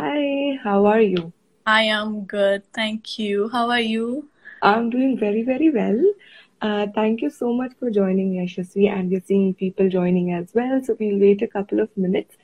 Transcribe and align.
Hi, 0.00 0.58
how 0.64 0.86
are 0.86 1.02
you? 1.02 1.30
I 1.66 1.82
am 1.82 2.24
good. 2.24 2.62
Thank 2.72 3.18
you. 3.18 3.50
How 3.50 3.68
are 3.68 3.80
you? 3.80 4.30
I'm 4.62 4.88
doing 4.88 5.18
very, 5.18 5.42
very 5.42 5.68
well. 5.68 6.00
Uh, 6.62 6.86
thank 6.94 7.20
you 7.20 7.28
so 7.28 7.52
much 7.52 7.72
for 7.78 7.90
joining, 7.90 8.32
Yashasvi, 8.32 8.88
and 8.88 9.10
we're 9.10 9.20
seeing 9.20 9.52
people 9.52 9.90
joining 9.90 10.32
as 10.32 10.54
well. 10.54 10.80
So 10.82 10.96
we'll 10.98 11.18
wait 11.18 11.42
a 11.42 11.46
couple 11.46 11.80
of 11.80 11.94
minutes 11.98 12.34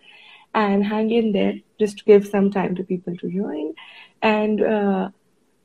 and 0.52 0.84
hang 0.84 1.10
in 1.10 1.32
there 1.32 1.54
just 1.80 1.96
to 1.98 2.04
give 2.04 2.26
some 2.26 2.50
time 2.50 2.74
to 2.74 2.84
people 2.84 3.16
to 3.16 3.30
join. 3.30 3.72
And 4.20 4.62
uh, 4.62 5.08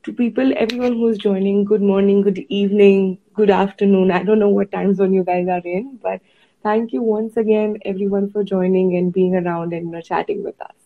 to 0.04 0.12
people, 0.14 0.54
everyone 0.56 0.94
who's 0.94 1.18
joining, 1.18 1.66
good 1.66 1.82
morning, 1.82 2.22
good 2.22 2.38
evening, 2.48 3.18
good 3.34 3.50
afternoon. 3.50 4.10
I 4.10 4.22
don't 4.22 4.38
know 4.38 4.48
what 4.48 4.72
time 4.72 4.94
zone 4.94 5.12
you 5.12 5.24
guys 5.24 5.46
are 5.46 5.66
in, 5.66 5.98
but 6.02 6.22
thank 6.62 6.94
you 6.94 7.02
once 7.02 7.36
again, 7.36 7.76
everyone, 7.84 8.30
for 8.30 8.42
joining 8.42 8.96
and 8.96 9.12
being 9.12 9.34
around 9.34 9.74
and 9.74 9.88
you 9.88 9.92
know, 9.92 10.00
chatting 10.00 10.42
with 10.42 10.58
us. 10.62 10.81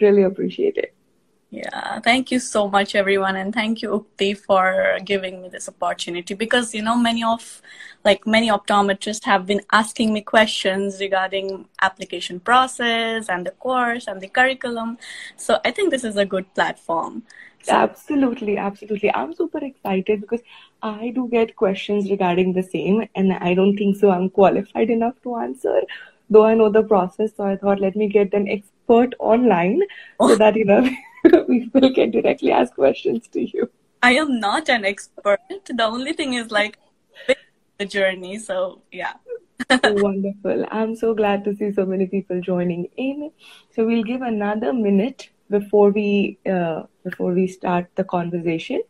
Really 0.00 0.22
appreciate 0.22 0.76
it. 0.76 0.94
Yeah, 1.52 1.98
thank 1.98 2.30
you 2.30 2.38
so 2.38 2.68
much, 2.68 2.94
everyone, 2.94 3.34
and 3.34 3.52
thank 3.52 3.82
you, 3.82 3.90
Ukti, 3.90 4.38
for 4.38 4.98
giving 5.04 5.42
me 5.42 5.48
this 5.48 5.68
opportunity. 5.68 6.34
Because 6.34 6.72
you 6.72 6.80
know, 6.80 6.94
many 6.96 7.24
of, 7.24 7.60
like 8.04 8.24
many 8.24 8.50
optometrists, 8.50 9.24
have 9.24 9.46
been 9.46 9.60
asking 9.72 10.12
me 10.12 10.20
questions 10.20 11.00
regarding 11.00 11.66
application 11.82 12.38
process 12.38 13.28
and 13.28 13.44
the 13.44 13.50
course 13.50 14.06
and 14.06 14.20
the 14.20 14.28
curriculum. 14.28 14.96
So 15.36 15.58
I 15.64 15.72
think 15.72 15.90
this 15.90 16.04
is 16.04 16.16
a 16.16 16.24
good 16.24 16.54
platform. 16.54 17.24
So, 17.64 17.72
Absolutely, 17.74 18.56
absolutely. 18.56 19.12
I'm 19.12 19.34
super 19.34 19.58
excited 19.58 20.20
because 20.20 20.40
I 20.82 21.10
do 21.14 21.28
get 21.28 21.56
questions 21.56 22.08
regarding 22.10 22.52
the 22.52 22.62
same, 22.62 23.08
and 23.16 23.32
I 23.32 23.54
don't 23.54 23.76
think 23.76 23.96
so 23.96 24.10
I'm 24.10 24.30
qualified 24.30 24.88
enough 24.88 25.20
to 25.24 25.34
answer, 25.36 25.82
though 26.30 26.46
I 26.46 26.54
know 26.54 26.70
the 26.70 26.84
process. 26.84 27.32
So 27.36 27.44
I 27.44 27.56
thought, 27.56 27.80
let 27.80 27.96
me 27.96 28.08
get 28.08 28.32
an 28.34 28.48
expert 28.48 28.79
online 29.18 29.80
so 30.20 30.36
that, 30.36 30.56
you 30.56 30.64
know, 30.64 30.88
people 31.46 31.94
can 31.94 32.10
directly 32.10 32.52
ask 32.52 32.74
questions 32.74 33.28
to 33.28 33.40
you. 33.40 33.70
I 34.02 34.14
am 34.14 34.40
not 34.40 34.68
an 34.68 34.84
expert. 34.84 35.40
The 35.66 35.84
only 35.84 36.12
thing 36.12 36.34
is 36.34 36.50
like 36.50 36.78
the 37.78 37.86
journey. 37.86 38.38
So 38.38 38.82
yeah. 38.92 39.14
Wonderful. 39.84 40.64
I'm 40.70 40.94
so 40.96 41.14
glad 41.14 41.44
to 41.44 41.54
see 41.54 41.72
so 41.72 41.84
many 41.84 42.06
people 42.06 42.40
joining 42.40 42.88
in. 42.96 43.30
So 43.74 43.86
we'll 43.86 44.04
give 44.04 44.22
another 44.22 44.72
minute 44.72 45.28
before 45.50 45.90
we 45.90 46.38
uh, 46.46 46.82
before 47.04 47.32
we 47.32 47.46
start 47.46 47.88
the 47.96 48.04
conversation, 48.04 48.82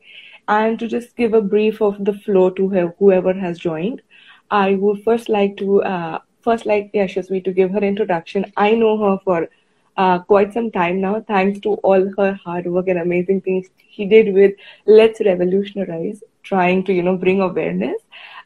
and 0.48 0.78
to 0.78 0.86
just 0.86 1.16
give 1.16 1.34
a 1.34 1.42
brief 1.42 1.80
of 1.80 2.04
the 2.04 2.12
flow 2.12 2.50
to 2.50 2.68
whoever 2.98 3.32
has 3.32 3.58
joined. 3.58 4.02
I 4.50 4.74
would 4.74 5.02
first 5.04 5.28
like 5.28 5.56
to 5.58 5.82
uh, 5.82 6.18
first 6.42 6.66
like 6.66 6.92
Yashasvi 6.92 7.44
to 7.44 7.52
give 7.52 7.72
her 7.72 7.84
introduction. 7.92 8.52
I 8.56 8.74
know 8.74 8.96
her 8.98 9.18
for 9.24 9.48
uh, 9.96 10.18
quite 10.20 10.52
some 10.52 10.70
time 10.70 11.00
now, 11.00 11.20
thanks 11.20 11.60
to 11.60 11.74
all 11.74 12.10
her 12.16 12.32
hard 12.32 12.66
work 12.66 12.88
and 12.88 12.98
amazing 12.98 13.40
things 13.40 13.68
she 13.90 14.06
did 14.06 14.34
with 14.34 14.54
Let's 14.86 15.20
Revolutionize, 15.20 16.22
trying 16.42 16.84
to 16.84 16.92
you 16.92 17.02
know 17.02 17.16
bring 17.16 17.40
awareness. 17.40 18.00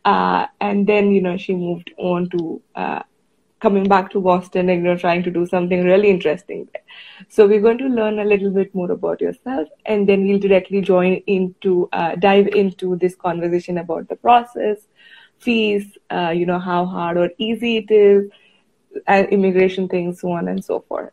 Uh, 0.04 0.46
and 0.60 0.86
then 0.86 1.12
you 1.12 1.22
know 1.22 1.36
she 1.36 1.54
moved 1.54 1.92
on 1.96 2.28
to 2.30 2.60
uh, 2.74 3.02
coming 3.60 3.88
back 3.88 4.10
to 4.10 4.20
Boston 4.20 4.68
and 4.68 4.82
you 4.82 4.88
know 4.88 4.96
trying 4.96 5.22
to 5.22 5.30
do 5.30 5.46
something 5.46 5.84
really 5.84 6.10
interesting 6.10 6.68
there. 6.72 6.82
So 7.28 7.46
we're 7.46 7.60
going 7.60 7.78
to 7.78 7.86
learn 7.86 8.18
a 8.18 8.24
little 8.24 8.50
bit 8.50 8.74
more 8.74 8.90
about 8.90 9.20
yourself, 9.20 9.68
and 9.86 10.08
then 10.08 10.26
we'll 10.26 10.38
directly 10.38 10.80
join 10.80 11.14
into 11.26 11.88
uh, 11.92 12.14
dive 12.16 12.48
into 12.48 12.96
this 12.96 13.14
conversation 13.14 13.78
about 13.78 14.08
the 14.08 14.16
process, 14.16 14.86
fees, 15.38 15.98
uh, 16.10 16.32
you 16.34 16.46
know 16.46 16.58
how 16.58 16.84
hard 16.84 17.16
or 17.16 17.30
easy 17.38 17.76
it 17.78 17.90
is, 17.90 18.30
immigration 19.30 19.88
things, 19.88 20.20
so 20.20 20.32
on 20.32 20.48
and 20.48 20.64
so 20.64 20.80
forth. 20.88 21.12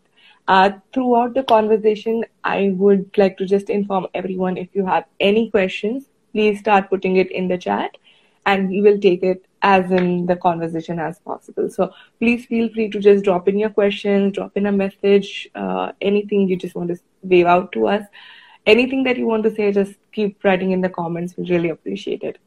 Uh, 0.51 0.69
throughout 0.91 1.33
the 1.33 1.43
conversation, 1.43 2.25
I 2.43 2.73
would 2.75 3.17
like 3.17 3.37
to 3.37 3.45
just 3.45 3.69
inform 3.69 4.07
everyone 4.13 4.57
if 4.57 4.67
you 4.73 4.85
have 4.85 5.05
any 5.21 5.49
questions, 5.49 6.07
please 6.33 6.59
start 6.59 6.89
putting 6.89 7.15
it 7.15 7.31
in 7.31 7.47
the 7.47 7.57
chat 7.57 7.97
and 8.45 8.67
we 8.67 8.81
will 8.81 8.99
take 8.99 9.23
it 9.23 9.45
as 9.61 9.89
in 9.91 10.25
the 10.25 10.35
conversation 10.35 10.99
as 10.99 11.19
possible. 11.19 11.69
So 11.69 11.93
please 12.19 12.45
feel 12.47 12.67
free 12.73 12.89
to 12.89 12.99
just 12.99 13.23
drop 13.23 13.47
in 13.47 13.57
your 13.57 13.69
questions, 13.69 14.33
drop 14.33 14.57
in 14.57 14.65
a 14.65 14.73
message, 14.73 15.49
uh, 15.55 15.93
anything 16.01 16.49
you 16.49 16.57
just 16.57 16.75
want 16.75 16.89
to 16.89 16.99
wave 17.23 17.45
out 17.45 17.71
to 17.71 17.87
us. 17.87 18.03
Anything 18.65 19.05
that 19.05 19.17
you 19.17 19.27
want 19.27 19.43
to 19.43 19.55
say, 19.55 19.71
just 19.71 19.93
keep 20.11 20.43
writing 20.43 20.71
in 20.71 20.81
the 20.81 20.89
comments. 20.89 21.33
We 21.37 21.49
really 21.49 21.69
appreciate 21.69 22.23
it. 22.23 22.39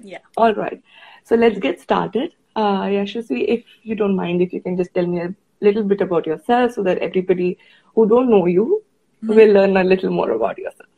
Yeah. 0.00 0.18
All 0.36 0.54
right. 0.54 0.80
So 1.24 1.34
let's 1.34 1.58
get 1.58 1.80
started. 1.80 2.34
Uh, 2.54 2.82
Yashasvi, 2.82 3.46
if 3.48 3.64
you 3.82 3.96
don't 3.96 4.14
mind, 4.14 4.42
if 4.42 4.52
you 4.52 4.60
can 4.60 4.76
just 4.76 4.94
tell 4.94 5.06
me 5.06 5.22
a 5.22 5.34
little 5.60 5.82
bit 5.82 6.00
about 6.00 6.26
yourself 6.26 6.72
so 6.72 6.82
that 6.82 6.98
everybody 6.98 7.58
who 7.94 8.08
don't 8.08 8.30
know 8.30 8.46
you 8.46 8.82
will 9.22 9.52
learn 9.52 9.76
a 9.76 9.84
little 9.84 10.10
more 10.10 10.30
about 10.32 10.58
yourself. 10.58 10.88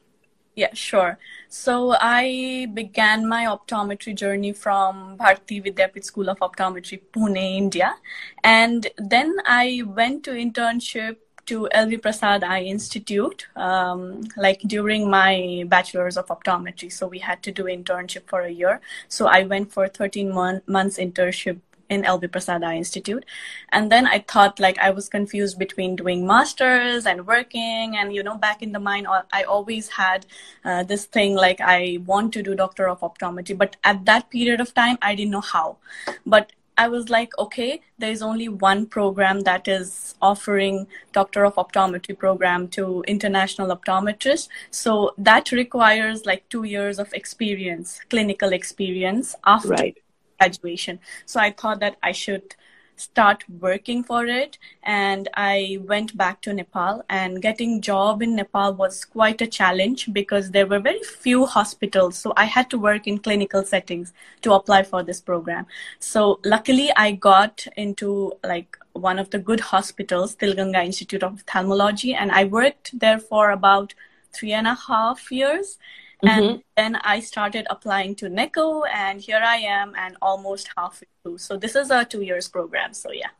Yeah, 0.54 0.74
sure. 0.74 1.18
So 1.48 1.94
I 2.00 2.66
began 2.74 3.28
my 3.28 3.44
optometry 3.44 4.12
journey 4.12 4.52
from 4.52 5.16
Bharati 5.16 5.60
Vidyapeeth 5.62 6.04
School 6.04 6.28
of 6.28 6.40
Optometry, 6.40 7.00
Pune, 7.12 7.56
India. 7.56 7.94
And 8.42 8.88
then 8.96 9.36
I 9.46 9.84
went 9.86 10.24
to 10.24 10.32
internship 10.32 11.18
to 11.46 11.68
LV 11.72 12.02
Prasad 12.02 12.42
Eye 12.42 12.62
Institute, 12.62 13.46
um, 13.54 14.22
like 14.36 14.60
during 14.66 15.08
my 15.08 15.64
bachelor's 15.68 16.16
of 16.16 16.26
optometry. 16.26 16.90
So 16.90 17.06
we 17.06 17.20
had 17.20 17.40
to 17.44 17.52
do 17.52 17.64
internship 17.64 18.26
for 18.26 18.40
a 18.40 18.50
year. 18.50 18.80
So 19.06 19.28
I 19.28 19.44
went 19.44 19.72
for 19.72 19.86
13 19.86 20.34
mon- 20.34 20.62
months 20.66 20.98
internship 20.98 21.60
in 21.88 22.02
LV 22.02 22.30
Prasad 22.32 22.62
Eye 22.62 22.76
Institute. 22.76 23.24
And 23.70 23.90
then 23.90 24.06
I 24.06 24.20
thought 24.20 24.60
like 24.60 24.78
I 24.78 24.90
was 24.90 25.08
confused 25.08 25.58
between 25.58 25.96
doing 25.96 26.26
masters 26.26 27.06
and 27.06 27.26
working. 27.26 27.96
And, 27.96 28.14
you 28.14 28.22
know, 28.22 28.36
back 28.36 28.62
in 28.62 28.72
the 28.72 28.80
mind, 28.80 29.06
I 29.32 29.42
always 29.44 29.88
had 29.88 30.26
uh, 30.64 30.82
this 30.82 31.06
thing 31.06 31.34
like 31.34 31.60
I 31.60 31.98
want 32.04 32.32
to 32.34 32.42
do 32.42 32.54
doctor 32.54 32.88
of 32.88 33.00
optometry. 33.00 33.56
But 33.56 33.76
at 33.84 34.04
that 34.04 34.30
period 34.30 34.60
of 34.60 34.74
time, 34.74 34.98
I 35.02 35.14
didn't 35.14 35.30
know 35.30 35.40
how. 35.40 35.78
But 36.26 36.52
I 36.78 36.86
was 36.86 37.10
like, 37.10 37.36
okay, 37.38 37.80
there 37.98 38.12
is 38.12 38.22
only 38.22 38.48
one 38.48 38.86
program 38.86 39.40
that 39.40 39.66
is 39.66 40.14
offering 40.22 40.86
Doctor 41.12 41.44
of 41.44 41.56
Optometry 41.56 42.16
program 42.16 42.68
to 42.68 43.02
international 43.08 43.76
optometrists. 43.76 44.48
So 44.70 45.12
that 45.18 45.50
requires 45.50 46.24
like 46.24 46.48
two 46.48 46.62
years 46.62 47.00
of 47.00 47.12
experience, 47.12 48.00
clinical 48.08 48.52
experience 48.52 49.34
after 49.44 49.68
Right. 49.68 49.98
Graduation. 50.38 51.00
So 51.26 51.40
I 51.40 51.50
thought 51.52 51.80
that 51.80 51.96
I 52.02 52.12
should 52.12 52.54
start 52.96 53.44
working 53.60 54.02
for 54.02 54.26
it. 54.26 54.58
And 54.82 55.28
I 55.34 55.78
went 55.82 56.16
back 56.16 56.40
to 56.42 56.52
Nepal. 56.52 57.04
And 57.08 57.40
getting 57.40 57.80
job 57.80 58.22
in 58.22 58.34
Nepal 58.34 58.74
was 58.74 59.04
quite 59.04 59.40
a 59.40 59.46
challenge 59.46 60.12
because 60.12 60.50
there 60.50 60.66
were 60.66 60.80
very 60.80 61.02
few 61.02 61.46
hospitals. 61.46 62.18
So 62.18 62.32
I 62.36 62.44
had 62.44 62.70
to 62.70 62.78
work 62.78 63.06
in 63.06 63.18
clinical 63.18 63.64
settings 63.64 64.12
to 64.42 64.52
apply 64.52 64.82
for 64.82 65.02
this 65.02 65.20
program. 65.20 65.66
So 66.00 66.40
luckily 66.44 66.90
I 66.96 67.12
got 67.12 67.66
into 67.76 68.32
like 68.44 68.76
one 68.92 69.18
of 69.18 69.30
the 69.30 69.38
good 69.38 69.60
hospitals 69.60 70.34
Tilganga 70.34 70.84
Institute 70.84 71.22
of 71.22 71.34
Ophthalmology 71.34 72.14
and 72.14 72.32
I 72.32 72.44
worked 72.44 72.98
there 72.98 73.20
for 73.20 73.52
about 73.52 73.94
three 74.32 74.52
and 74.52 74.66
a 74.66 74.74
half 74.74 75.30
years 75.30 75.78
and 76.22 76.62
then 76.76 76.96
I 76.96 77.20
started 77.20 77.66
applying 77.70 78.14
to 78.16 78.28
NECO, 78.28 78.82
and 78.92 79.20
here 79.20 79.42
I 79.44 79.56
am, 79.56 79.94
and 79.96 80.16
almost 80.20 80.68
halfway 80.76 81.08
through. 81.22 81.38
So 81.38 81.56
this 81.56 81.76
is 81.76 81.90
a 81.90 82.04
two 82.04 82.22
years 82.22 82.48
program. 82.48 82.92
So 82.94 83.12
yeah, 83.12 83.30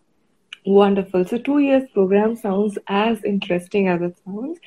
Wonderful. 0.68 1.24
So 1.24 1.38
two 1.38 1.60
years 1.60 1.88
program 1.94 2.36
sounds 2.36 2.78
as 2.88 3.24
interesting 3.24 3.88
as 3.88 4.02
it 4.02 4.18
sounds. 4.24 4.58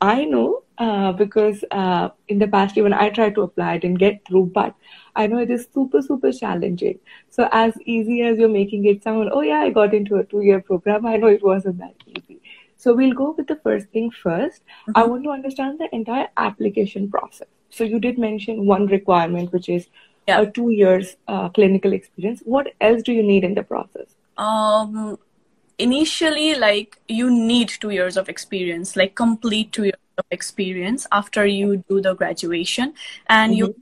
I 0.00 0.24
know 0.24 0.62
uh, 0.78 1.12
because 1.12 1.62
uh, 1.70 2.08
in 2.28 2.38
the 2.38 2.48
past 2.48 2.78
even 2.78 2.94
I 2.94 3.10
tried 3.10 3.34
to 3.34 3.42
apply, 3.42 3.72
I 3.72 3.78
didn't 3.78 3.98
get 3.98 4.24
through, 4.26 4.46
but 4.54 4.74
I 5.14 5.26
know 5.26 5.38
it 5.38 5.50
is 5.50 5.68
super 5.74 6.00
super 6.00 6.32
challenging. 6.32 6.98
So 7.28 7.48
as 7.52 7.74
easy 7.84 8.22
as 8.22 8.38
you're 8.38 8.48
making 8.48 8.86
it 8.86 9.02
sound, 9.02 9.28
oh 9.32 9.42
yeah, 9.42 9.60
I 9.60 9.68
got 9.70 9.92
into 9.92 10.16
a 10.16 10.24
two 10.24 10.40
year 10.40 10.60
program. 10.60 11.04
I 11.04 11.16
know 11.18 11.28
it 11.28 11.44
wasn't 11.44 11.78
that 11.78 11.94
easy. 12.06 12.40
So 12.78 12.94
we'll 12.94 13.12
go 13.12 13.34
with 13.36 13.46
the 13.46 13.60
first 13.62 13.90
thing 13.90 14.10
1st 14.10 14.60
I 14.94 15.04
want 15.04 15.22
to 15.24 15.30
understand 15.30 15.78
the 15.78 15.94
entire 15.94 16.28
application 16.36 17.10
process. 17.10 17.46
So 17.72 17.84
you 17.84 17.98
did 17.98 18.18
mention 18.18 18.66
one 18.66 18.86
requirement, 18.86 19.52
which 19.52 19.68
is 19.68 19.86
yeah. 20.28 20.42
a 20.42 20.50
two 20.50 20.70
years 20.70 21.16
uh, 21.26 21.48
clinical 21.48 21.92
experience. 21.92 22.42
What 22.44 22.72
else 22.80 23.02
do 23.02 23.12
you 23.12 23.22
need 23.22 23.44
in 23.44 23.54
the 23.54 23.62
process? 23.62 24.14
Um, 24.36 25.18
initially, 25.78 26.54
like 26.54 26.98
you 27.08 27.30
need 27.30 27.70
two 27.80 27.90
years 27.90 28.16
of 28.16 28.28
experience, 28.28 28.94
like 28.94 29.14
complete 29.14 29.72
two 29.72 29.84
years 29.84 30.04
of 30.18 30.26
experience 30.30 31.06
after 31.12 31.46
you 31.46 31.82
do 31.88 32.02
the 32.02 32.14
graduation, 32.14 32.92
and 33.28 33.56
you 33.56 33.74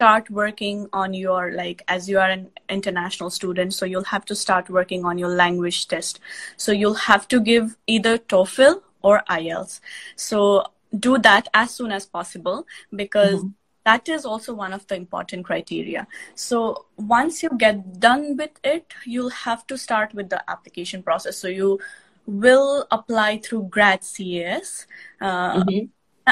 start 0.00 0.30
working 0.30 0.88
on 0.94 1.12
your 1.12 1.52
like 1.52 1.82
as 1.88 2.08
you 2.08 2.18
are 2.18 2.30
an 2.30 2.50
international 2.70 3.28
student 3.28 3.74
so 3.74 3.84
you'll 3.84 4.10
have 4.10 4.24
to 4.24 4.34
start 4.34 4.70
working 4.70 5.04
on 5.04 5.18
your 5.18 5.28
language 5.28 5.88
test 5.88 6.20
so 6.56 6.72
you'll 6.72 6.94
have 6.94 7.28
to 7.28 7.38
give 7.38 7.76
either 7.86 8.16
TOEFL 8.16 8.80
or 9.02 9.22
IELTS 9.28 9.80
so 10.16 10.64
do 10.98 11.18
that 11.18 11.48
as 11.54 11.70
soon 11.70 11.92
as 11.92 12.06
possible 12.06 12.66
because 12.94 13.44
that 13.84 14.08
is 14.08 14.24
also 14.24 14.52
one 14.54 14.72
of 14.72 14.86
the 14.88 14.96
important 14.96 15.44
criteria 15.44 16.06
so 16.34 16.86
once 16.96 17.42
you 17.42 17.50
get 17.56 18.00
done 18.00 18.36
with 18.36 18.50
it 18.64 18.92
you'll 19.04 19.30
have 19.30 19.66
to 19.66 19.78
start 19.78 20.12
with 20.14 20.28
the 20.28 20.50
application 20.50 21.02
process 21.02 21.36
so 21.36 21.48
you 21.48 21.78
will 22.26 22.86
apply 22.90 23.38
through 23.38 23.62
GradCAS 23.64 24.86
uh, 25.20 25.62
mm-hmm. 25.62 25.86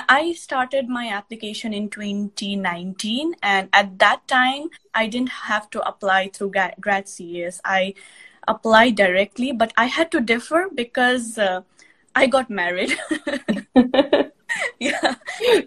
I 0.08 0.32
started 0.32 0.88
my 0.88 1.08
application 1.08 1.72
in 1.72 1.88
2019, 1.88 3.34
and 3.42 3.68
at 3.72 3.98
that 3.98 4.28
time, 4.28 4.68
I 4.94 5.06
didn't 5.06 5.30
have 5.30 5.70
to 5.70 5.82
apply 5.82 6.30
through 6.32 6.52
GradCAS. 6.52 7.60
I 7.64 7.94
applied 8.46 8.96
directly, 8.96 9.50
but 9.52 9.72
I 9.76 9.86
had 9.86 10.12
to 10.12 10.20
defer 10.20 10.68
because 10.70 11.38
uh, 11.38 11.62
I 12.14 12.26
got 12.26 12.50
married. 12.50 12.96
yeah. 14.78 15.14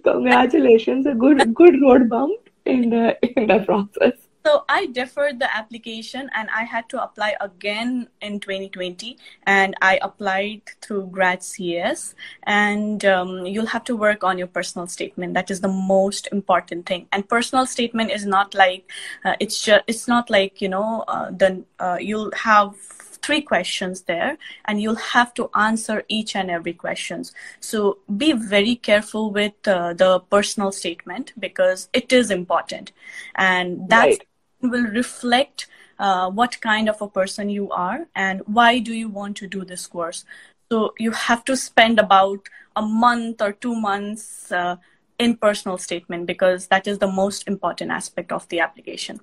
Congratulations, 0.03 1.05
a 1.05 1.13
good 1.13 1.53
good 1.53 1.81
road 1.81 2.09
bump 2.09 2.49
in 2.65 2.89
the 2.89 3.17
in 3.37 3.47
the 3.47 3.59
process. 3.59 4.13
So 4.43 4.65
I 4.67 4.87
deferred 4.87 5.39
the 5.39 5.55
application 5.55 6.29
and 6.33 6.49
I 6.49 6.63
had 6.63 6.89
to 6.89 7.03
apply 7.03 7.35
again 7.39 8.07
in 8.21 8.39
2020 8.39 9.17
and 9.45 9.75
I 9.83 9.99
applied 10.01 10.63
through 10.81 11.11
GradCAS 11.13 12.15
and 12.43 13.05
um, 13.05 13.45
you'll 13.45 13.67
have 13.67 13.83
to 13.83 13.95
work 13.95 14.23
on 14.23 14.39
your 14.39 14.47
personal 14.47 14.87
statement. 14.87 15.35
That 15.35 15.51
is 15.51 15.61
the 15.61 15.67
most 15.67 16.27
important 16.31 16.87
thing. 16.87 17.07
And 17.11 17.27
personal 17.29 17.67
statement 17.67 18.09
is 18.09 18.25
not 18.25 18.55
like, 18.55 18.89
uh, 19.23 19.35
it's 19.39 19.61
just, 19.61 19.83
it's 19.85 20.07
not 20.07 20.31
like, 20.31 20.59
you 20.59 20.69
know, 20.69 21.03
uh, 21.07 21.29
then 21.31 21.65
uh, 21.79 21.97
you'll 22.01 22.31
have 22.35 22.73
three 23.21 23.41
questions 23.41 24.01
there 24.01 24.37
and 24.65 24.81
you'll 24.81 24.95
have 24.95 25.33
to 25.35 25.49
answer 25.55 26.03
each 26.07 26.35
and 26.35 26.49
every 26.49 26.73
questions. 26.73 27.33
So 27.59 27.99
be 28.17 28.33
very 28.33 28.75
careful 28.75 29.31
with 29.31 29.53
uh, 29.67 29.93
the 29.93 30.19
personal 30.19 30.71
statement 30.71 31.33
because 31.39 31.89
it 31.93 32.11
is 32.11 32.31
important. 32.31 32.91
And 33.35 33.89
that 33.89 34.05
right. 34.05 34.27
will 34.61 34.85
reflect 34.85 35.67
uh, 35.99 36.29
what 36.29 36.59
kind 36.61 36.89
of 36.89 37.01
a 37.01 37.07
person 37.07 37.49
you 37.49 37.69
are 37.71 38.07
and 38.15 38.41
why 38.45 38.79
do 38.79 38.93
you 38.93 39.07
want 39.07 39.37
to 39.37 39.47
do 39.47 39.63
this 39.63 39.85
course. 39.85 40.25
So 40.71 40.93
you 40.97 41.11
have 41.11 41.45
to 41.45 41.55
spend 41.55 41.99
about 41.99 42.47
a 42.75 42.81
month 42.81 43.41
or 43.41 43.51
two 43.51 43.75
months 43.75 44.51
uh, 44.51 44.77
in 45.19 45.37
personal 45.37 45.77
statement 45.77 46.25
because 46.25 46.67
that 46.67 46.87
is 46.87 46.97
the 46.97 47.11
most 47.11 47.47
important 47.47 47.91
aspect 47.91 48.31
of 48.31 48.47
the 48.49 48.59
application 48.59 49.19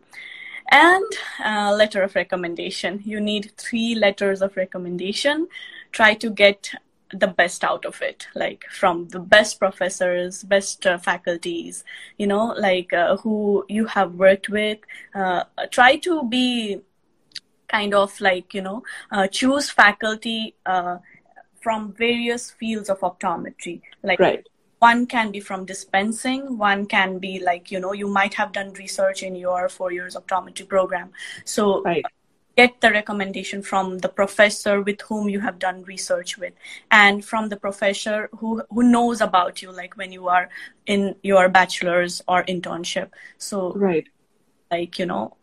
and 0.68 1.04
uh, 1.44 1.74
letter 1.74 2.02
of 2.02 2.14
recommendation. 2.14 3.00
You 3.04 3.20
need 3.20 3.52
three 3.56 3.94
letters 3.94 4.42
of 4.42 4.56
recommendation. 4.56 5.48
Try 5.92 6.14
to 6.14 6.30
get 6.30 6.70
the 7.14 7.26
best 7.26 7.64
out 7.64 7.86
of 7.86 8.02
it 8.02 8.28
like 8.34 8.64
from 8.70 9.08
the 9.08 9.18
best 9.18 9.58
professors 9.58 10.42
best 10.42 10.86
uh, 10.86 10.98
faculties 10.98 11.82
you 12.18 12.26
know 12.26 12.54
like 12.58 12.92
uh, 12.92 13.16
who 13.16 13.64
you 13.68 13.86
have 13.86 14.14
worked 14.14 14.48
with. 14.48 14.78
Uh, 15.14 15.44
try 15.70 15.96
to 15.96 16.22
be 16.28 16.80
kind 17.68 17.94
of 17.94 18.18
like 18.20 18.52
you 18.54 18.62
know 18.62 18.82
uh, 19.10 19.26
choose 19.26 19.70
faculty 19.70 20.54
uh, 20.66 20.98
from 21.60 21.92
various 21.92 22.50
fields 22.50 22.88
of 22.90 23.00
optometry 23.00 23.80
like 24.02 24.18
right. 24.20 24.46
One 24.78 25.06
can 25.06 25.30
be 25.30 25.40
from 25.40 25.64
dispensing 25.64 26.56
one 26.56 26.86
can 26.86 27.18
be 27.18 27.40
like 27.40 27.70
you 27.70 27.80
know 27.80 27.92
you 27.92 28.08
might 28.08 28.34
have 28.34 28.52
done 28.52 28.72
research 28.74 29.22
in 29.22 29.34
your 29.34 29.68
four 29.68 29.92
years 29.92 30.14
optometry 30.14 30.68
program. 30.68 31.10
So 31.44 31.82
right. 31.82 32.04
get 32.56 32.80
the 32.80 32.90
recommendation 32.90 33.62
from 33.62 33.98
the 33.98 34.08
professor 34.08 34.80
with 34.82 35.00
whom 35.02 35.28
you 35.28 35.40
have 35.40 35.58
done 35.58 35.82
research 35.84 36.38
with 36.38 36.54
and 36.90 37.24
from 37.24 37.48
the 37.48 37.56
professor 37.56 38.28
who 38.36 38.62
who 38.70 38.82
knows 38.82 39.20
about 39.20 39.62
you 39.62 39.72
like 39.72 39.96
when 39.96 40.12
you 40.12 40.28
are 40.28 40.48
in 40.86 41.16
your 41.22 41.48
bachelor's 41.48 42.22
or 42.28 42.44
internship. 42.44 43.10
So 43.38 43.72
right. 43.74 44.06
like 44.70 44.98
you 44.98 45.06
know 45.06 45.36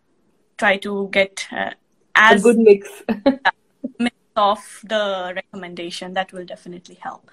try 0.56 0.78
to 0.78 1.08
get 1.12 1.46
uh, 1.52 1.72
as 2.14 2.40
a 2.40 2.42
good 2.42 2.58
mix. 2.58 2.88
mix 3.98 4.16
of 4.34 4.80
the 4.84 5.32
recommendation 5.34 6.12
that 6.14 6.32
will 6.32 6.44
definitely 6.44 6.96
help. 6.96 7.30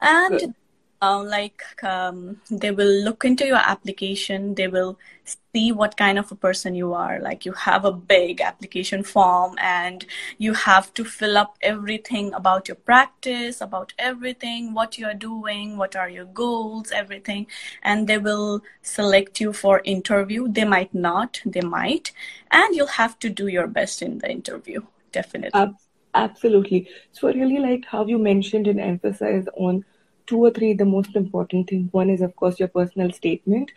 And 0.00 0.38
good 0.38 0.54
uh, 1.06 1.22
like 1.22 1.62
um, 1.82 2.40
they 2.50 2.70
will 2.70 2.94
look 3.06 3.24
into 3.24 3.46
your 3.46 3.62
application 3.74 4.54
they 4.54 4.68
will 4.68 4.98
see 5.26 5.72
what 5.72 5.96
kind 5.96 6.18
of 6.18 6.30
a 6.30 6.34
person 6.34 6.74
you 6.74 6.92
are. 6.92 7.18
Like 7.20 7.44
you 7.44 7.52
have 7.52 7.84
a 7.84 7.92
big 7.92 8.40
application 8.40 9.02
form 9.02 9.56
and 9.58 10.04
you 10.38 10.52
have 10.52 10.92
to 10.94 11.04
fill 11.04 11.36
up 11.36 11.56
everything 11.62 12.32
about 12.34 12.68
your 12.68 12.76
practice 12.76 13.60
about 13.60 13.92
everything 13.98 14.74
what 14.74 14.98
you 14.98 15.06
are 15.06 15.14
doing 15.14 15.76
what 15.76 15.96
are 15.96 16.08
your 16.08 16.26
goals 16.26 16.92
everything. 16.92 17.46
And 17.82 18.06
they 18.06 18.18
will 18.18 18.62
select 18.82 19.40
you 19.40 19.52
for 19.52 19.80
interview. 19.84 20.48
They 20.48 20.64
might 20.64 20.94
not 20.94 21.40
they 21.44 21.62
might. 21.78 22.12
And 22.50 22.74
you'll 22.74 22.98
have 23.02 23.18
to 23.20 23.30
do 23.30 23.46
your 23.48 23.66
best 23.66 24.02
in 24.02 24.18
the 24.18 24.30
interview 24.30 24.80
definitely. 25.12 25.74
Absolutely. 26.14 26.88
So 27.12 27.28
really 27.28 27.58
like 27.58 27.84
how 27.84 28.06
you 28.06 28.18
mentioned 28.18 28.66
and 28.66 28.80
emphasized 28.80 29.48
on 29.56 29.84
two 30.26 30.38
or 30.38 30.50
three 30.50 30.72
the 30.74 30.84
most 30.84 31.16
important 31.16 31.68
things 31.68 31.92
one 31.92 32.10
is 32.10 32.20
of 32.20 32.34
course 32.36 32.58
your 32.58 32.68
personal 32.68 33.12
statement. 33.12 33.70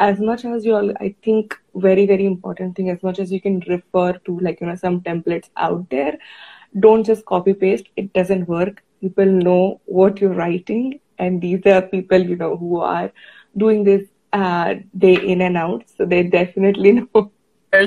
As 0.00 0.18
much 0.18 0.44
as 0.44 0.64
you 0.64 0.74
all 0.74 0.90
i 1.00 1.14
think 1.22 1.56
very 1.74 2.06
very 2.06 2.24
important 2.26 2.74
thing 2.76 2.88
as 2.90 3.02
much 3.02 3.18
as 3.18 3.30
you 3.30 3.40
can 3.40 3.60
refer 3.68 4.12
to 4.24 4.38
like 4.40 4.60
you 4.60 4.66
know 4.66 4.74
some 4.74 5.00
templates 5.02 5.50
out 5.56 5.88
there 5.90 6.18
don't 6.80 7.04
just 7.04 7.24
copy 7.26 7.54
paste. 7.54 7.88
It 7.96 8.12
doesn't 8.12 8.48
work. 8.48 8.82
People 9.00 9.26
know 9.26 9.80
what 9.84 10.20
you're 10.20 10.32
writing 10.32 11.00
and 11.18 11.40
these 11.40 11.64
are 11.66 11.82
people 11.82 12.18
you 12.18 12.36
know 12.36 12.56
who 12.56 12.80
are 12.80 13.12
doing 13.56 13.84
this 13.84 14.08
uh, 14.32 14.74
day 14.96 15.14
in 15.14 15.42
and 15.42 15.56
out. 15.56 15.84
So 15.96 16.06
they 16.06 16.22
definitely 16.22 16.92
know 17.14 17.32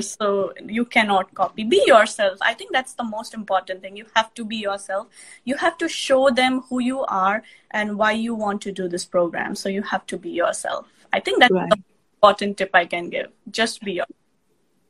so 0.00 0.52
you 0.64 0.84
cannot 0.84 1.32
copy 1.34 1.64
be 1.64 1.82
yourself 1.86 2.38
i 2.42 2.52
think 2.52 2.72
that's 2.72 2.94
the 2.94 3.04
most 3.04 3.34
important 3.34 3.80
thing 3.80 3.96
you 3.96 4.06
have 4.14 4.32
to 4.34 4.44
be 4.44 4.56
yourself 4.56 5.06
you 5.44 5.56
have 5.56 5.78
to 5.78 5.88
show 5.88 6.28
them 6.30 6.60
who 6.68 6.80
you 6.80 7.04
are 7.04 7.42
and 7.70 7.96
why 7.96 8.10
you 8.10 8.34
want 8.34 8.60
to 8.60 8.72
do 8.72 8.88
this 8.88 9.04
program 9.04 9.54
so 9.54 9.68
you 9.68 9.82
have 9.82 10.04
to 10.06 10.18
be 10.18 10.30
yourself 10.30 10.86
i 11.12 11.20
think 11.20 11.38
that's 11.38 11.52
right. 11.52 11.70
the 11.70 11.82
important 12.16 12.56
tip 12.56 12.70
i 12.74 12.84
can 12.84 13.08
give 13.08 13.30
just 13.50 13.80
be 13.82 13.92
yourself 13.92 14.16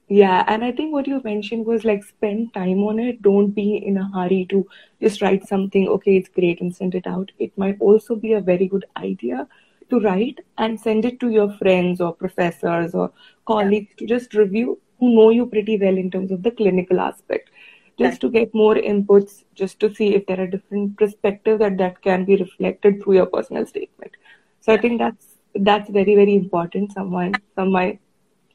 yeah, 0.08 0.44
and 0.46 0.62
I 0.62 0.70
think 0.70 0.92
what 0.92 1.08
you 1.08 1.20
mentioned 1.24 1.66
was 1.66 1.84
like 1.84 2.04
spend 2.04 2.54
time 2.54 2.84
on 2.84 3.00
it. 3.00 3.22
Don't 3.22 3.50
be 3.50 3.78
in 3.84 3.96
a 3.96 4.08
hurry 4.14 4.46
to 4.50 4.64
just 5.02 5.20
write 5.20 5.48
something, 5.48 5.88
okay, 5.88 6.16
it's 6.16 6.28
great, 6.28 6.60
and 6.60 6.72
send 6.72 6.94
it 6.94 7.08
out. 7.08 7.32
It 7.40 7.58
might 7.58 7.80
also 7.80 8.14
be 8.14 8.34
a 8.34 8.40
very 8.40 8.68
good 8.68 8.84
idea 8.96 9.48
to 9.90 9.98
write 9.98 10.38
and 10.58 10.78
send 10.78 11.04
it 11.04 11.18
to 11.18 11.30
your 11.30 11.50
friends 11.54 12.00
or 12.00 12.14
professors 12.14 12.94
or 12.94 13.12
colleagues 13.46 13.88
yeah. 13.90 13.96
to 13.98 14.06
just 14.06 14.34
review 14.34 14.78
who 14.98 15.14
know 15.14 15.30
you 15.30 15.46
pretty 15.46 15.76
well 15.78 15.96
in 15.96 16.10
terms 16.10 16.30
of 16.30 16.42
the 16.42 16.50
clinical 16.50 17.00
aspect. 17.00 17.50
Just 17.98 18.20
to 18.20 18.30
get 18.30 18.54
more 18.54 18.74
inputs 18.74 19.44
just 19.54 19.80
to 19.80 19.94
see 19.94 20.14
if 20.14 20.26
there 20.26 20.38
are 20.38 20.46
different 20.46 20.98
perspectives 20.98 21.60
that 21.60 21.78
that 21.78 22.02
can 22.02 22.26
be 22.26 22.36
reflected 22.36 23.02
through 23.02 23.14
your 23.14 23.26
personal 23.26 23.64
statement. 23.64 24.12
So 24.60 24.74
i 24.74 24.76
think 24.76 24.98
that's 24.98 25.26
that's 25.54 25.88
very 25.88 26.14
very 26.14 26.34
important. 26.34 26.92
Someone 26.92 27.34
some 27.54 27.72
my 27.72 27.98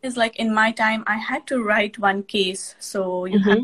is 0.03 0.17
like 0.17 0.36
in 0.38 0.53
my 0.53 0.71
time 0.71 1.03
i 1.07 1.17
had 1.17 1.48
to 1.48 1.63
write 1.63 1.98
one 1.98 2.24
case. 2.24 2.75
So 2.79 3.25
you 3.25 3.39
mm-hmm. 3.39 3.50
have 3.50 3.60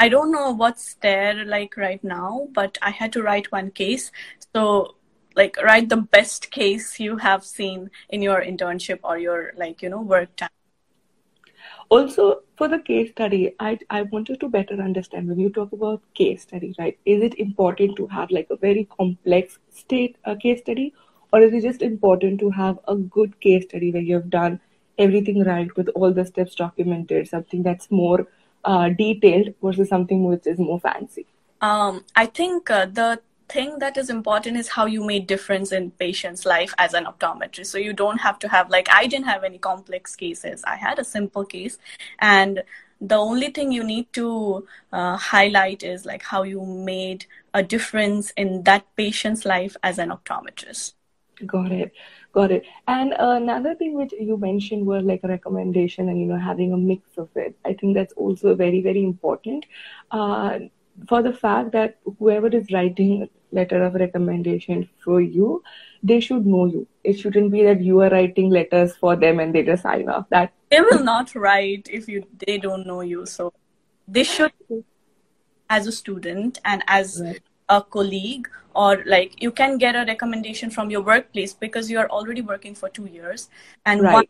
i 0.00 0.08
don't 0.08 0.32
know 0.32 0.50
what's 0.50 0.94
there 0.94 1.44
like 1.44 1.76
right 1.76 2.02
now 2.02 2.48
but 2.52 2.78
i 2.82 2.90
had 2.90 3.12
to 3.12 3.22
write 3.22 3.52
one 3.52 3.70
case. 3.70 4.10
So 4.52 4.96
like 5.36 5.56
write 5.62 5.88
the 5.88 5.98
best 5.98 6.50
case 6.50 6.98
you 6.98 7.16
have 7.16 7.44
seen 7.44 7.90
in 8.08 8.22
your 8.22 8.42
internship 8.42 8.98
or 9.04 9.18
your 9.18 9.52
like 9.56 9.82
you 9.82 9.88
know 9.88 10.00
work 10.00 10.34
time 10.34 10.59
also 11.90 12.40
for 12.56 12.68
the 12.68 12.78
case 12.78 13.10
study 13.10 13.54
I, 13.58 13.78
I 13.90 14.02
wanted 14.02 14.40
to 14.40 14.48
better 14.48 14.80
understand 14.80 15.28
when 15.28 15.40
you 15.40 15.50
talk 15.50 15.72
about 15.72 16.02
case 16.14 16.42
study 16.42 16.74
right? 16.78 16.98
Is 17.04 17.22
it 17.22 17.34
important 17.34 17.96
to 17.96 18.06
have 18.06 18.30
like 18.30 18.46
a 18.50 18.56
very 18.56 18.88
complex 18.96 19.58
state 19.70 20.16
uh, 20.24 20.36
case 20.36 20.60
study? 20.60 20.94
Or 21.32 21.40
is 21.42 21.52
it 21.52 21.62
just 21.62 21.82
important 21.82 22.40
to 22.40 22.50
have 22.50 22.78
a 22.88 22.96
good 22.96 23.38
case 23.40 23.64
study 23.64 23.92
where 23.92 24.02
you've 24.02 24.30
done 24.30 24.60
everything 24.98 25.44
right 25.44 25.74
with 25.76 25.88
all 25.90 26.12
the 26.12 26.24
steps 26.26 26.54
documented 26.54 27.28
something 27.28 27.62
that's 27.62 27.90
more 27.90 28.26
uh, 28.64 28.88
detailed 28.90 29.54
versus 29.62 29.88
something 29.88 30.24
which 30.24 30.46
is 30.46 30.58
more 30.58 30.80
fancy? 30.80 31.26
Um, 31.60 32.04
i 32.16 32.26
think 32.26 32.70
uh, 32.70 32.86
the 32.86 33.20
thing 33.50 33.78
that 33.78 33.96
is 33.96 34.10
important 34.10 34.56
is 34.56 34.68
how 34.68 34.86
you 34.86 35.04
made 35.04 35.26
difference 35.26 35.72
in 35.72 35.90
patient's 35.92 36.46
life 36.46 36.74
as 36.78 36.94
an 36.94 37.04
optometrist. 37.04 37.66
So 37.66 37.78
you 37.78 37.92
don't 37.92 38.18
have 38.18 38.38
to 38.40 38.48
have 38.48 38.70
like 38.70 38.88
i 38.90 39.06
didn't 39.06 39.26
have 39.26 39.44
any 39.44 39.58
complex 39.58 40.16
cases. 40.16 40.62
I 40.64 40.76
had 40.76 40.98
a 40.98 41.04
simple 41.04 41.44
case. 41.44 41.78
And 42.18 42.62
the 43.00 43.16
only 43.16 43.50
thing 43.50 43.72
you 43.72 43.82
need 43.82 44.12
to 44.12 44.66
uh, 44.92 45.16
highlight 45.16 45.82
is 45.82 46.04
like 46.04 46.22
how 46.22 46.42
you 46.42 46.64
made 46.64 47.26
a 47.54 47.62
difference 47.62 48.30
in 48.36 48.62
that 48.64 48.84
patient's 48.96 49.44
life 49.44 49.76
as 49.82 49.98
an 49.98 50.10
optometrist. 50.10 50.94
Got 51.46 51.72
it. 51.72 51.92
Got 52.32 52.52
it. 52.52 52.64
And 52.86 53.14
another 53.18 53.74
thing 53.74 53.94
which 53.94 54.12
you 54.12 54.36
mentioned 54.36 54.86
were 54.86 55.00
like 55.00 55.20
a 55.24 55.28
recommendation 55.28 56.08
and 56.08 56.20
you 56.20 56.26
know 56.26 56.38
having 56.38 56.72
a 56.72 56.76
mix 56.76 57.16
of 57.16 57.28
it. 57.34 57.56
I 57.64 57.72
think 57.72 57.94
that's 57.94 58.12
also 58.12 58.54
very 58.54 58.82
very 58.82 59.02
important. 59.02 59.64
Uh, 60.10 60.58
for 61.08 61.22
the 61.22 61.32
fact 61.32 61.72
that 61.72 61.98
whoever 62.18 62.48
is 62.48 62.70
writing 62.72 63.28
letter 63.52 63.82
of 63.84 63.94
recommendation 63.94 64.88
for 65.04 65.20
you, 65.20 65.62
they 66.02 66.20
should 66.20 66.46
know 66.46 66.66
you. 66.66 66.86
It 67.04 67.18
shouldn't 67.18 67.50
be 67.52 67.64
that 67.64 67.80
you 67.80 68.00
are 68.00 68.10
writing 68.10 68.50
letters 68.50 68.96
for 68.96 69.16
them 69.16 69.40
and 69.40 69.54
they 69.54 69.62
just 69.62 69.82
sign 69.82 70.08
off. 70.08 70.28
That 70.30 70.52
they 70.70 70.80
will 70.80 71.02
not 71.02 71.34
write 71.34 71.88
if 71.90 72.08
you 72.08 72.24
they 72.46 72.58
don't 72.58 72.86
know 72.86 73.00
you. 73.00 73.26
So 73.26 73.52
they 74.08 74.24
should 74.24 74.52
as 75.68 75.86
a 75.86 75.92
student 75.92 76.58
and 76.64 76.82
as 76.88 77.20
right. 77.22 77.40
a 77.68 77.82
colleague 77.82 78.48
or 78.74 79.02
like 79.06 79.40
you 79.42 79.50
can 79.50 79.78
get 79.78 79.94
a 79.94 80.04
recommendation 80.06 80.70
from 80.70 80.90
your 80.90 81.02
workplace 81.02 81.54
because 81.54 81.90
you 81.90 81.98
are 81.98 82.08
already 82.08 82.40
working 82.40 82.74
for 82.74 82.88
two 82.88 83.06
years 83.06 83.48
and 83.86 84.02
right. 84.02 84.14
one 84.14 84.24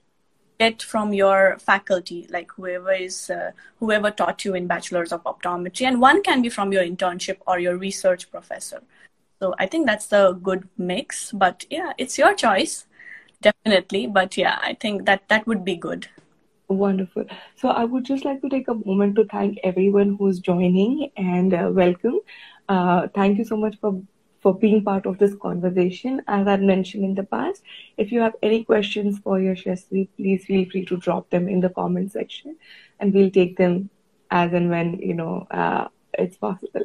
get 0.58 0.82
from 0.82 1.14
your 1.14 1.56
faculty 1.58 2.26
like 2.30 2.50
whoever 2.52 2.92
is 2.92 3.30
uh, 3.30 3.50
whoever 3.78 4.10
taught 4.10 4.44
you 4.44 4.54
in 4.54 4.66
bachelor's 4.66 5.12
of 5.12 5.24
optometry 5.24 5.86
and 5.86 6.00
one 6.00 6.22
can 6.22 6.42
be 6.42 6.50
from 6.50 6.72
your 6.72 6.84
internship 6.84 7.38
or 7.46 7.58
your 7.58 7.76
research 7.78 8.30
professor 8.30 8.82
so 9.40 9.54
i 9.58 9.66
think 9.66 9.86
that's 9.86 10.06
the 10.06 10.32
good 10.42 10.68
mix 10.78 11.32
but 11.32 11.64
yeah 11.70 11.92
it's 11.98 12.18
your 12.18 12.34
choice 12.34 12.86
definitely 13.42 14.06
but 14.06 14.36
yeah 14.36 14.58
i 14.62 14.74
think 14.74 15.06
that 15.06 15.28
that 15.28 15.46
would 15.46 15.64
be 15.64 15.76
good 15.76 16.08
Wonderful. 16.70 17.24
So 17.56 17.68
I 17.70 17.84
would 17.84 18.04
just 18.04 18.24
like 18.24 18.40
to 18.42 18.48
take 18.48 18.68
a 18.68 18.74
moment 18.74 19.16
to 19.16 19.24
thank 19.24 19.58
everyone 19.64 20.14
who's 20.16 20.38
joining 20.38 21.10
and 21.16 21.52
uh, 21.52 21.68
welcome. 21.72 22.20
Uh, 22.68 23.08
thank 23.12 23.38
you 23.38 23.44
so 23.44 23.56
much 23.56 23.76
for 23.80 24.00
for 24.40 24.54
being 24.54 24.84
part 24.84 25.04
of 25.04 25.18
this 25.18 25.34
conversation. 25.34 26.22
As 26.28 26.46
I 26.46 26.56
mentioned 26.58 27.04
in 27.04 27.14
the 27.16 27.24
past, 27.24 27.64
if 27.96 28.12
you 28.12 28.20
have 28.20 28.36
any 28.40 28.62
questions 28.64 29.18
for 29.18 29.40
your 29.40 29.56
Yashasvi, 29.56 30.08
please 30.16 30.44
feel 30.44 30.64
free 30.70 30.84
to 30.86 30.96
drop 30.96 31.28
them 31.30 31.48
in 31.48 31.60
the 31.60 31.70
comment 31.70 32.12
section, 32.12 32.56
and 33.00 33.12
we'll 33.12 33.32
take 33.32 33.56
them 33.56 33.90
as 34.30 34.52
and 34.52 34.70
when 34.70 35.00
you 35.00 35.14
know 35.14 35.48
uh, 35.50 35.88
it's 36.14 36.36
possible. 36.36 36.84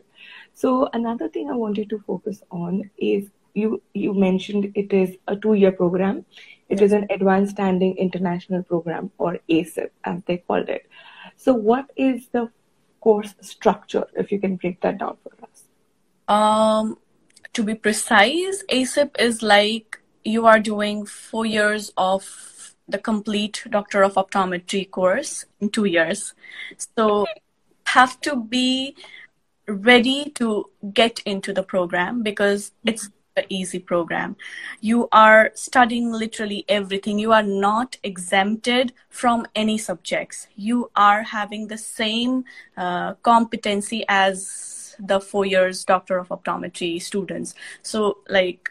So 0.56 0.90
another 0.94 1.28
thing 1.28 1.50
I 1.50 1.56
wanted 1.56 1.90
to 1.90 2.00
focus 2.00 2.42
on 2.50 2.90
is 2.98 3.30
you 3.54 3.82
you 3.94 4.14
mentioned 4.14 4.72
it 4.74 4.94
is 4.94 5.16
a 5.28 5.36
two 5.36 5.54
year 5.54 5.72
program. 5.72 6.26
It 6.70 6.82
is 6.82 6.94
an 6.94 7.08
advanced 7.10 7.52
standing 7.52 7.98
international 7.98 8.64
program 8.64 9.12
or 9.18 9.40
ASIP 9.50 9.90
as 10.04 10.22
they 10.26 10.38
called 10.38 10.70
it. 10.70 10.88
So 11.36 11.54
what 11.54 11.92
is 11.96 12.28
the 12.30 12.50
course 13.02 13.36
structure 13.42 14.06
if 14.16 14.32
you 14.32 14.40
can 14.40 14.56
break 14.56 14.80
that 14.82 14.98
down 14.98 15.18
for 15.24 15.34
us? 15.44 15.66
Um 16.28 16.98
to 17.54 17.64
be 17.64 17.76
precise, 17.76 18.64
ASIP 18.70 19.20
is 19.20 19.42
like 19.42 20.00
you 20.24 20.46
are 20.46 20.60
doing 20.60 21.06
four 21.06 21.46
years 21.46 21.92
of 21.98 22.74
the 22.88 22.98
complete 22.98 23.64
Doctor 23.70 24.04
of 24.04 24.14
Optometry 24.14 24.90
course 24.90 25.46
in 25.60 25.70
two 25.70 25.86
years. 25.86 26.34
So 26.98 27.26
have 27.86 28.20
to 28.22 28.36
be 28.36 28.96
ready 29.68 30.32
to 30.36 30.66
get 30.94 31.20
into 31.26 31.54
the 31.54 31.64
program 31.64 32.24
because 32.24 32.72
it's 32.86 33.10
an 33.36 33.46
easy 33.50 33.80
program. 33.80 34.36
You 34.80 35.10
are 35.12 35.52
studying 35.56 36.12
literally 36.12 36.64
everything. 36.70 37.20
You 37.20 37.34
are 37.34 37.44
not 37.44 37.98
exempted 38.04 38.94
from 39.10 39.46
any 39.56 39.78
subjects. 39.78 40.48
You 40.56 40.92
are 40.96 41.24
having 41.24 41.68
the 41.68 41.78
same 41.78 42.46
uh, 42.78 43.16
competency 43.16 44.06
as 44.08 44.76
the 45.00 45.20
four 45.20 45.46
years 45.46 45.84
doctor 45.84 46.18
of 46.18 46.30
optometry 46.30 47.02
students 47.02 47.54
so 47.82 48.20
like 48.30 48.70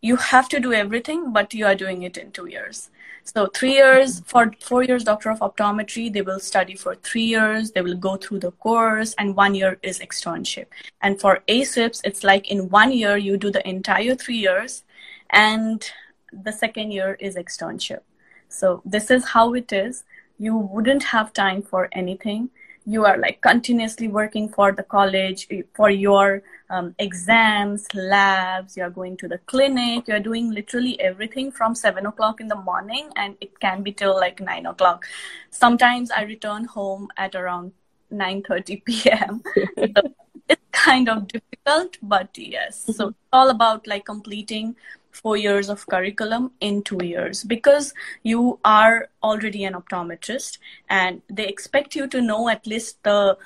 you 0.00 0.16
have 0.16 0.48
to 0.48 0.60
do 0.60 0.72
everything 0.72 1.32
but 1.32 1.54
you 1.54 1.66
are 1.66 1.74
doing 1.74 2.02
it 2.02 2.16
in 2.16 2.30
two 2.30 2.46
years 2.46 2.90
so 3.24 3.46
three 3.46 3.74
years 3.74 4.20
for 4.26 4.52
four 4.60 4.82
years 4.82 5.04
doctor 5.04 5.30
of 5.30 5.38
optometry 5.40 6.12
they 6.12 6.22
will 6.22 6.40
study 6.40 6.74
for 6.74 6.94
three 6.96 7.24
years 7.24 7.70
they 7.70 7.80
will 7.80 7.96
go 7.96 8.16
through 8.16 8.40
the 8.40 8.50
course 8.52 9.14
and 9.18 9.36
one 9.36 9.54
year 9.54 9.78
is 9.82 10.00
externship. 10.00 10.66
And 11.00 11.20
for 11.20 11.40
asips 11.48 12.00
it's 12.04 12.24
like 12.24 12.50
in 12.50 12.68
one 12.68 12.92
year 12.92 13.16
you 13.16 13.36
do 13.36 13.50
the 13.50 13.66
entire 13.68 14.14
three 14.14 14.38
years 14.38 14.84
and 15.30 15.84
the 16.32 16.52
second 16.52 16.92
year 16.92 17.16
is 17.20 17.36
externship. 17.36 18.00
So 18.48 18.82
this 18.84 19.10
is 19.10 19.24
how 19.24 19.54
it 19.54 19.72
is. 19.72 20.04
You 20.38 20.56
wouldn't 20.56 21.04
have 21.04 21.32
time 21.32 21.62
for 21.62 21.88
anything. 21.92 22.50
You 22.84 23.04
are 23.04 23.16
like 23.16 23.40
continuously 23.40 24.08
working 24.08 24.48
for 24.48 24.72
the 24.72 24.82
college 24.82 25.48
for 25.74 25.90
your 25.90 26.42
um, 26.72 26.94
exams 26.98 27.86
labs 27.94 28.76
you're 28.76 28.90
going 28.90 29.16
to 29.16 29.28
the 29.28 29.38
clinic 29.52 30.08
you're 30.08 30.26
doing 30.26 30.50
literally 30.50 30.98
everything 31.00 31.52
from 31.52 31.74
7 31.74 32.06
o'clock 32.06 32.40
in 32.40 32.48
the 32.48 32.56
morning 32.56 33.10
and 33.16 33.36
it 33.40 33.60
can 33.60 33.82
be 33.82 33.92
till 33.92 34.18
like 34.18 34.40
9 34.40 34.66
o'clock. 34.66 35.06
Sometimes 35.50 36.10
i 36.10 36.22
return 36.22 36.64
home 36.64 37.08
at 37.16 37.34
around 37.34 37.72
9.30 38.12 38.84
p.m 38.84 39.42
so 39.78 40.02
it's 40.48 40.62
kind 40.72 41.08
of 41.08 41.28
difficult 41.28 41.98
but 42.02 42.30
yes. 42.36 42.82
Mm-hmm. 42.82 42.92
so 42.92 43.08
it's 43.08 43.18
all 43.32 43.50
about 43.50 43.86
like 43.86 44.06
completing 44.06 44.74
four 45.10 45.36
years 45.36 45.68
of 45.68 45.86
curriculum 45.86 46.50
in 46.60 46.82
two 46.82 47.04
years 47.04 47.44
because 47.44 47.92
you 48.22 48.58
are 48.64 49.08
already 49.22 49.64
an 49.64 49.74
optometrist 49.74 50.58
and 50.88 51.20
they 51.28 51.46
expect 51.46 51.94
you 51.94 52.06
to 52.08 52.22
know 52.22 52.48
at 52.48 52.66
least 52.66 53.02
the 53.02 53.36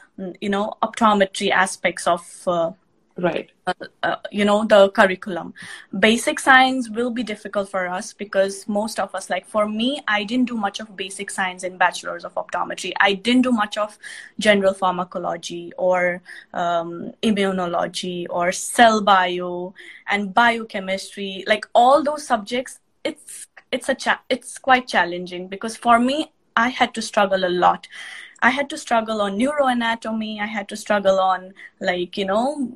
you 0.40 0.48
know 0.48 0.74
optometry 0.82 1.50
aspects 1.50 2.06
of 2.06 2.22
uh, 2.46 2.70
right. 3.18 3.50
Uh, 3.66 3.74
uh, 4.02 4.16
you 4.30 4.44
know 4.44 4.64
the 4.64 4.90
curriculum. 4.90 5.54
Basic 5.98 6.38
science 6.38 6.88
will 6.90 7.10
be 7.10 7.22
difficult 7.22 7.68
for 7.68 7.88
us 7.88 8.12
because 8.12 8.68
most 8.68 9.00
of 9.00 9.14
us 9.14 9.30
like 9.30 9.46
for 9.46 9.68
me 9.68 10.00
i 10.06 10.22
didn't 10.22 10.46
do 10.46 10.56
much 10.56 10.80
of 10.80 10.94
basic 10.96 11.30
science 11.30 11.64
in 11.64 11.76
bachelor's 11.78 12.24
of 12.24 12.34
optometry. 12.34 12.92
I 13.00 13.14
didn't 13.14 13.42
do 13.42 13.52
much 13.52 13.76
of 13.76 13.98
general 14.38 14.74
pharmacology 14.74 15.72
or 15.78 16.22
um, 16.52 17.12
immunology 17.22 18.26
or 18.30 18.52
cell 18.52 19.00
bio 19.00 19.74
and 20.08 20.34
biochemistry. 20.34 21.44
Like 21.46 21.66
all 21.74 22.02
those 22.02 22.26
subjects 22.26 22.80
it's 23.04 23.46
it's 23.72 23.88
a 23.88 23.94
cha- 23.94 24.22
it's 24.28 24.58
quite 24.58 24.86
challenging 24.86 25.48
because 25.48 25.76
for 25.76 25.98
me 25.98 26.32
i 26.56 26.68
had 26.68 26.94
to 26.94 27.02
struggle 27.02 27.44
a 27.44 27.52
lot 27.64 27.86
I 28.42 28.50
had 28.50 28.68
to 28.70 28.78
struggle 28.78 29.20
on 29.20 29.38
neuroanatomy. 29.38 30.40
I 30.40 30.46
had 30.46 30.68
to 30.68 30.76
struggle 30.76 31.18
on 31.18 31.54
like, 31.80 32.16
you 32.16 32.24
know, 32.24 32.72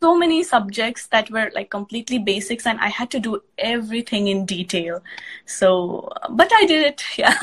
so 0.00 0.16
many 0.16 0.42
subjects 0.42 1.06
that 1.08 1.30
were 1.30 1.50
like 1.54 1.70
completely 1.70 2.18
basics 2.18 2.66
and 2.66 2.78
I 2.80 2.88
had 2.88 3.10
to 3.12 3.20
do 3.20 3.42
everything 3.58 4.28
in 4.28 4.44
detail. 4.44 5.02
So, 5.46 6.10
but 6.30 6.50
I 6.54 6.66
did 6.66 6.82
it. 6.86 7.04
Yeah. 7.18 7.38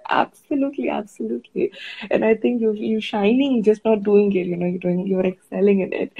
absolutely. 0.10 0.88
Absolutely. 0.90 1.72
And 2.10 2.24
I 2.24 2.34
think 2.34 2.60
you, 2.60 2.72
you're 2.72 3.00
shining, 3.00 3.62
just 3.62 3.84
not 3.84 4.02
doing 4.02 4.32
it, 4.32 4.46
you 4.46 4.56
know, 4.56 4.66
you're 4.66 4.78
doing, 4.78 5.06
you're 5.06 5.26
excelling 5.26 5.80
in 5.80 5.92
it. 5.92 6.12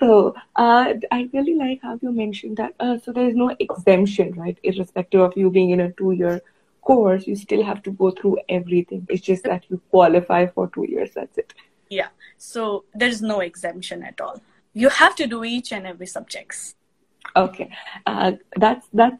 So, 0.00 0.34
uh, 0.56 0.94
I 1.10 1.28
really 1.32 1.54
like 1.54 1.80
how 1.82 1.98
you 2.02 2.12
mentioned 2.12 2.56
that. 2.58 2.74
Uh, 2.80 2.98
so 2.98 3.12
there 3.12 3.28
is 3.28 3.36
no 3.36 3.54
exemption, 3.58 4.32
right? 4.34 4.58
Irrespective 4.62 5.20
of 5.20 5.36
you 5.36 5.50
being 5.50 5.70
in 5.70 5.80
a 5.80 5.92
two 5.92 6.12
year 6.12 6.42
course, 6.82 7.26
you 7.26 7.36
still 7.36 7.62
have 7.62 7.82
to 7.84 7.90
go 7.90 8.10
through 8.10 8.38
everything. 8.48 9.06
It's 9.08 9.22
just 9.22 9.44
that 9.44 9.64
you 9.68 9.80
qualify 9.90 10.46
for 10.46 10.68
two 10.68 10.86
years. 10.88 11.10
That's 11.14 11.38
it. 11.38 11.54
Yeah. 11.88 12.08
So 12.38 12.84
there's 12.94 13.22
no 13.22 13.40
exemption 13.40 14.02
at 14.02 14.20
all. 14.20 14.40
You 14.74 14.88
have 14.88 15.14
to 15.16 15.26
do 15.26 15.44
each 15.44 15.72
and 15.72 15.86
every 15.86 16.06
subjects. 16.06 16.74
Okay. 17.36 17.70
Uh, 18.06 18.32
that's 18.56 18.88
that's 18.92 19.16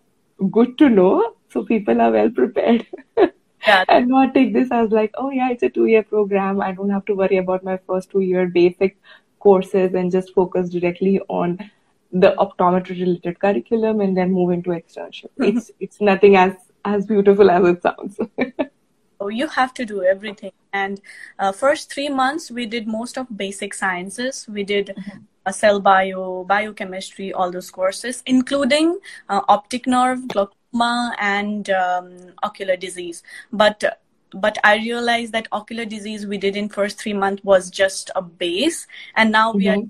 good 0.51 0.79
to 0.79 0.89
know. 0.89 1.35
So 1.51 1.65
people 1.65 2.01
are 2.01 2.11
well 2.11 2.31
prepared. 2.31 2.87
yeah. 3.67 3.85
and 3.89 4.09
not 4.09 4.35
take 4.35 4.53
this 4.53 4.71
as 4.71 4.91
like, 4.91 5.13
oh 5.15 5.31
yeah, 5.31 5.51
it's 5.51 5.63
a 5.63 5.69
two 5.69 5.87
year 5.87 6.03
program. 6.03 6.61
I 6.61 6.73
don't 6.73 6.91
have 6.91 7.05
to 7.07 7.15
worry 7.15 7.37
about 7.37 7.63
my 7.65 7.79
first 7.87 8.11
two 8.11 8.21
year 8.21 8.47
basic 8.47 8.97
courses 9.39 9.95
and 9.95 10.11
just 10.11 10.35
focus 10.35 10.71
directly 10.71 11.21
on 11.29 11.59
the 12.13 12.35
optometry 12.39 13.01
related 13.01 13.39
curriculum 13.39 14.01
and 14.01 14.17
then 14.17 14.33
move 14.33 14.51
into 14.51 14.71
externship. 14.71 15.31
Mm-hmm. 15.39 15.57
It's 15.57 15.71
it's 15.81 16.01
nothing 16.01 16.37
as 16.37 16.55
as 16.85 17.07
beautiful 17.07 17.51
as 17.51 17.69
it 17.69 17.83
sounds. 17.83 18.19
oh, 19.21 19.29
you 19.29 19.47
have 19.49 19.73
to 19.75 19.85
do 19.85 20.03
everything. 20.03 20.53
And 20.73 21.01
uh, 21.39 21.53
first 21.53 21.93
three 21.93 22.09
months, 22.09 22.51
we 22.51 22.67
did 22.67 22.87
most 22.87 23.17
of 23.19 23.27
basic 23.37 23.75
sciences. 23.75 24.47
We 24.49 24.65
did 24.65 24.95
mm-hmm. 24.97 25.19
uh, 25.47 25.53
cell 25.53 25.81
bio, 25.81 26.45
biochemistry, 26.45 27.33
all 27.33 27.51
those 27.51 27.71
courses, 27.71 28.23
including 28.27 28.99
uh, 29.29 29.43
optic 29.49 29.87
nerve, 29.87 30.29
glaucoma, 30.29 31.15
and 31.21 31.71
um, 31.71 32.33
ocular 32.43 32.77
disease. 32.77 33.23
But 33.53 33.85
but 34.35 34.57
I 34.65 34.77
realized 34.77 35.33
that 35.33 35.47
ocular 35.53 35.85
disease 35.85 36.27
we 36.27 36.39
did 36.39 36.57
in 36.57 36.71
first 36.71 36.99
three 36.99 37.13
months 37.13 37.45
was 37.45 37.71
just 37.71 38.11
a 38.17 38.23
base, 38.23 38.87
and 39.15 39.31
now 39.31 39.53
we 39.53 39.67
mm-hmm. 39.67 39.83
are 39.83 39.87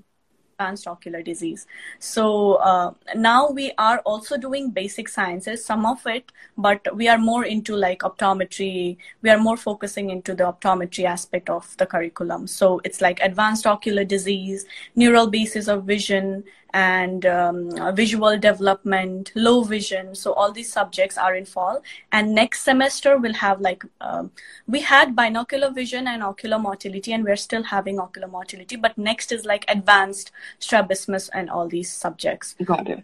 advanced 0.63 0.87
ocular 0.87 1.21
disease. 1.21 1.67
So 1.99 2.55
uh, 2.55 2.93
now 3.15 3.49
we 3.49 3.73
are 3.77 3.99
also 4.05 4.37
doing 4.37 4.71
basic 4.71 5.09
sciences, 5.09 5.65
some 5.65 5.85
of 5.85 6.05
it, 6.05 6.31
but 6.57 6.79
we 6.95 7.09
are 7.09 7.17
more 7.17 7.45
into 7.45 7.75
like 7.75 7.99
optometry. 7.99 8.97
We 9.21 9.29
are 9.29 9.37
more 9.37 9.57
focusing 9.57 10.09
into 10.09 10.35
the 10.35 10.45
optometry 10.45 11.05
aspect 11.05 11.49
of 11.49 11.75
the 11.77 11.85
curriculum. 11.85 12.47
So 12.47 12.81
it's 12.83 13.01
like 13.01 13.19
advanced 13.21 13.67
ocular 13.67 14.05
disease, 14.05 14.65
neural 14.95 15.27
basis 15.27 15.67
of 15.67 15.83
vision, 15.83 16.43
and 16.73 17.25
um, 17.25 17.95
visual 17.95 18.37
development, 18.37 19.31
low 19.35 19.63
vision. 19.63 20.15
So 20.15 20.33
all 20.33 20.51
these 20.51 20.71
subjects 20.71 21.17
are 21.17 21.35
in 21.35 21.45
fall. 21.45 21.81
And 22.11 22.33
next 22.33 22.63
semester 22.63 23.17
we'll 23.17 23.33
have 23.33 23.61
like 23.61 23.83
um, 24.01 24.31
we 24.67 24.81
had 24.81 25.15
binocular 25.15 25.71
vision 25.71 26.07
and 26.07 26.23
ocular 26.23 26.59
motility, 26.59 27.13
and 27.13 27.23
we're 27.23 27.35
still 27.35 27.63
having 27.63 27.99
ocular 27.99 28.27
motility. 28.27 28.75
But 28.75 28.97
next 28.97 29.31
is 29.31 29.45
like 29.45 29.65
advanced 29.67 30.31
strabismus 30.59 31.29
and 31.29 31.49
all 31.49 31.67
these 31.67 31.91
subjects. 31.91 32.55
Got 32.63 32.89
it. 32.89 33.03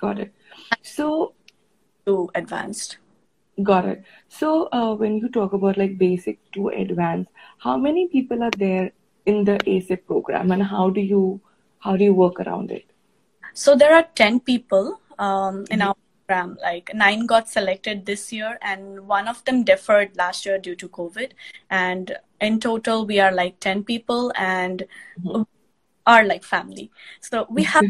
Got 0.00 0.20
it. 0.20 0.32
So 0.82 1.34
to 2.06 2.30
advanced. 2.34 2.98
Got 3.62 3.86
it. 3.86 4.04
So 4.28 4.68
uh, 4.72 4.94
when 4.94 5.18
you 5.18 5.28
talk 5.28 5.52
about 5.52 5.76
like 5.76 5.98
basic 5.98 6.38
to 6.52 6.68
advanced, 6.68 7.30
how 7.58 7.76
many 7.76 8.06
people 8.08 8.42
are 8.42 8.56
there 8.56 8.92
in 9.26 9.44
the 9.44 9.58
ASIP 9.58 10.06
program, 10.06 10.52
and 10.52 10.62
how 10.62 10.90
do 10.90 11.00
you 11.00 11.40
how 11.78 11.96
do 11.96 12.04
you 12.04 12.14
work 12.14 12.40
around 12.40 12.70
it? 12.70 12.84
So 13.54 13.74
there 13.74 13.94
are 13.94 14.06
ten 14.14 14.40
people 14.40 15.00
um, 15.18 15.64
in 15.70 15.82
our 15.82 15.96
program. 16.26 16.58
Like 16.60 16.90
nine 16.94 17.26
got 17.26 17.48
selected 17.48 18.06
this 18.06 18.32
year, 18.32 18.58
and 18.62 19.06
one 19.06 19.28
of 19.28 19.44
them 19.44 19.64
deferred 19.64 20.16
last 20.16 20.46
year 20.46 20.58
due 20.58 20.76
to 20.76 20.88
COVID. 20.88 21.32
And 21.70 22.16
in 22.40 22.60
total, 22.60 23.06
we 23.06 23.20
are 23.20 23.32
like 23.32 23.60
ten 23.60 23.84
people, 23.84 24.32
and 24.36 24.84
mm-hmm. 25.20 25.42
are 26.06 26.24
like 26.24 26.44
family. 26.44 26.90
So 27.20 27.46
we 27.50 27.64
have 27.64 27.84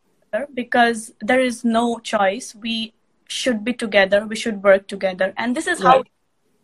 because 0.54 1.12
there 1.20 1.40
is 1.40 1.64
no 1.64 1.98
choice. 1.98 2.54
We 2.54 2.94
should 3.28 3.64
be 3.64 3.72
together. 3.72 4.26
We 4.26 4.36
should 4.36 4.62
work 4.62 4.86
together, 4.88 5.32
and 5.36 5.56
this 5.56 5.66
is 5.66 5.82
right. 5.82 5.96
how. 5.96 6.04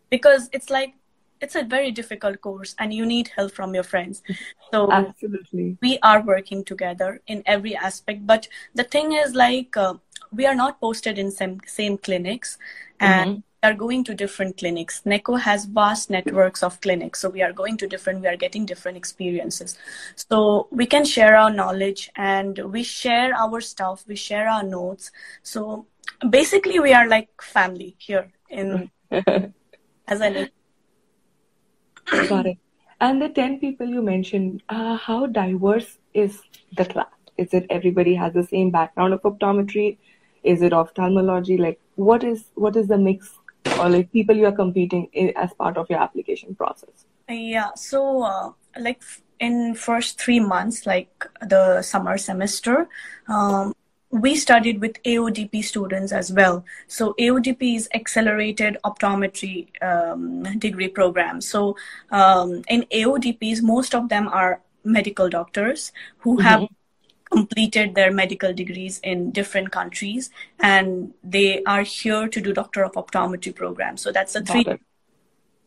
Because 0.09 0.49
it's 0.53 0.69
like 0.69 0.93
it's 1.41 1.55
a 1.55 1.63
very 1.63 1.91
difficult 1.91 2.41
course 2.41 2.75
and 2.79 2.93
you 2.93 3.05
need 3.05 3.29
help 3.35 3.51
from 3.51 3.73
your 3.73 3.83
friends. 3.83 4.21
So 4.73 4.91
absolutely. 4.91 5.77
we 5.81 5.99
are 6.03 6.21
working 6.21 6.63
together 6.65 7.21
in 7.27 7.43
every 7.45 7.75
aspect 7.75 8.25
but 8.27 8.47
the 8.73 8.83
thing 8.83 9.13
is 9.13 9.33
like 9.33 9.77
uh, 9.77 9.93
we 10.33 10.45
are 10.45 10.55
not 10.55 10.81
posted 10.81 11.17
in 11.17 11.31
same 11.31 11.61
same 11.65 11.97
clinics 11.97 12.57
and 12.99 13.29
mm-hmm. 13.29 13.41
we 13.63 13.69
are 13.69 13.73
going 13.73 14.03
to 14.05 14.13
different 14.13 14.57
clinics. 14.57 15.01
Neco 15.05 15.35
has 15.35 15.63
vast 15.65 16.09
networks 16.09 16.61
of 16.61 16.81
clinics 16.81 17.21
so 17.21 17.29
we 17.29 17.41
are 17.41 17.53
going 17.53 17.77
to 17.77 17.87
different 17.87 18.21
we 18.21 18.27
are 18.27 18.35
getting 18.35 18.65
different 18.65 18.97
experiences. 18.97 19.77
So 20.15 20.67
we 20.71 20.85
can 20.87 21.05
share 21.05 21.37
our 21.37 21.51
knowledge 21.51 22.11
and 22.17 22.59
we 22.59 22.83
share 22.83 23.33
our 23.35 23.61
stuff 23.61 24.03
we 24.07 24.15
share 24.15 24.49
our 24.49 24.63
notes. 24.63 25.11
So 25.43 25.85
basically 26.29 26.79
we 26.79 26.91
are 26.93 27.07
like 27.07 27.29
family 27.41 27.95
here 27.97 28.29
in 28.49 28.91
as 29.11 30.21
an 30.21 30.49
It. 32.11 32.57
And 33.01 33.21
the 33.21 33.29
10 33.29 33.59
people 33.59 33.87
you 33.87 34.01
mentioned, 34.01 34.63
uh, 34.69 34.97
how 34.97 35.25
diverse 35.25 35.97
is 36.13 36.41
the 36.77 36.85
class? 36.85 37.07
Is 37.37 37.53
it 37.53 37.65
everybody 37.69 38.15
has 38.15 38.33
the 38.33 38.43
same 38.43 38.71
background 38.71 39.13
of 39.13 39.21
optometry? 39.23 39.97
Is 40.43 40.61
it 40.61 40.73
ophthalmology? 40.73 41.57
Like, 41.57 41.79
what 41.95 42.23
is 42.23 42.45
what 42.55 42.75
is 42.75 42.87
the 42.87 42.97
mix 42.97 43.33
or 43.79 43.89
like 43.89 44.11
people 44.11 44.35
you 44.35 44.45
are 44.45 44.51
competing 44.51 45.09
in, 45.11 45.33
as 45.35 45.53
part 45.53 45.77
of 45.77 45.89
your 45.89 45.99
application 45.99 46.55
process? 46.55 47.05
Yeah. 47.27 47.71
So, 47.75 48.23
uh, 48.23 48.51
like 48.79 49.01
in 49.39 49.75
first 49.75 50.21
three 50.21 50.39
months, 50.39 50.85
like 50.85 51.25
the 51.41 51.81
summer 51.81 52.17
semester, 52.17 52.87
um, 53.27 53.73
we 54.11 54.35
studied 54.35 54.79
with 54.81 55.01
AODP 55.03 55.63
students 55.63 56.11
as 56.11 56.31
well. 56.31 56.63
So 56.87 57.13
AODP 57.19 57.75
is 57.75 57.89
Accelerated 57.93 58.77
Optometry 58.85 59.67
um, 59.83 60.43
degree 60.59 60.87
program. 60.87 61.41
So 61.41 61.75
um, 62.11 62.63
in 62.69 62.83
AODPs, 62.93 63.61
most 63.61 63.93
of 63.93 64.09
them 64.09 64.27
are 64.27 64.61
medical 64.83 65.29
doctors 65.29 65.91
who 66.19 66.37
mm-hmm. 66.37 66.47
have 66.47 66.67
completed 67.31 67.95
their 67.95 68.11
medical 68.11 68.53
degrees 68.53 68.99
in 69.03 69.31
different 69.31 69.71
countries 69.71 70.29
and 70.59 71.13
they 71.23 71.63
are 71.63 71.81
here 71.81 72.27
to 72.27 72.39
do 72.39 72.53
doctor 72.53 72.83
of 72.83 72.93
optometry 72.93 73.53
program 73.53 73.97
so 73.97 74.11
that's 74.11 74.35
a 74.35 74.41
three 74.41 74.63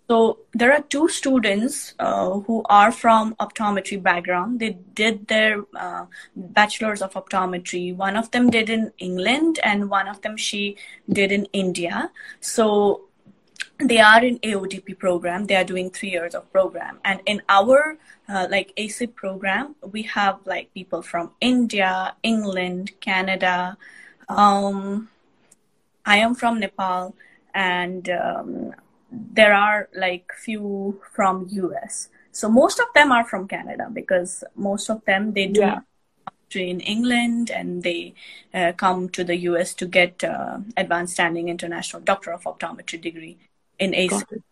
so 0.08 0.38
there 0.54 0.72
are 0.72 0.80
two 0.80 1.06
students 1.08 1.94
uh, 1.98 2.40
who 2.40 2.62
are 2.70 2.90
from 2.90 3.34
optometry 3.34 4.02
background. 4.02 4.58
They 4.58 4.78
did 4.94 5.28
their 5.28 5.64
uh, 5.76 6.06
bachelor's 6.34 7.02
of 7.02 7.12
optometry. 7.12 7.94
One 7.94 8.16
of 8.16 8.30
them 8.30 8.48
did 8.48 8.70
in 8.70 8.90
England, 8.98 9.60
and 9.62 9.90
one 9.90 10.08
of 10.08 10.22
them 10.22 10.38
she 10.38 10.76
did 11.10 11.30
in 11.30 11.44
India. 11.52 12.10
So 12.40 13.02
they 13.78 13.98
are 13.98 14.24
in 14.24 14.38
AODP 14.38 14.98
program. 14.98 15.44
They 15.44 15.56
are 15.56 15.64
doing 15.64 15.90
three 15.90 16.10
years 16.10 16.34
of 16.34 16.50
program, 16.52 17.00
and 17.04 17.20
in 17.26 17.42
our 17.50 17.98
uh, 18.30 18.46
like 18.50 18.72
ASIP 18.78 19.14
program, 19.14 19.76
we 19.92 20.02
have 20.04 20.38
like 20.46 20.72
people 20.72 21.02
from 21.02 21.32
India, 21.42 22.14
England, 22.22 22.92
Canada. 23.00 23.76
Um, 24.30 25.10
I 26.06 26.16
am 26.16 26.34
from 26.34 26.60
Nepal, 26.60 27.14
and 27.52 28.08
um, 28.08 28.74
there 29.10 29.54
are 29.54 29.88
like 29.94 30.32
few 30.36 31.00
from 31.12 31.46
US. 31.50 32.08
So 32.32 32.48
most 32.48 32.78
of 32.78 32.86
them 32.94 33.10
are 33.10 33.24
from 33.24 33.48
Canada 33.48 33.88
because 33.92 34.44
most 34.54 34.90
of 34.90 35.04
them 35.04 35.32
they 35.32 35.46
do 35.46 35.60
yeah. 35.60 35.80
in 36.54 36.80
England 36.80 37.50
and 37.50 37.82
they 37.82 38.14
uh, 38.54 38.72
come 38.72 39.08
to 39.10 39.24
the 39.24 39.36
US 39.48 39.74
to 39.74 39.86
get 39.86 40.22
uh, 40.24 40.58
advanced 40.76 41.14
standing 41.14 41.48
international 41.48 42.02
doctor 42.02 42.32
of 42.32 42.44
optometry 42.44 43.00
degree 43.00 43.38
in 43.78 43.92
ASIP. 43.92 44.42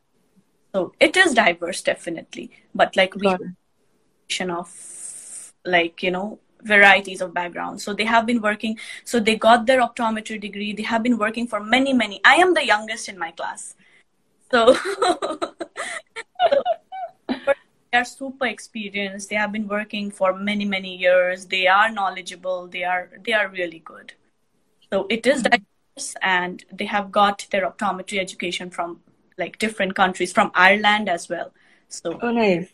So 0.74 0.92
it 1.00 1.16
is 1.16 1.34
diverse 1.34 1.82
definitely, 1.82 2.50
but 2.74 2.96
like 2.96 3.14
we 3.14 3.34
of 4.50 5.52
like 5.64 6.02
you 6.02 6.10
know 6.10 6.38
varieties 6.62 7.20
of 7.20 7.32
backgrounds. 7.32 7.84
So 7.84 7.94
they 7.94 8.04
have 8.04 8.26
been 8.26 8.42
working. 8.42 8.78
So 9.04 9.20
they 9.20 9.36
got 9.36 9.66
their 9.66 9.80
optometry 9.80 10.40
degree. 10.40 10.72
They 10.72 10.82
have 10.82 11.02
been 11.02 11.18
working 11.18 11.46
for 11.46 11.60
many 11.60 11.92
many. 11.92 12.20
I 12.24 12.36
am 12.36 12.54
the 12.54 12.66
youngest 12.66 13.08
in 13.08 13.18
my 13.18 13.30
class. 13.30 13.74
So, 14.52 14.76
they 17.92 17.98
are 17.98 18.04
super 18.04 18.46
experienced. 18.46 19.30
They 19.30 19.36
have 19.36 19.52
been 19.52 19.66
working 19.68 20.10
for 20.10 20.34
many 20.34 20.64
many 20.64 20.96
years. 20.96 21.46
They 21.46 21.66
are 21.66 21.90
knowledgeable. 21.90 22.68
They 22.68 22.84
are 22.84 23.10
they 23.24 23.32
are 23.32 23.48
really 23.48 23.80
good. 23.80 24.12
So 24.92 25.06
it 25.10 25.26
is 25.26 25.42
diverse, 25.42 26.14
and 26.22 26.64
they 26.72 26.84
have 26.86 27.10
got 27.10 27.46
their 27.50 27.68
optometry 27.68 28.18
education 28.20 28.70
from 28.70 29.00
like 29.38 29.58
different 29.58 29.94
countries, 29.94 30.32
from 30.32 30.50
Ireland 30.54 31.08
as 31.08 31.28
well. 31.28 31.52
So 31.88 32.18
oh 32.22 32.30
nice. 32.30 32.68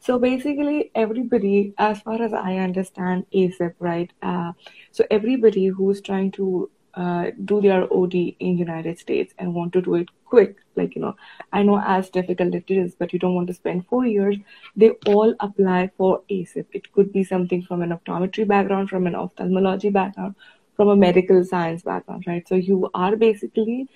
So 0.00 0.18
basically, 0.18 0.90
everybody, 0.94 1.72
as 1.78 2.00
far 2.02 2.20
as 2.20 2.34
I 2.34 2.56
understand 2.56 3.24
ASIP, 3.34 3.74
right? 3.78 4.12
Uh, 4.22 4.52
so 4.92 5.04
everybody 5.10 5.66
who's 5.68 6.02
trying 6.02 6.30
to 6.32 6.70
uh, 6.96 7.30
do 7.44 7.60
their 7.60 7.92
OD 7.92 8.14
in 8.14 8.58
United 8.58 8.98
States 8.98 9.34
and 9.38 9.54
want 9.54 9.72
to 9.72 9.82
do 9.82 9.96
it 9.96 10.08
quick, 10.24 10.56
like 10.76 10.94
you 10.94 11.02
know, 11.02 11.16
I 11.52 11.62
know 11.62 11.80
as 11.80 12.10
difficult 12.10 12.54
it 12.54 12.64
is, 12.68 12.94
but 12.94 13.12
you 13.12 13.18
don't 13.18 13.34
want 13.34 13.48
to 13.48 13.54
spend 13.54 13.86
four 13.86 14.06
years. 14.06 14.36
They 14.76 14.90
all 15.06 15.34
apply 15.40 15.90
for 15.96 16.22
ASIP. 16.30 16.66
It 16.72 16.92
could 16.92 17.12
be 17.12 17.24
something 17.24 17.62
from 17.62 17.82
an 17.82 17.90
optometry 17.90 18.46
background, 18.46 18.90
from 18.90 19.06
an 19.06 19.14
ophthalmology 19.14 19.90
background, 19.90 20.34
from 20.76 20.88
a 20.88 20.96
medical 20.96 21.44
science 21.44 21.82
background, 21.82 22.24
right? 22.26 22.46
So 22.48 22.54
you 22.54 22.90
are 22.94 23.16
basically, 23.16 23.88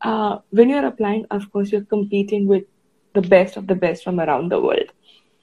uh, 0.00 0.38
when 0.50 0.68
you're 0.68 0.86
applying, 0.86 1.26
of 1.30 1.50
course, 1.52 1.72
you're 1.72 1.90
competing 1.96 2.46
with 2.46 2.64
the 3.14 3.22
best 3.22 3.56
of 3.56 3.66
the 3.66 3.74
best 3.74 4.04
from 4.04 4.20
around 4.20 4.50
the 4.50 4.60
world. 4.60 4.92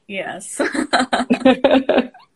Yes. 0.07 0.59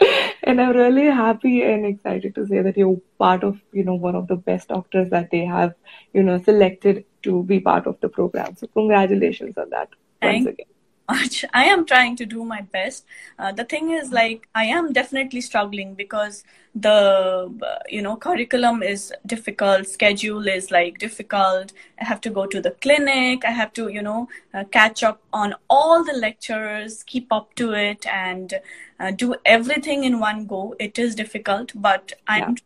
and 0.42 0.60
I'm 0.60 0.76
really 0.76 1.06
happy 1.06 1.62
and 1.62 1.84
excited 1.86 2.34
to 2.36 2.46
say 2.46 2.62
that 2.62 2.76
you're 2.76 3.00
part 3.18 3.44
of, 3.44 3.60
you 3.72 3.84
know, 3.84 3.94
one 3.94 4.14
of 4.14 4.28
the 4.28 4.36
best 4.36 4.68
doctors 4.68 5.10
that 5.10 5.30
they 5.30 5.44
have, 5.44 5.74
you 6.12 6.22
know, 6.22 6.40
selected 6.42 7.04
to 7.22 7.42
be 7.42 7.60
part 7.60 7.86
of 7.86 8.00
the 8.00 8.08
program. 8.08 8.56
So 8.56 8.66
congratulations 8.68 9.58
on 9.58 9.70
that 9.70 9.88
Thank 10.20 10.46
once 10.46 10.54
again 10.54 10.66
much. 11.08 11.44
I 11.54 11.64
am 11.64 11.86
trying 11.86 12.16
to 12.16 12.26
do 12.26 12.44
my 12.44 12.60
best. 12.60 13.04
Uh, 13.38 13.52
the 13.52 13.64
thing 13.64 13.90
is, 13.90 14.12
like, 14.12 14.48
I 14.54 14.64
am 14.64 14.92
definitely 14.92 15.40
struggling 15.40 15.94
because 15.94 16.44
the 16.74 17.52
uh, 17.62 17.78
you 17.88 18.02
know 18.02 18.16
curriculum 18.16 18.82
is 18.82 19.12
difficult, 19.26 19.86
schedule 19.88 20.46
is 20.46 20.70
like 20.70 20.98
difficult. 20.98 21.72
I 22.00 22.04
have 22.04 22.20
to 22.22 22.30
go 22.30 22.46
to 22.46 22.60
the 22.60 22.70
clinic. 22.70 23.44
I 23.44 23.50
have 23.50 23.72
to 23.74 23.88
you 23.88 24.02
know 24.02 24.28
uh, 24.54 24.64
catch 24.64 25.02
up 25.02 25.20
on 25.32 25.54
all 25.68 26.04
the 26.04 26.12
lectures, 26.12 27.02
keep 27.04 27.32
up 27.32 27.54
to 27.56 27.72
it, 27.72 28.06
and 28.06 28.54
uh, 29.00 29.10
do 29.10 29.34
everything 29.44 30.04
in 30.04 30.20
one 30.20 30.46
go. 30.46 30.74
It 30.78 30.98
is 30.98 31.14
difficult, 31.14 31.72
but 31.74 32.12
I'm 32.26 32.56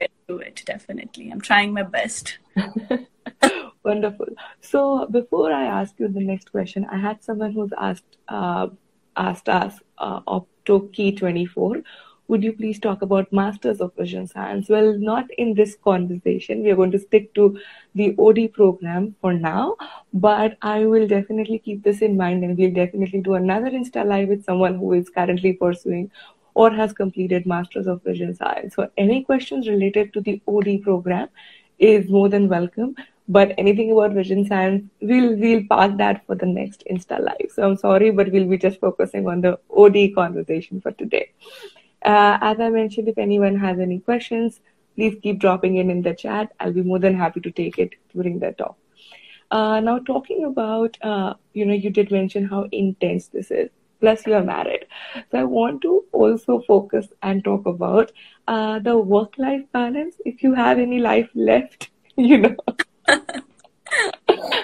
yeah. 0.00 0.06
do 0.28 0.38
it 0.38 0.62
definitely. 0.66 1.30
I'm 1.30 1.40
trying 1.40 1.72
my 1.72 1.82
best. 1.82 2.38
Wonderful. 3.84 4.28
So 4.62 5.06
before 5.10 5.52
I 5.52 5.66
ask 5.66 5.94
you 5.98 6.08
the 6.08 6.20
next 6.20 6.50
question, 6.50 6.86
I 6.90 6.96
had 6.96 7.22
someone 7.22 7.52
who's 7.52 7.72
asked 7.78 8.16
uh, 8.28 8.68
asked 9.14 9.48
us 9.48 9.78
uh, 9.98 10.20
Opto 10.22 10.90
Key 10.92 11.12
24. 11.12 11.82
Would 12.28 12.42
you 12.42 12.54
please 12.54 12.78
talk 12.78 13.02
about 13.02 13.30
Masters 13.30 13.82
of 13.82 13.94
Vision 13.94 14.26
Science? 14.26 14.70
Well, 14.70 14.98
not 14.98 15.26
in 15.36 15.52
this 15.52 15.76
conversation. 15.84 16.62
We 16.62 16.70
are 16.70 16.76
going 16.76 16.92
to 16.92 16.98
stick 16.98 17.34
to 17.34 17.60
the 17.94 18.14
OD 18.18 18.54
program 18.54 19.14
for 19.20 19.34
now, 19.34 19.76
but 20.14 20.56
I 20.62 20.86
will 20.86 21.06
definitely 21.06 21.58
keep 21.58 21.82
this 21.84 22.00
in 22.00 22.16
mind 22.16 22.42
and 22.42 22.56
we'll 22.56 22.72
definitely 22.72 23.20
do 23.20 23.34
another 23.34 23.70
Insta 23.70 24.06
Live 24.06 24.28
with 24.28 24.46
someone 24.46 24.78
who 24.78 24.94
is 24.94 25.10
currently 25.10 25.52
pursuing 25.52 26.10
or 26.54 26.70
has 26.70 26.94
completed 26.94 27.44
Masters 27.44 27.86
of 27.86 28.02
Vision 28.02 28.34
Science. 28.34 28.74
So 28.74 28.88
any 28.96 29.22
questions 29.22 29.68
related 29.68 30.14
to 30.14 30.22
the 30.22 30.40
OD 30.48 30.80
program 30.82 31.28
is 31.78 32.08
more 32.08 32.30
than 32.30 32.48
welcome. 32.48 32.96
But 33.28 33.54
anything 33.58 33.90
about 33.92 34.12
vision 34.12 34.44
science, 34.46 34.84
we'll 35.00 35.36
we'll 35.36 35.64
park 35.68 35.96
that 35.98 36.26
for 36.26 36.34
the 36.34 36.46
next 36.46 36.84
Insta 36.90 37.20
live. 37.20 37.50
So 37.54 37.62
I'm 37.68 37.76
sorry, 37.76 38.10
but 38.10 38.30
we'll 38.30 38.48
be 38.48 38.58
just 38.58 38.80
focusing 38.80 39.26
on 39.26 39.40
the 39.40 39.58
OD 39.74 40.14
conversation 40.14 40.80
for 40.80 40.92
today. 40.92 41.30
Uh, 42.04 42.38
as 42.40 42.60
I 42.60 42.68
mentioned, 42.70 43.08
if 43.08 43.18
anyone 43.18 43.56
has 43.56 43.78
any 43.78 43.98
questions, 44.00 44.60
please 44.94 45.16
keep 45.22 45.38
dropping 45.38 45.76
in 45.76 45.90
in 45.90 46.02
the 46.02 46.14
chat. 46.14 46.52
I'll 46.60 46.72
be 46.72 46.82
more 46.82 46.98
than 46.98 47.14
happy 47.14 47.40
to 47.40 47.50
take 47.50 47.78
it 47.78 47.94
during 48.14 48.38
the 48.40 48.52
talk. 48.52 48.76
Uh, 49.50 49.80
now, 49.80 49.98
talking 50.00 50.44
about, 50.44 50.98
uh, 51.02 51.34
you 51.52 51.64
know, 51.64 51.74
you 51.74 51.90
did 51.90 52.10
mention 52.10 52.44
how 52.46 52.68
intense 52.72 53.28
this 53.28 53.50
is. 53.50 53.70
plus 54.00 54.26
you're 54.26 54.42
married. 54.42 54.86
So 55.30 55.38
I 55.38 55.44
want 55.44 55.80
to 55.82 56.04
also 56.12 56.60
focus 56.66 57.08
and 57.22 57.42
talk 57.44 57.66
about 57.66 58.12
uh, 58.46 58.78
the 58.80 58.96
work-life 58.98 59.62
balance. 59.72 60.16
If 60.24 60.42
you 60.42 60.54
have 60.54 60.78
any 60.78 60.98
life 60.98 61.30
left, 61.34 61.90
you 62.16 62.38
know, 62.38 62.56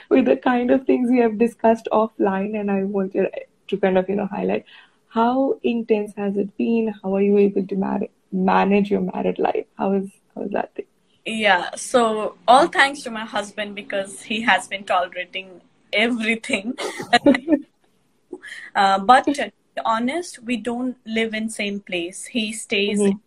with 0.08 0.24
the 0.26 0.36
kind 0.36 0.70
of 0.70 0.86
things 0.86 1.10
we 1.10 1.18
have 1.18 1.38
discussed 1.38 1.88
offline, 1.92 2.58
and 2.58 2.70
I 2.70 2.84
wanted 2.84 3.28
to 3.68 3.76
kind 3.76 3.98
of 3.98 4.08
you 4.08 4.16
know 4.16 4.26
highlight 4.26 4.64
how 5.10 5.58
intense 5.62 6.12
has 6.16 6.36
it 6.36 6.56
been? 6.56 6.94
How 7.02 7.16
are 7.16 7.22
you 7.22 7.36
able 7.36 7.66
to 7.66 7.76
mar- 7.76 8.08
manage 8.32 8.90
your 8.90 9.00
married 9.00 9.38
life? 9.38 9.66
How 9.76 9.92
is 9.92 10.08
how 10.34 10.42
is 10.42 10.52
that 10.52 10.74
thing? 10.74 10.86
Yeah, 11.26 11.74
so 11.74 12.36
all 12.48 12.68
thanks 12.68 13.02
to 13.02 13.10
my 13.10 13.24
husband 13.24 13.74
because 13.74 14.22
he 14.22 14.40
has 14.42 14.68
been 14.68 14.84
tolerating 14.84 15.60
everything. 15.92 16.78
uh, 18.74 18.98
but 19.00 19.24
to 19.34 19.52
be 19.74 19.82
honest, 19.84 20.42
we 20.44 20.56
don't 20.56 20.96
live 21.04 21.34
in 21.34 21.50
same 21.50 21.80
place. 21.80 22.26
He 22.26 22.52
stays 22.52 23.00
Mm-hmm. 23.00 23.18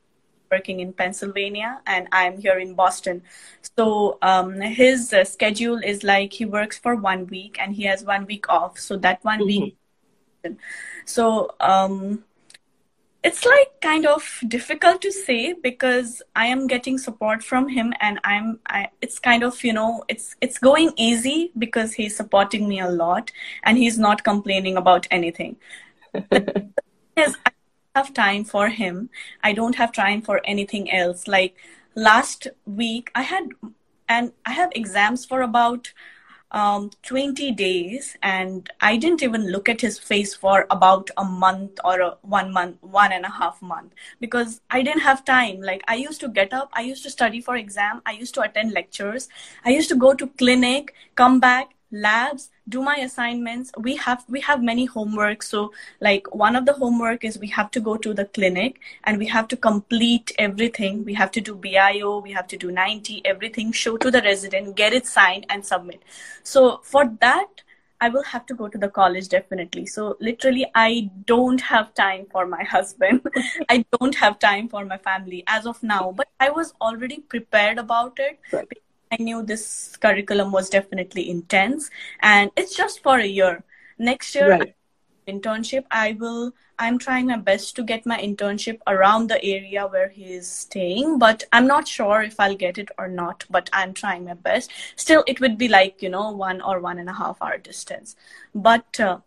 Working 0.53 0.79
in 0.85 0.93
Pennsylvania, 0.93 1.71
and 1.93 2.07
I'm 2.11 2.35
here 2.45 2.59
in 2.65 2.75
Boston. 2.81 3.23
So 3.77 3.85
um, 4.21 4.59
his 4.81 5.13
uh, 5.13 5.23
schedule 5.35 5.79
is 5.93 6.03
like 6.03 6.33
he 6.41 6.45
works 6.45 6.77
for 6.77 6.95
one 6.95 7.25
week 7.27 7.57
and 7.61 7.73
he 7.79 7.83
has 7.91 8.03
one 8.15 8.25
week 8.33 8.49
off. 8.49 8.77
So 8.79 8.97
that 9.05 9.23
one 9.23 9.45
week, 9.45 9.75
so 11.05 11.23
um, 11.59 12.23
it's 13.23 13.45
like 13.45 13.71
kind 13.81 14.05
of 14.05 14.23
difficult 14.47 15.01
to 15.01 15.11
say 15.11 15.53
because 15.53 16.21
I 16.35 16.47
am 16.47 16.67
getting 16.67 16.97
support 16.97 17.41
from 17.41 17.69
him 17.69 17.93
and 18.01 18.19
I'm 18.23 18.59
I 18.67 18.89
it's 19.01 19.17
kind 19.17 19.43
of 19.43 19.63
you 19.63 19.73
know 19.73 20.03
it's 20.09 20.35
it's 20.41 20.59
going 20.59 20.91
easy 20.97 21.51
because 21.57 21.93
he's 21.93 22.17
supporting 22.21 22.67
me 22.67 22.81
a 22.81 22.89
lot 22.89 23.31
and 23.63 23.77
he's 23.77 23.97
not 23.97 24.23
complaining 24.31 24.77
about 24.77 25.07
anything. 25.19 25.55
Yes, 27.15 27.35
I 27.45 27.51
have 27.95 28.13
time 28.13 28.43
for 28.43 28.69
him. 28.69 29.09
I 29.43 29.53
don't 29.53 29.75
have 29.75 29.91
time 29.91 30.21
for 30.21 30.41
anything 30.45 30.91
else. 30.91 31.27
Like 31.27 31.55
last 31.95 32.47
week 32.65 33.11
I 33.15 33.21
had 33.23 33.49
and 34.09 34.31
I 34.45 34.51
have 34.51 34.71
exams 34.73 35.25
for 35.25 35.41
about 35.41 35.93
um, 36.51 36.91
20 37.01 37.51
days 37.51 38.15
and 38.21 38.69
i 38.79 38.95
didn't 38.95 39.23
even 39.23 39.51
look 39.51 39.67
at 39.67 39.81
his 39.81 39.97
face 39.97 40.35
for 40.35 40.67
about 40.69 41.09
a 41.17 41.23
month 41.23 41.79
or 41.83 41.99
a 41.99 42.17
one 42.21 42.53
month 42.53 42.77
one 42.81 43.11
and 43.11 43.25
a 43.25 43.29
half 43.31 43.59
month 43.59 43.91
because 44.19 44.61
i 44.69 44.83
didn't 44.83 45.01
have 45.01 45.25
time 45.25 45.61
like 45.61 45.81
i 45.87 45.95
used 45.95 46.19
to 46.21 46.27
get 46.27 46.53
up 46.53 46.69
i 46.73 46.81
used 46.81 47.01
to 47.01 47.09
study 47.09 47.41
for 47.41 47.55
exam 47.55 48.03
i 48.05 48.11
used 48.11 48.35
to 48.35 48.41
attend 48.41 48.71
lectures 48.71 49.27
i 49.65 49.71
used 49.71 49.89
to 49.89 49.95
go 49.95 50.13
to 50.13 50.27
clinic 50.37 50.93
come 51.15 51.39
back 51.39 51.72
labs 51.93 52.49
do 52.67 52.81
my 52.81 52.95
assignments. 52.97 53.71
We 53.77 53.95
have 53.97 54.25
we 54.27 54.41
have 54.41 54.63
many 54.63 54.85
homework. 54.85 55.43
So 55.43 55.71
like 56.01 56.33
one 56.35 56.55
of 56.55 56.65
the 56.65 56.73
homework 56.73 57.23
is 57.23 57.39
we 57.39 57.47
have 57.47 57.71
to 57.71 57.79
go 57.79 57.97
to 57.97 58.13
the 58.13 58.25
clinic 58.25 58.79
and 59.05 59.17
we 59.17 59.27
have 59.27 59.47
to 59.49 59.57
complete 59.57 60.31
everything. 60.39 61.05
We 61.05 61.13
have 61.15 61.31
to 61.31 61.41
do 61.41 61.55
bio 61.55 62.19
we 62.19 62.31
have 62.33 62.47
to 62.47 62.57
do 62.57 62.71
90 62.71 63.21
everything 63.25 63.71
show 63.71 63.97
to 63.97 64.11
the 64.11 64.21
resident 64.21 64.75
get 64.75 64.93
it 64.93 65.05
signed 65.07 65.45
and 65.49 65.65
submit. 65.65 66.01
So 66.43 66.79
for 66.83 67.05
that 67.21 67.61
i 68.01 68.09
will 68.09 68.23
have 68.29 68.45
to 68.47 68.55
go 68.55 68.67
to 68.67 68.77
the 68.77 68.89
college 68.89 69.29
definitely. 69.29 69.85
So 69.85 70.17
literally 70.19 70.65
i 70.75 71.09
don't 71.25 71.61
have 71.61 71.93
time 71.93 72.25
for 72.31 72.45
my 72.47 72.63
husband. 72.75 73.21
I 73.69 73.85
don't 73.99 74.15
have 74.15 74.39
time 74.39 74.67
for 74.69 74.85
my 74.85 74.97
family 74.97 75.43
as 75.47 75.65
of 75.65 75.81
now. 75.83 76.11
But 76.11 76.27
i 76.39 76.49
was 76.49 76.73
already 76.81 77.19
prepared 77.35 77.77
about 77.77 78.19
it 78.19 78.39
Right. 78.51 78.82
I 79.13 79.23
knew 79.23 79.43
this 79.43 79.97
curriculum 79.97 80.51
was 80.51 80.69
definitely 80.69 81.29
intense 81.29 81.89
and 82.21 82.51
it's 82.57 82.75
just 82.75 83.03
for 83.03 83.19
a 83.19 83.25
year. 83.25 83.63
Next 83.97 84.35
year, 84.35 84.57
Right. 84.59 84.75
internship, 85.27 85.85
I 85.91 86.13
will, 86.13 86.53
I'm 86.79 86.97
trying 86.99 87.27
my 87.27 87.37
best 87.37 87.75
to 87.77 87.83
get 87.83 88.05
my 88.05 88.17
internship 88.19 88.79
around 88.87 89.29
the 89.29 89.43
area 89.43 89.87
where 89.87 90.09
he 90.09 90.33
is 90.33 90.47
staying, 90.49 91.19
but 91.19 91.43
I'm 91.53 91.67
not 91.67 91.87
sure 91.87 92.21
if 92.21 92.39
I'll 92.39 92.55
get 92.55 92.77
it 92.77 92.91
or 92.97 93.07
not, 93.07 93.45
but 93.49 93.69
I'm 93.73 93.93
trying 93.93 94.25
my 94.25 94.33
best. 94.33 94.71
Still, 94.95 95.23
it 95.27 95.39
would 95.41 95.57
be 95.57 95.67
like, 95.69 96.01
you 96.01 96.09
know, 96.09 96.31
one 96.31 96.61
or 96.61 96.79
one 96.79 96.99
and 96.99 97.09
a 97.09 97.13
half 97.13 97.41
hour 97.41 97.57
distance. 97.57 98.15
But 98.53 98.99
uh, 98.99 99.19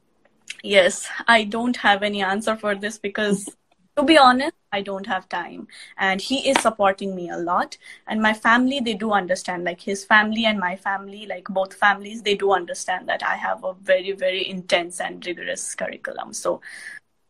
yes, 0.63 1.09
I 1.27 1.45
don't 1.45 1.77
have 1.79 2.03
any 2.03 2.23
answer 2.23 2.57
for 2.57 2.75
this 2.75 2.99
because 2.99 3.49
to 3.97 4.03
be 4.03 4.19
honest 4.19 4.55
i 4.73 4.81
don't 4.83 5.07
have 5.07 5.29
time. 5.29 5.67
And 5.97 6.21
he 6.21 6.49
is 6.51 6.61
supporting 6.61 7.15
me 7.17 7.31
a 7.31 7.37
lot. 7.39 7.79
And 8.07 8.21
my 8.21 8.33
family 8.35 8.81
they 8.81 8.95
do 8.95 9.13
understand. 9.13 9.65
Like 9.65 9.81
his 9.81 10.05
family 10.05 10.45
and 10.45 10.59
my 10.59 10.77
family 10.77 11.27
like 11.27 11.45
both 11.45 11.75
families 11.75 12.23
they 12.23 12.35
do 12.35 12.53
understand 12.53 13.09
that 13.09 13.23
i 13.23 13.37
have 13.37 13.65
a 13.65 13.73
very 13.75 14.13
very 14.13 14.47
intense 14.49 15.01
and 15.01 15.25
rigorous 15.27 15.75
curriculum. 15.75 16.33
So 16.33 16.61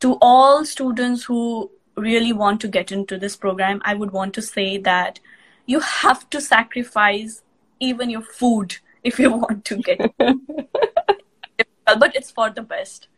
to 0.01 0.19
all 0.21 0.65
students 0.65 1.25
who 1.25 1.71
really 1.97 2.33
want 2.33 2.61
to 2.61 2.69
get 2.69 2.93
into 2.93 3.19
this 3.19 3.37
program 3.37 3.81
i 3.85 3.95
would 3.95 4.11
want 4.13 4.35
to 4.35 4.43
say 4.43 4.77
that 4.79 5.21
you 5.67 5.81
have 5.81 6.29
to 6.31 6.41
sacrifice 6.41 7.43
even 7.81 8.11
your 8.11 8.23
food 8.23 8.77
if 9.03 9.19
you 9.19 9.31
want 9.45 9.65
to 9.65 9.77
get 9.77 10.13
but 10.19 12.15
it's 12.15 12.31
for 12.31 12.51
the 12.51 12.63
best 12.63 13.09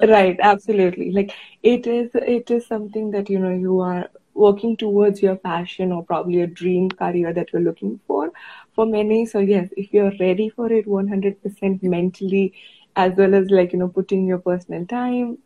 Right, 0.00 0.38
absolutely. 0.42 1.10
Like 1.12 1.32
it 1.62 1.86
is 1.86 2.10
it 2.14 2.50
is 2.50 2.66
something 2.66 3.10
that 3.12 3.28
you 3.30 3.38
know 3.38 3.50
you 3.50 3.80
are 3.80 4.08
working 4.34 4.76
towards 4.76 5.22
your 5.22 5.36
passion 5.36 5.92
or 5.92 6.02
probably 6.04 6.40
a 6.42 6.46
dream 6.46 6.90
career 6.90 7.32
that 7.32 7.52
you're 7.52 7.62
looking 7.62 8.00
for 8.06 8.30
for 8.74 8.86
many. 8.86 9.24
So 9.26 9.38
yes, 9.40 9.68
if 9.76 9.92
you're 9.92 10.12
ready 10.20 10.48
for 10.50 10.70
it 10.72 10.86
100% 10.86 11.82
mentally 11.82 12.52
as 12.96 13.12
well 13.16 13.34
as 13.34 13.50
like 13.50 13.72
you 13.72 13.78
know 13.78 13.88
putting 13.88 14.26
your 14.26 14.38
personal 14.38 14.84
time, 14.86 15.38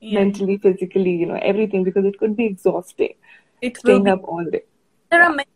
yeah, 0.00 0.20
mentally, 0.20 0.58
physically, 0.58 1.12
you 1.12 1.26
know, 1.26 1.38
everything 1.42 1.84
because 1.84 2.04
it 2.04 2.18
could 2.18 2.36
be 2.36 2.46
exhausting 2.46 3.14
it 3.60 3.82
will 3.84 4.00
staying 4.00 4.00
be 4.00 4.12
up 4.16 4.22
all 4.24 4.44
day. 4.50 4.62
there 5.10 5.22
are 5.22 5.30
many 5.32 5.46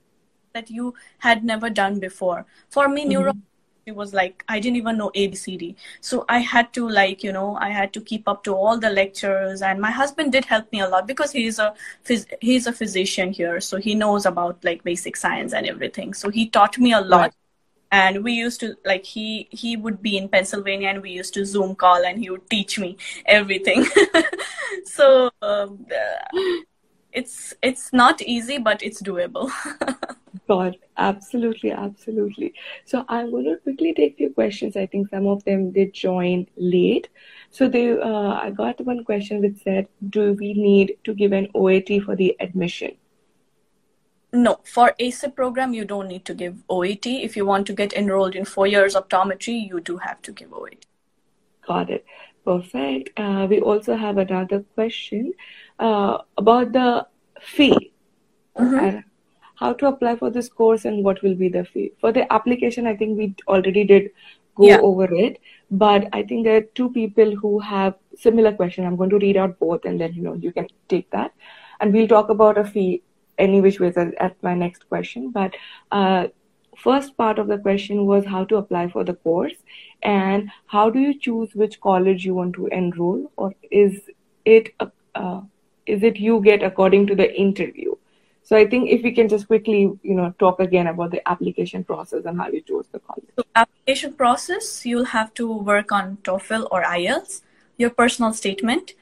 that 0.54 0.70
you 0.70 0.94
had 1.18 1.44
never 1.44 1.70
done 1.70 1.98
before. 2.00 2.46
For 2.70 2.88
me, 2.88 3.04
Mhm. 3.04 3.06
neurology 3.06 3.47
was 3.90 4.12
like 4.14 4.44
I 4.48 4.60
didn't 4.60 4.76
even 4.76 4.98
know 4.98 5.10
ABCD, 5.14 5.74
so 6.00 6.24
I 6.28 6.38
had 6.38 6.72
to 6.74 6.88
like 6.88 7.22
you 7.22 7.32
know 7.32 7.56
I 7.56 7.70
had 7.70 7.92
to 7.94 8.00
keep 8.00 8.28
up 8.28 8.44
to 8.44 8.54
all 8.54 8.78
the 8.78 8.90
lectures, 8.90 9.62
and 9.62 9.80
my 9.80 9.90
husband 9.90 10.32
did 10.32 10.44
help 10.44 10.70
me 10.72 10.80
a 10.80 10.88
lot 10.88 11.06
because 11.06 11.32
he's 11.32 11.58
a 11.58 11.74
phys- 12.04 12.32
he's 12.40 12.66
a 12.66 12.72
physician 12.72 13.32
here, 13.32 13.60
so 13.60 13.76
he 13.78 13.94
knows 13.94 14.26
about 14.26 14.64
like 14.64 14.84
basic 14.84 15.16
science 15.16 15.52
and 15.52 15.66
everything. 15.66 16.14
So 16.14 16.30
he 16.30 16.48
taught 16.48 16.78
me 16.78 16.92
a 16.92 17.00
lot. 17.00 17.20
Right. 17.20 17.32
And 17.90 18.22
we 18.22 18.32
used 18.32 18.60
to 18.60 18.74
like 18.84 19.04
he 19.04 19.48
he 19.50 19.76
would 19.76 20.02
be 20.02 20.18
in 20.18 20.28
Pennsylvania, 20.28 20.88
and 20.88 21.02
we 21.02 21.10
used 21.10 21.32
to 21.34 21.46
Zoom 21.46 21.74
call, 21.74 22.04
and 22.04 22.18
he 22.18 22.28
would 22.30 22.48
teach 22.50 22.78
me 22.78 22.96
everything. 23.24 23.86
so 24.84 25.30
um, 25.40 25.86
uh, 25.90 26.40
it's 27.12 27.54
it's 27.62 27.92
not 27.92 28.20
easy, 28.22 28.58
but 28.58 28.82
it's 28.82 29.00
doable. 29.02 29.50
God, 30.48 30.76
absolutely, 30.96 31.70
absolutely. 31.72 32.54
So 32.86 33.04
I'm 33.08 33.30
going 33.30 33.44
to 33.44 33.56
quickly 33.58 33.92
take 33.92 34.16
few 34.16 34.30
questions. 34.30 34.76
I 34.76 34.86
think 34.86 35.10
some 35.10 35.26
of 35.26 35.44
them 35.44 35.70
did 35.72 35.92
join 35.92 36.46
late. 36.56 37.08
So 37.50 37.68
they, 37.68 37.90
uh, 37.92 38.32
I 38.32 38.50
got 38.50 38.80
one 38.80 39.04
question 39.04 39.42
which 39.42 39.62
said, 39.62 39.88
"Do 40.08 40.32
we 40.32 40.54
need 40.54 40.96
to 41.04 41.14
give 41.14 41.32
an 41.32 41.48
OAT 41.54 42.00
for 42.00 42.16
the 42.16 42.34
admission?" 42.40 42.96
No, 44.32 44.60
for 44.64 44.94
ASIP 45.00 45.34
program, 45.34 45.72
you 45.74 45.84
don't 45.84 46.08
need 46.08 46.24
to 46.26 46.34
give 46.34 46.56
OAT. 46.68 47.06
If 47.06 47.36
you 47.36 47.46
want 47.46 47.66
to 47.66 47.72
get 47.72 47.92
enrolled 47.92 48.34
in 48.34 48.44
four 48.44 48.66
years 48.66 48.94
optometry, 48.94 49.68
you 49.68 49.80
do 49.80 49.98
have 49.98 50.20
to 50.22 50.32
give 50.32 50.52
OAT. 50.52 50.86
Got 51.66 51.90
it. 51.90 52.04
Perfect. 52.44 53.10
Uh, 53.18 53.46
we 53.50 53.60
also 53.60 53.96
have 53.96 54.18
another 54.18 54.60
question 54.74 55.32
uh, 55.78 56.18
about 56.36 56.72
the 56.72 57.06
fee. 57.40 57.92
Mhm. 58.56 59.04
How 59.60 59.72
to 59.74 59.86
apply 59.86 60.16
for 60.16 60.30
this 60.30 60.48
course 60.48 60.84
and 60.84 61.04
what 61.04 61.22
will 61.22 61.34
be 61.34 61.48
the 61.48 61.64
fee? 61.64 61.92
For 62.00 62.12
the 62.12 62.32
application, 62.32 62.86
I 62.86 62.96
think 62.96 63.18
we 63.18 63.34
already 63.46 63.84
did 63.84 64.10
go 64.54 64.66
Yeah. 64.68 64.80
over 64.80 65.08
it, 65.24 65.38
but 65.70 66.08
I 66.12 66.22
think 66.22 66.44
there 66.44 66.56
are 66.58 66.66
two 66.80 66.90
people 66.90 67.34
who 67.42 67.58
have 67.60 67.94
similar 68.16 68.52
question. 68.52 68.86
I'm 68.86 68.96
going 68.96 69.10
to 69.10 69.18
read 69.24 69.36
out 69.36 69.58
both 69.58 69.84
and 69.84 70.00
then 70.00 70.14
you 70.14 70.22
know 70.22 70.34
you 70.34 70.52
can 70.52 70.66
take 70.88 71.10
that. 71.10 71.32
And 71.80 71.92
we'll 71.92 72.08
talk 72.08 72.30
about 72.30 72.58
a 72.58 72.64
fee 72.64 73.02
any 73.38 73.60
which 73.60 73.78
ways 73.80 73.96
at, 73.96 74.14
at 74.26 74.42
my 74.42 74.54
next 74.54 74.88
question. 74.88 75.30
But 75.30 75.54
uh, 75.92 76.26
first 76.76 77.16
part 77.16 77.38
of 77.38 77.46
the 77.48 77.58
question 77.58 78.06
was 78.06 78.24
how 78.24 78.44
to 78.44 78.56
apply 78.56 78.88
for 78.88 79.04
the 79.04 79.14
course 79.14 79.54
and 80.02 80.50
how 80.66 80.88
do 80.90 80.98
you 81.00 81.14
choose 81.18 81.54
which 81.54 81.80
college 81.80 82.24
you 82.24 82.34
want 82.34 82.54
to 82.54 82.66
enroll 82.68 83.30
or 83.36 83.52
is 83.70 84.00
it 84.44 84.72
a, 84.80 84.90
uh, 85.14 85.40
is 85.86 86.02
it 86.02 86.16
you 86.16 86.40
get 86.40 86.62
according 86.62 87.06
to 87.06 87.14
the 87.14 87.32
interview 87.46 87.94
so 88.48 88.56
i 88.56 88.66
think 88.66 88.88
if 88.96 89.02
we 89.02 89.12
can 89.12 89.28
just 89.28 89.46
quickly 89.46 89.80
you 90.10 90.14
know 90.18 90.28
talk 90.38 90.60
again 90.66 90.86
about 90.86 91.10
the 91.10 91.20
application 91.28 91.84
process 91.84 92.24
and 92.24 92.40
how 92.40 92.48
you 92.48 92.62
chose 92.62 92.86
the 92.92 93.00
college. 93.00 93.28
So 93.36 93.44
application 93.54 94.14
process, 94.14 94.86
you'll 94.86 95.12
have 95.16 95.34
to 95.34 95.52
work 95.52 95.92
on 95.92 96.18
TOEFL 96.22 96.68
or 96.70 96.82
IELTS, 96.82 97.42
your 97.76 97.90
personal 97.90 98.32
statement, 98.32 98.94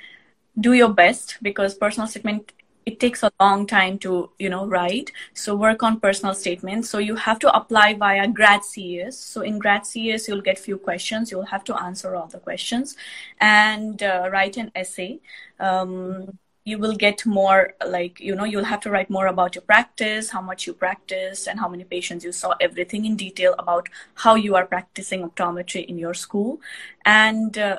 do 0.58 0.72
your 0.72 0.88
best 0.88 1.36
because 1.42 1.74
personal 1.74 2.08
statement 2.08 2.52
it 2.86 3.00
takes 3.00 3.24
a 3.24 3.32
long 3.40 3.66
time 3.66 3.98
to 3.98 4.30
you 4.38 4.48
know 4.48 4.64
write. 4.66 5.10
So 5.34 5.54
work 5.56 5.82
on 5.82 6.00
personal 6.00 6.34
statements 6.34 6.88
so 6.88 6.98
you 6.98 7.16
have 7.16 7.38
to 7.40 7.52
apply 7.60 7.94
via 7.94 8.26
GradCAS 8.28 9.14
so 9.14 9.42
in 9.42 9.60
GradCAS 9.60 10.28
you'll 10.28 10.46
get 10.48 10.58
few 10.58 10.78
questions. 10.78 11.30
You'll 11.30 11.52
have 11.54 11.64
to 11.64 11.74
answer 11.82 12.14
all 12.16 12.26
the 12.26 12.38
questions 12.38 12.96
and 13.40 14.02
uh, 14.02 14.28
write 14.32 14.56
an 14.56 14.70
essay. 14.74 15.18
Um, 15.58 16.38
you 16.66 16.78
will 16.78 16.94
get 16.94 17.24
more 17.24 17.74
like 17.86 18.18
you 18.20 18.34
know 18.34 18.44
you'll 18.44 18.70
have 18.70 18.80
to 18.80 18.90
write 18.90 19.08
more 19.08 19.28
about 19.28 19.54
your 19.54 19.62
practice 19.62 20.30
how 20.30 20.40
much 20.40 20.66
you 20.66 20.72
practiced 20.74 21.46
and 21.46 21.60
how 21.60 21.68
many 21.68 21.84
patients 21.84 22.24
you 22.24 22.32
saw 22.32 22.54
everything 22.60 23.04
in 23.04 23.16
detail 23.16 23.54
about 23.58 23.88
how 24.14 24.34
you 24.34 24.56
are 24.56 24.66
practicing 24.66 25.28
optometry 25.28 25.84
in 25.86 25.96
your 25.96 26.12
school 26.12 26.60
and 27.04 27.56
uh, 27.56 27.78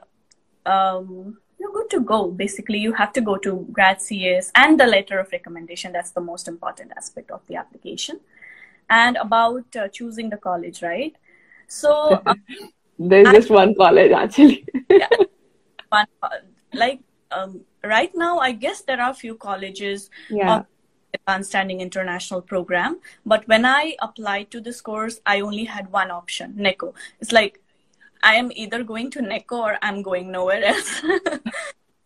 um, 0.66 1.38
you're 1.60 1.72
good 1.72 1.90
to 1.90 2.02
go. 2.02 2.32
Basically, 2.32 2.78
you 2.78 2.94
have 2.94 3.14
to 3.14 3.22
go 3.22 3.38
to 3.38 3.68
GradCAS 3.72 4.52
and 4.56 4.80
the 4.80 4.86
letter 4.86 5.20
of 5.20 5.32
recommendation. 5.32 5.92
That's 5.92 6.12
the 6.12 6.22
most 6.22 6.48
important 6.48 6.92
aspect 6.96 7.32
of 7.32 7.42
the 7.48 7.56
application. 7.56 8.20
And 8.90 9.18
about 9.18 9.76
uh, 9.76 9.88
choosing 9.90 10.30
the 10.30 10.38
college, 10.38 10.82
right? 10.82 11.16
So 11.68 12.22
um, 12.26 12.44
there's 13.00 13.28
I, 13.28 13.34
just 13.34 13.50
one 13.50 13.76
college 13.76 14.12
actually. 14.12 14.66
yeah, 14.90 15.10
one 15.90 16.06
like 16.74 17.00
um, 17.32 17.62
right 17.88 18.12
now, 18.16 18.40
I 18.40 18.52
guess 18.52 18.82
there 18.82 19.02
are 19.02 19.12
a 19.12 19.16
few 19.16 19.36
colleges. 19.36 20.10
Yeah. 20.30 20.64
Advanced 21.14 21.50
Standing 21.50 21.80
International 21.80 22.42
Program, 22.42 23.00
but 23.26 23.48
when 23.48 23.66
I 23.66 23.96
applied 24.02 24.52
to 24.52 24.60
this 24.60 24.82
course, 24.82 25.22
I 25.26 25.40
only 25.40 25.64
had 25.64 25.90
one 25.90 26.12
option, 26.12 26.54
NECO. 26.58 26.94
It's 27.22 27.32
like 27.32 27.62
I 28.22 28.36
am 28.36 28.52
either 28.54 28.84
going 28.84 29.10
to 29.12 29.22
NECO 29.22 29.56
or 29.56 29.78
I'm 29.82 30.02
going 30.02 30.32
nowhere 30.32 30.64
else. 30.64 31.02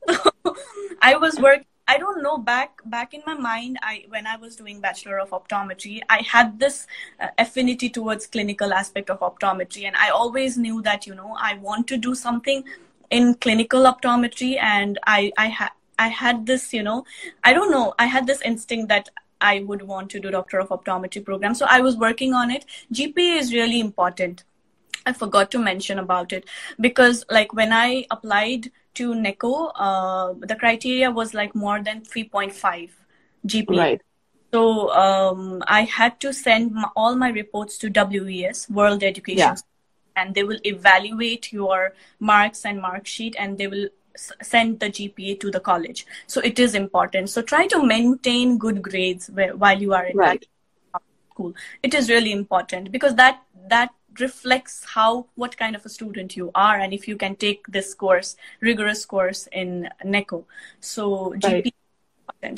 I 1.02 1.16
was 1.18 1.40
working. 1.40 1.66
I 1.88 1.98
don't 1.98 2.24
know 2.24 2.38
back 2.38 2.80
back 2.86 3.14
in 3.14 3.22
my 3.26 3.34
mind. 3.34 3.78
I 3.82 4.06
when 4.08 4.26
I 4.26 4.38
was 4.38 4.56
doing 4.56 4.80
Bachelor 4.80 5.20
of 5.20 5.32
Optometry, 5.32 6.02
I 6.10 6.22
had 6.22 6.60
this 6.60 6.88
uh, 7.20 7.28
affinity 7.38 7.90
towards 7.90 8.28
clinical 8.28 8.72
aspect 8.72 9.10
of 9.10 9.20
optometry, 9.20 9.86
and 9.86 9.96
I 9.96 10.10
always 10.10 10.58
knew 10.58 10.82
that 10.84 11.06
you 11.06 11.16
know 11.16 11.36
I 11.38 11.56
want 11.56 11.88
to 11.88 11.98
do 11.98 12.16
something 12.16 12.64
in 13.12 13.36
clinical 13.36 13.84
optometry, 13.84 14.58
and 14.60 15.00
I 15.06 15.32
I 15.38 15.48
had 15.48 15.72
I 16.00 16.08
had 16.08 16.46
this 16.46 16.74
you 16.74 16.84
know 16.84 17.04
I 17.44 17.54
don't 17.54 17.72
know 17.72 17.94
I 18.00 18.06
had 18.06 18.28
this 18.28 18.42
instinct 18.42 18.90
that 18.90 19.10
I 19.40 19.60
would 19.62 19.82
want 19.82 20.12
to 20.12 20.20
do 20.20 20.32
Doctor 20.32 20.60
of 20.60 20.70
Optometry 20.70 21.26
program. 21.26 21.56
So 21.56 21.66
I 21.68 21.82
was 21.82 21.98
working 21.98 22.34
on 22.34 22.52
it. 22.52 22.66
GPA 22.94 23.38
is 23.40 23.54
really 23.54 23.80
important 23.80 24.44
I 25.06 25.14
forgot 25.14 25.52
to 25.52 25.60
mention 25.60 26.00
about 26.00 26.34
it 26.34 26.46
because 26.80 27.26
like 27.30 27.54
when 27.54 27.74
I 27.74 28.06
applied 28.12 28.72
to 28.96 29.16
NECO, 29.16 29.68
uh, 29.76 30.34
the 30.40 30.56
criteria 30.56 31.10
was 31.10 31.34
like 31.34 31.56
more 31.56 31.82
than 31.82 32.02
3.5 32.02 32.90
GPA. 33.48 33.78
Right. 33.78 34.02
So 34.54 34.92
um, 34.92 35.64
I 35.68 35.84
had 35.84 36.20
to 36.20 36.34
send 36.34 36.74
my, 36.74 36.90
all 36.96 37.16
my 37.16 37.30
reports 37.30 37.78
to 37.80 37.90
WES, 37.90 38.70
World 38.70 39.02
Education, 39.02 39.38
yeah. 39.38 39.56
And 40.22 40.36
they 40.36 40.44
will 40.44 40.60
evaluate 40.66 41.52
your 41.52 41.94
marks 42.20 42.66
and 42.66 42.82
mark 42.82 43.08
sheet, 43.08 43.36
and 43.38 43.58
they 43.58 43.68
will 43.68 43.90
send 44.42 44.80
the 44.80 44.88
GPA 44.88 45.40
to 45.40 45.52
the 45.52 45.60
college. 45.60 46.06
So 46.28 46.42
it 46.42 46.60
is 46.60 46.76
important. 46.76 47.30
So 47.30 47.42
try 47.42 47.68
to 47.68 47.84
maintain 47.84 48.58
good 48.58 48.82
grades 48.82 49.30
where, 49.30 49.56
while 49.56 49.82
you 49.82 49.94
are 49.94 50.06
in 50.06 50.18
right. 50.18 50.46
school. 51.32 51.54
It 51.84 51.94
is 51.94 52.10
really 52.10 52.32
important 52.32 52.92
because 52.92 53.16
that 53.16 53.42
that 53.70 53.92
reflects 54.20 54.84
how 54.84 55.26
what 55.36 55.58
kind 55.58 55.76
of 55.76 55.86
a 55.86 55.90
student 55.90 56.36
you 56.36 56.52
are 56.54 56.78
and 56.78 56.94
if 56.94 57.08
you 57.08 57.16
can 57.16 57.36
take 57.36 57.66
this 57.68 57.94
course 57.94 58.36
rigorous 58.60 59.06
course 59.06 59.48
in 59.54 59.88
neco 60.04 60.46
so 60.82 61.32
right. 61.32 61.64
gp 61.64 61.74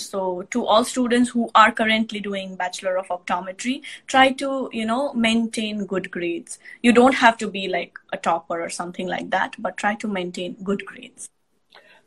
so 0.01 0.43
to 0.49 0.65
all 0.65 0.83
students 0.83 1.29
who 1.29 1.49
are 1.55 1.71
currently 1.71 2.19
doing 2.19 2.55
bachelor 2.55 2.97
of 2.97 3.07
optometry 3.07 3.81
try 4.07 4.31
to 4.31 4.69
you 4.71 4.85
know 4.85 5.13
maintain 5.13 5.85
good 5.85 6.09
grades. 6.11 6.59
You 6.81 6.93
don't 6.93 7.13
have 7.15 7.37
to 7.37 7.49
be 7.49 7.67
like 7.67 7.97
a 8.11 8.17
topper 8.17 8.61
or 8.61 8.69
something 8.69 9.07
like 9.07 9.29
that 9.31 9.55
but 9.59 9.77
try 9.77 9.95
to 9.95 10.07
maintain 10.07 10.55
good 10.63 10.85
grades. 10.85 11.29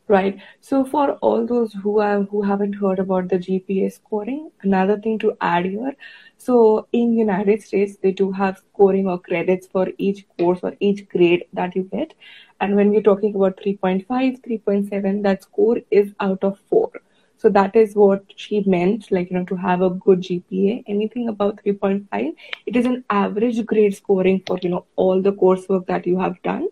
Right. 0.09 0.39
So 0.61 0.85
for 0.85 1.11
all 1.15 1.45
those 1.45 1.73
who 1.73 1.99
have 1.99 2.29
who 2.29 2.41
haven't 2.41 2.73
heard 2.73 2.99
about 2.99 3.27
the 3.27 3.37
gpa 3.37 3.91
scoring 3.91 4.51
another 4.61 4.97
thing 4.97 5.19
to 5.19 5.35
add 5.41 5.65
here. 5.65 5.95
So 6.37 6.87
in 6.93 7.13
United 7.17 7.61
States, 7.63 7.97
they 8.01 8.11
do 8.11 8.31
have 8.31 8.57
scoring 8.59 9.07
or 9.07 9.19
credits 9.19 9.67
for 9.67 9.87
each 9.97 10.25
course 10.37 10.59
or 10.63 10.75
each 10.79 11.09
grade 11.09 11.45
that 11.53 11.75
you 11.75 11.83
get. 11.83 12.13
And 12.61 12.75
when 12.75 12.89
we're 12.91 13.01
talking 13.01 13.35
about 13.35 13.57
3.5, 13.57 14.05
3.7, 14.07 15.23
that 15.23 15.43
score 15.43 15.77
is 15.91 16.13
out 16.19 16.43
of 16.43 16.57
four. 16.69 16.91
So 17.37 17.49
that 17.49 17.75
is 17.75 17.95
what 17.95 18.23
she 18.35 18.61
meant, 18.61 19.11
like, 19.11 19.29
you 19.29 19.37
know, 19.37 19.45
to 19.45 19.55
have 19.55 19.81
a 19.81 19.89
good 19.89 20.21
GPA. 20.21 20.83
Anything 20.87 21.29
above 21.29 21.59
3.5, 21.65 22.35
it 22.65 22.75
is 22.75 22.85
an 22.85 23.03
average 23.09 23.65
grade 23.65 23.95
scoring 23.95 24.41
for, 24.45 24.57
you 24.61 24.69
know, 24.69 24.85
all 24.95 25.21
the 25.21 25.33
coursework 25.33 25.85
that 25.87 26.07
you 26.07 26.19
have 26.19 26.41
done. 26.41 26.67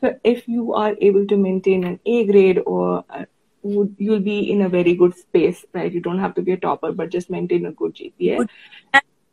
So 0.00 0.14
if 0.24 0.46
you 0.48 0.74
are 0.74 0.94
able 1.00 1.26
to 1.26 1.36
maintain 1.36 1.84
an 1.84 2.00
A 2.06 2.26
grade 2.26 2.60
or 2.66 3.04
uh, 3.10 3.24
you'll 3.62 4.20
be 4.20 4.50
in 4.50 4.62
a 4.62 4.68
very 4.68 4.94
good 4.94 5.16
space, 5.16 5.64
right? 5.72 5.92
You 5.92 6.00
don't 6.00 6.18
have 6.18 6.34
to 6.34 6.42
be 6.42 6.52
a 6.52 6.56
topper, 6.56 6.92
but 6.92 7.10
just 7.10 7.30
maintain 7.30 7.66
a 7.66 7.72
good 7.72 7.94
GPA 7.94 8.48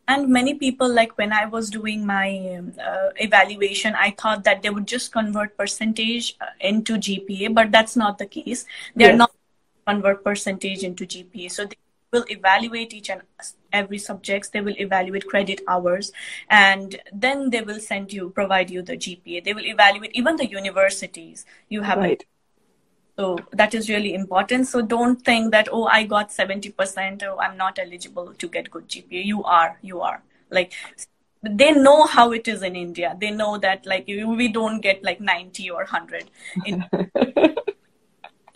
and 0.08 0.30
many 0.30 0.54
people 0.54 0.90
like 0.90 1.18
when 1.18 1.34
i 1.34 1.46
was 1.46 1.70
doing 1.70 2.06
my 2.06 2.62
uh, 2.82 3.10
evaluation 3.18 3.96
i 3.96 4.10
thought 4.12 4.44
that 4.44 4.62
they 4.62 4.70
would 4.70 4.88
just 4.88 5.12
convert 5.12 5.58
percentage 5.58 6.36
uh, 6.42 6.46
into 6.62 6.98
gpa 6.98 7.54
but 7.54 7.72
that's 7.72 7.96
not 7.96 8.18
the 8.18 8.26
case 8.26 8.66
they're 8.96 9.10
yes. 9.10 9.18
not 9.18 9.32
convert 9.88 10.24
percentage 10.24 10.84
into 10.84 11.06
gpa 11.06 11.52
so 11.52 11.66
they 11.66 11.78
will 12.14 12.26
evaluate 12.30 12.94
each 12.94 13.10
and 13.10 13.22
every 13.74 13.98
subjects 13.98 14.50
they 14.50 14.62
will 14.62 14.80
evaluate 14.80 15.28
credit 15.28 15.62
hours 15.68 16.12
and 16.50 17.00
then 17.12 17.50
they 17.50 17.62
will 17.62 17.80
send 17.80 18.14
you 18.14 18.30
provide 18.30 18.70
you 18.70 18.82
the 18.82 18.98
gpa 18.98 19.44
they 19.44 19.54
will 19.54 19.66
evaluate 19.66 20.12
even 20.14 20.36
the 20.38 20.50
universities 20.50 21.46
you 21.70 21.82
have 21.82 21.98
right. 21.98 22.26
So 23.18 23.40
that 23.52 23.74
is 23.74 23.90
really 23.90 24.14
important. 24.14 24.68
So 24.68 24.82
don't 24.82 25.24
think 25.26 25.52
that, 25.52 25.68
oh, 25.72 25.86
I 25.86 26.04
got 26.04 26.30
70%, 26.30 27.24
oh, 27.24 27.40
I'm 27.40 27.58
not 27.58 27.80
eligible 27.80 28.34
to 28.34 28.48
get 28.48 28.70
good 28.70 28.88
GPA. 28.88 29.26
You 29.26 29.44
are, 29.44 29.80
you 29.82 30.02
are. 30.02 30.22
Like, 30.52 30.74
they 31.42 31.72
know 31.72 32.06
how 32.06 32.32
it 32.32 32.48
is 32.48 32.62
in 32.62 32.76
India. 32.76 33.18
They 33.20 33.32
know 33.32 33.58
that, 33.58 33.88
like, 33.88 34.06
we 34.08 34.48
don't 34.50 34.82
get 34.82 35.04
like 35.04 35.20
90 35.20 35.72
or 35.72 35.78
100. 35.78 36.30
In, 36.66 36.86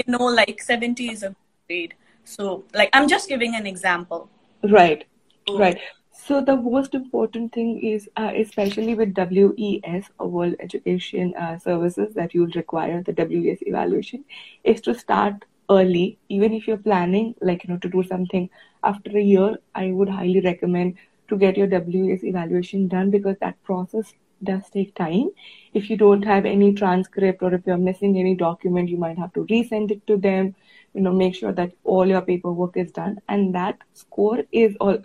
know 0.07 0.25
like 0.25 0.61
70 0.61 1.09
is 1.09 1.23
a 1.23 1.35
grade. 1.67 1.95
So, 2.23 2.63
like, 2.73 2.89
I'm 2.93 3.07
just 3.07 3.27
giving 3.27 3.55
an 3.55 3.65
example. 3.65 4.29
Right. 4.63 5.05
So, 5.47 5.57
right. 5.57 5.79
So 6.13 6.39
the 6.39 6.55
most 6.55 6.93
important 6.93 7.51
thing 7.51 7.81
is, 7.81 8.07
uh, 8.15 8.31
especially 8.35 8.93
with 8.93 9.15
WES 9.17 10.05
or 10.19 10.27
World 10.27 10.55
Education 10.59 11.33
uh, 11.35 11.57
Services, 11.57 12.13
that 12.13 12.35
you'll 12.35 12.55
require 12.55 13.01
the 13.01 13.13
WES 13.13 13.59
evaluation, 13.61 14.23
is 14.63 14.81
to 14.81 14.93
start 14.93 15.45
early. 15.69 16.19
Even 16.29 16.53
if 16.53 16.67
you're 16.67 16.77
planning, 16.77 17.33
like 17.41 17.63
you 17.63 17.73
know, 17.73 17.79
to 17.79 17.89
do 17.89 18.03
something 18.03 18.49
after 18.83 19.17
a 19.17 19.21
year, 19.21 19.57
I 19.73 19.91
would 19.91 20.09
highly 20.09 20.41
recommend 20.41 20.97
to 21.29 21.37
get 21.37 21.57
your 21.57 21.67
WES 21.67 22.23
evaluation 22.23 22.87
done 22.87 23.09
because 23.09 23.37
that 23.41 23.61
process 23.63 24.13
does 24.43 24.69
take 24.69 24.95
time. 24.95 25.29
If 25.73 25.89
you 25.89 25.97
don't 25.97 26.23
have 26.23 26.45
any 26.45 26.73
transcript 26.73 27.41
or 27.43 27.53
if 27.53 27.61
you're 27.65 27.77
missing 27.77 28.17
any 28.17 28.35
document, 28.35 28.89
you 28.89 28.97
might 28.97 29.17
have 29.17 29.33
to 29.33 29.45
resend 29.45 29.91
it 29.91 30.05
to 30.07 30.17
them. 30.17 30.55
You 30.93 31.01
know, 31.01 31.13
make 31.13 31.35
sure 31.35 31.53
that 31.53 31.71
all 31.83 32.05
your 32.05 32.21
paperwork 32.21 32.75
is 32.75 32.91
done, 32.91 33.21
and 33.29 33.55
that 33.55 33.77
score 33.93 34.43
is 34.51 34.75
all 34.81 34.97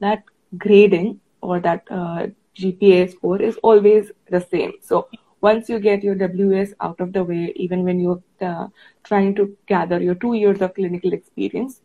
that 0.00 0.22
grading 0.56 1.20
or 1.42 1.60
that 1.60 1.84
uh, 1.90 2.28
GPA 2.56 3.10
score 3.12 3.40
is 3.40 3.56
always 3.62 4.10
the 4.30 4.40
same. 4.40 4.72
So 4.80 5.08
once 5.40 5.68
you 5.68 5.78
get 5.78 6.02
your 6.02 6.16
WES 6.16 6.74
out 6.80 7.00
of 7.00 7.12
the 7.12 7.22
way, 7.22 7.52
even 7.56 7.84
when 7.84 8.00
you're 8.00 8.22
uh, 8.40 8.68
trying 9.04 9.34
to 9.34 9.56
gather 9.66 10.00
your 10.02 10.14
two 10.14 10.34
years 10.34 10.62
of 10.62 10.74
clinical 10.74 11.12
experience, 11.12 11.82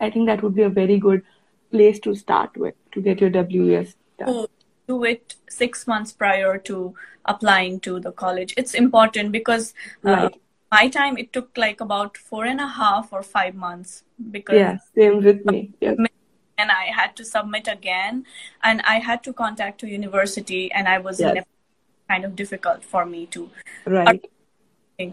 I 0.00 0.10
think 0.10 0.26
that 0.26 0.42
would 0.42 0.54
be 0.54 0.62
a 0.62 0.68
very 0.68 0.98
good 0.98 1.22
place 1.70 1.98
to 2.00 2.14
start 2.14 2.56
with 2.56 2.74
to 2.92 3.00
get 3.00 3.20
your 3.20 3.30
WES 3.30 3.96
done. 4.18 4.46
Do 4.88 5.04
it 5.04 5.36
six 5.48 5.86
months 5.86 6.12
prior 6.12 6.58
to 6.58 6.94
applying 7.24 7.80
to 7.80 8.00
the 8.00 8.12
college. 8.12 8.54
It's 8.56 8.74
important 8.74 9.32
because 9.32 9.74
uh, 10.04 10.10
right. 10.10 10.40
my 10.70 10.88
time 10.88 11.16
it 11.18 11.32
took 11.32 11.56
like 11.56 11.80
about 11.80 12.16
four 12.16 12.44
and 12.44 12.60
a 12.60 12.66
half 12.66 13.12
or 13.12 13.22
five 13.22 13.54
months 13.54 14.04
because 14.30 14.56
yeah, 14.56 14.78
same 14.94 15.22
with 15.22 15.44
me. 15.46 15.72
And 16.58 16.70
I 16.70 16.84
had 16.94 17.16
to 17.16 17.24
submit 17.24 17.66
again, 17.66 18.24
and 18.62 18.82
I 18.82 18.98
had 18.98 19.24
to 19.24 19.32
contact 19.32 19.82
a 19.82 19.88
university, 19.88 20.70
and 20.70 20.86
I 20.86 20.98
was 20.98 21.18
yes. 21.18 21.44
kind 22.08 22.24
of 22.24 22.36
difficult 22.36 22.84
for 22.84 23.04
me 23.04 23.26
to. 23.26 23.50
Right. 23.84 24.24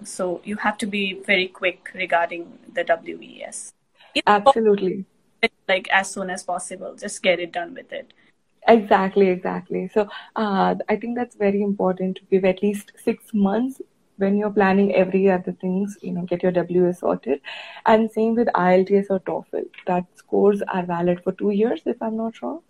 So 0.04 0.42
you 0.44 0.58
have 0.58 0.78
to 0.80 0.86
be 0.86 1.22
very 1.26 1.48
quick 1.48 1.90
regarding 1.96 2.60
the 2.72 2.86
WES. 2.86 3.74
Absolutely. 4.28 5.06
Like 5.68 5.88
as 5.90 6.12
soon 6.12 6.30
as 6.30 6.44
possible, 6.44 6.96
just 6.96 7.24
get 7.24 7.40
it 7.40 7.52
done 7.52 7.74
with 7.74 7.92
it. 7.92 8.14
Exactly, 8.68 9.28
exactly. 9.30 9.88
So 9.94 10.08
uh, 10.36 10.76
I 10.88 10.96
think 10.96 11.18
that's 11.18 11.36
very 11.36 11.62
important 11.62 12.18
to 12.18 12.24
give 12.30 12.46
at 12.46 12.62
least 12.62 12.92
six 13.04 13.34
months 13.34 13.82
when 14.18 14.38
you're 14.38 14.52
planning 14.52 14.94
every 14.94 15.30
other 15.30 15.54
things, 15.54 15.98
you 16.02 16.12
know, 16.12 16.24
get 16.24 16.44
your 16.44 16.52
WA 16.52 16.92
sorted. 16.92 17.42
And 17.86 18.12
same 18.12 18.36
with 18.36 18.48
IELTS 18.50 19.08
or 19.10 19.20
TOEFL. 19.22 19.66
That 19.88 20.06
scores 20.16 20.62
are 20.64 20.86
valid 20.86 21.24
for 21.24 21.32
two 21.32 21.52
years, 21.52 21.82
if 21.86 22.02
I'm 22.02 22.18
not 22.18 22.42
wrong. 22.42 22.62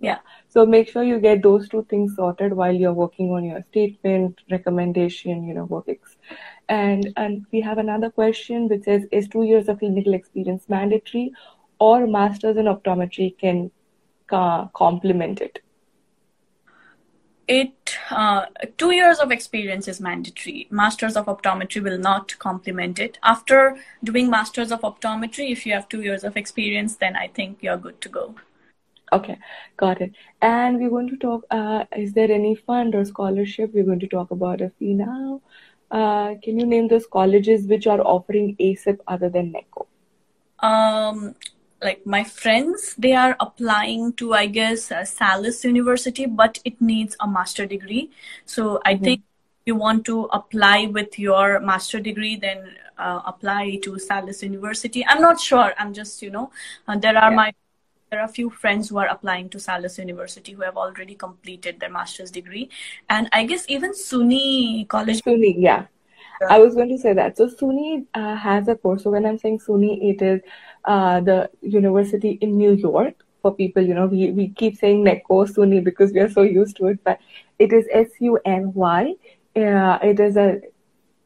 Yeah. 0.00 0.18
So 0.48 0.66
make 0.66 0.88
sure 0.88 1.02
you 1.04 1.20
get 1.20 1.42
those 1.42 1.68
two 1.68 1.84
things 1.88 2.16
sorted 2.16 2.52
while 2.52 2.74
you're 2.74 2.92
working 2.92 3.30
on 3.30 3.44
your 3.44 3.62
statement, 3.70 4.40
recommendation, 4.50 5.44
you 5.44 5.54
know, 5.54 5.64
work 5.64 5.84
ex- 5.88 6.16
and 6.68 7.12
and 7.16 7.46
we 7.52 7.60
have 7.60 7.78
another 7.78 8.10
question 8.10 8.68
which 8.68 8.82
says, 8.84 9.06
is 9.12 9.28
two 9.28 9.44
years 9.44 9.68
of 9.68 9.78
clinical 9.78 10.14
experience 10.14 10.68
mandatory, 10.68 11.32
or 11.78 12.06
masters 12.06 12.56
in 12.56 12.66
optometry 12.66 13.36
can 13.38 13.70
uh, 14.30 14.66
complement 14.68 15.40
it? 15.40 15.60
It 17.48 17.98
uh, 18.10 18.46
two 18.78 18.92
years 18.92 19.18
of 19.18 19.32
experience 19.32 19.88
is 19.88 20.00
mandatory. 20.00 20.68
Masters 20.70 21.16
of 21.16 21.26
optometry 21.26 21.82
will 21.82 21.98
not 21.98 22.38
complement 22.38 22.98
it. 22.98 23.18
After 23.22 23.76
doing 24.04 24.30
masters 24.30 24.70
of 24.70 24.82
optometry, 24.82 25.50
if 25.50 25.66
you 25.66 25.72
have 25.72 25.88
two 25.88 26.02
years 26.02 26.24
of 26.24 26.36
experience, 26.36 26.96
then 26.96 27.16
I 27.16 27.28
think 27.28 27.58
you're 27.60 27.76
good 27.76 28.00
to 28.02 28.08
go. 28.08 28.34
Okay, 29.12 29.38
got 29.76 30.00
it. 30.00 30.12
And 30.40 30.78
we're 30.78 30.88
going 30.88 31.08
to 31.10 31.16
talk. 31.16 31.44
Uh, 31.50 31.84
is 31.96 32.12
there 32.12 32.30
any 32.30 32.54
fund 32.54 32.94
or 32.94 33.04
scholarship? 33.04 33.74
We're 33.74 33.84
going 33.84 34.00
to 34.00 34.08
talk 34.08 34.30
about 34.30 34.60
a 34.60 34.70
fee 34.78 34.94
now. 34.94 35.42
Uh, 35.90 36.36
can 36.42 36.58
you 36.58 36.64
name 36.64 36.88
those 36.88 37.06
colleges 37.06 37.66
which 37.66 37.86
are 37.86 38.00
offering 38.00 38.56
ASIP 38.58 38.98
other 39.06 39.28
than 39.28 39.52
NECO? 39.52 39.86
Um, 40.60 41.34
like 41.82 42.06
my 42.06 42.24
friends, 42.24 42.94
they 42.96 43.12
are 43.12 43.36
applying 43.40 44.12
to, 44.14 44.34
I 44.34 44.46
guess, 44.46 44.92
uh, 44.92 45.04
Salus 45.04 45.64
University, 45.64 46.26
but 46.26 46.58
it 46.64 46.80
needs 46.80 47.16
a 47.20 47.26
master 47.26 47.66
degree. 47.66 48.10
So 48.44 48.80
I 48.84 48.94
mm-hmm. 48.94 49.04
think 49.04 49.22
you 49.66 49.76
want 49.76 50.04
to 50.06 50.24
apply 50.32 50.86
with 50.86 51.18
your 51.18 51.60
master 51.60 52.00
degree, 52.00 52.36
then 52.36 52.76
uh, 52.98 53.22
apply 53.26 53.80
to 53.82 53.98
Salus 53.98 54.42
University. 54.42 55.04
I'm 55.06 55.20
not 55.20 55.40
sure. 55.40 55.72
I'm 55.78 55.92
just, 55.92 56.22
you 56.22 56.30
know, 56.30 56.50
uh, 56.88 56.96
there 56.96 57.16
are 57.16 57.30
yeah. 57.30 57.36
my 57.36 57.54
there 58.10 58.20
are 58.20 58.26
a 58.26 58.28
few 58.28 58.50
friends 58.50 58.90
who 58.90 58.98
are 58.98 59.06
applying 59.06 59.48
to 59.48 59.58
Salus 59.58 59.96
University 59.98 60.52
who 60.52 60.60
have 60.62 60.76
already 60.76 61.14
completed 61.14 61.80
their 61.80 61.88
master's 61.88 62.30
degree. 62.30 62.68
And 63.08 63.26
I 63.32 63.46
guess 63.46 63.64
even 63.68 63.92
SUNY 63.92 64.86
College. 64.86 65.22
SUNY, 65.22 65.54
yeah. 65.56 65.86
I 66.50 66.58
was 66.58 66.74
going 66.74 66.90
to 66.90 66.98
say 66.98 67.14
that. 67.14 67.38
So 67.38 67.48
SUNY 67.48 68.06
uh, 68.12 68.36
has 68.36 68.68
a 68.68 68.74
course. 68.74 69.04
So 69.04 69.10
when 69.10 69.24
I'm 69.24 69.38
saying 69.38 69.60
SUNY, 69.60 70.10
it 70.10 70.20
is 70.20 70.42
uh, 70.84 71.20
the 71.20 71.50
university 71.62 72.38
in 72.40 72.56
New 72.56 72.72
York. 72.72 73.14
For 73.42 73.52
people, 73.52 73.82
you 73.82 73.92
know, 73.92 74.06
we, 74.06 74.30
we 74.30 74.50
keep 74.50 74.76
saying 74.76 75.02
NECO 75.02 75.46
SUNY 75.46 75.82
because 75.82 76.12
we 76.12 76.20
are 76.20 76.30
so 76.30 76.42
used 76.42 76.76
to 76.76 76.86
it, 76.86 77.02
but 77.02 77.18
it 77.58 77.72
is 77.72 77.88
S 77.92 78.08
U 78.20 78.38
N 78.44 78.72
Y. 78.72 79.14
Uh, 79.56 79.98
it 80.00 80.20
is 80.20 80.36
a 80.36 80.60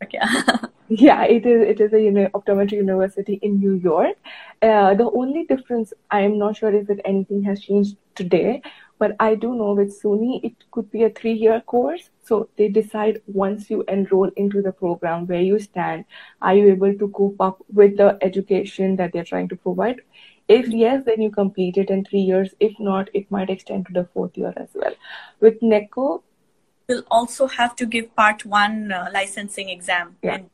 okay. 0.03 0.19
yeah, 0.89 1.25
it 1.25 1.45
is. 1.45 1.69
It 1.69 1.81
is 1.81 1.93
a 1.93 2.01
uni- 2.01 2.29
optometry 2.29 2.73
university 2.73 3.39
in 3.43 3.59
New 3.59 3.75
York. 3.75 4.17
Uh, 4.63 4.95
the 4.95 5.11
only 5.11 5.45
difference, 5.45 5.93
I 6.11 6.21
am 6.21 6.39
not 6.39 6.57
sure 6.57 6.75
if 6.75 6.89
it, 6.89 7.01
anything 7.05 7.43
has 7.43 7.61
changed 7.61 7.97
today, 8.15 8.63
but 8.99 9.15
I 9.21 9.35
do 9.35 9.55
know 9.55 9.73
with 9.73 10.01
SUNY, 10.01 10.41
it 10.43 10.55
could 10.71 10.91
be 10.91 11.05
a 11.05 11.11
three-year 11.11 11.61
course. 11.61 12.11
So 12.23 12.49
they 12.57 12.69
decide 12.69 13.21
once 13.27 13.71
you 13.71 13.85
enroll 13.89 14.31
into 14.37 14.63
the 14.63 14.73
program 14.73 15.27
where 15.27 15.43
you 15.43 15.59
stand, 15.59 16.05
are 16.41 16.55
you 16.55 16.71
able 16.71 16.95
to 16.95 17.09
cope 17.09 17.41
up 17.41 17.59
with 17.73 17.97
the 17.97 18.19
education 18.23 18.97
that 18.97 19.13
they're 19.13 19.25
trying 19.25 19.49
to 19.49 19.57
provide? 19.57 20.01
If 20.49 20.69
yes, 20.69 21.03
then 21.05 21.21
you 21.21 21.31
complete 21.31 21.77
it 21.77 21.91
in 21.91 22.05
three 22.05 22.21
years. 22.21 22.55
If 22.61 22.79
not, 22.79 23.09
it 23.13 23.31
might 23.31 23.51
extend 23.51 23.87
to 23.87 23.93
the 23.93 24.09
fourth 24.15 24.37
year 24.39 24.55
as 24.57 24.69
well. 24.75 24.95
With 25.41 25.61
NECO, 25.61 26.23
will 26.89 27.03
also 27.11 27.49
have 27.49 27.75
to 27.77 27.87
give 27.87 28.15
part 28.15 28.45
one 28.45 28.93
uh, 28.93 29.09
licensing 29.13 29.69
exam 29.69 30.17
yeah. 30.23 30.37
in 30.37 30.51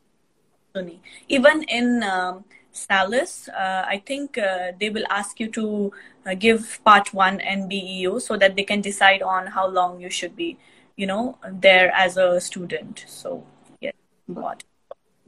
SUNY. 0.74 0.98
Even 1.28 1.62
in 1.64 2.02
um, 2.02 2.44
Salus, 2.72 3.48
uh, 3.48 3.84
I 3.86 4.02
think 4.04 4.38
uh, 4.38 4.72
they 4.80 4.90
will 4.90 5.04
ask 5.10 5.38
you 5.38 5.48
to 5.50 5.92
uh, 6.26 6.34
give 6.34 6.80
part 6.84 7.12
one 7.12 7.38
NBEO 7.38 8.20
so 8.20 8.36
that 8.36 8.56
they 8.56 8.64
can 8.64 8.80
decide 8.80 9.22
on 9.22 9.46
how 9.46 9.68
long 9.68 10.00
you 10.00 10.08
should 10.08 10.34
be, 10.34 10.56
you 10.96 11.06
know, 11.06 11.38
there 11.50 11.92
as 11.94 12.16
a 12.16 12.40
student. 12.40 13.04
So, 13.06 13.44
yes, 13.80 13.92
got, 14.32 14.64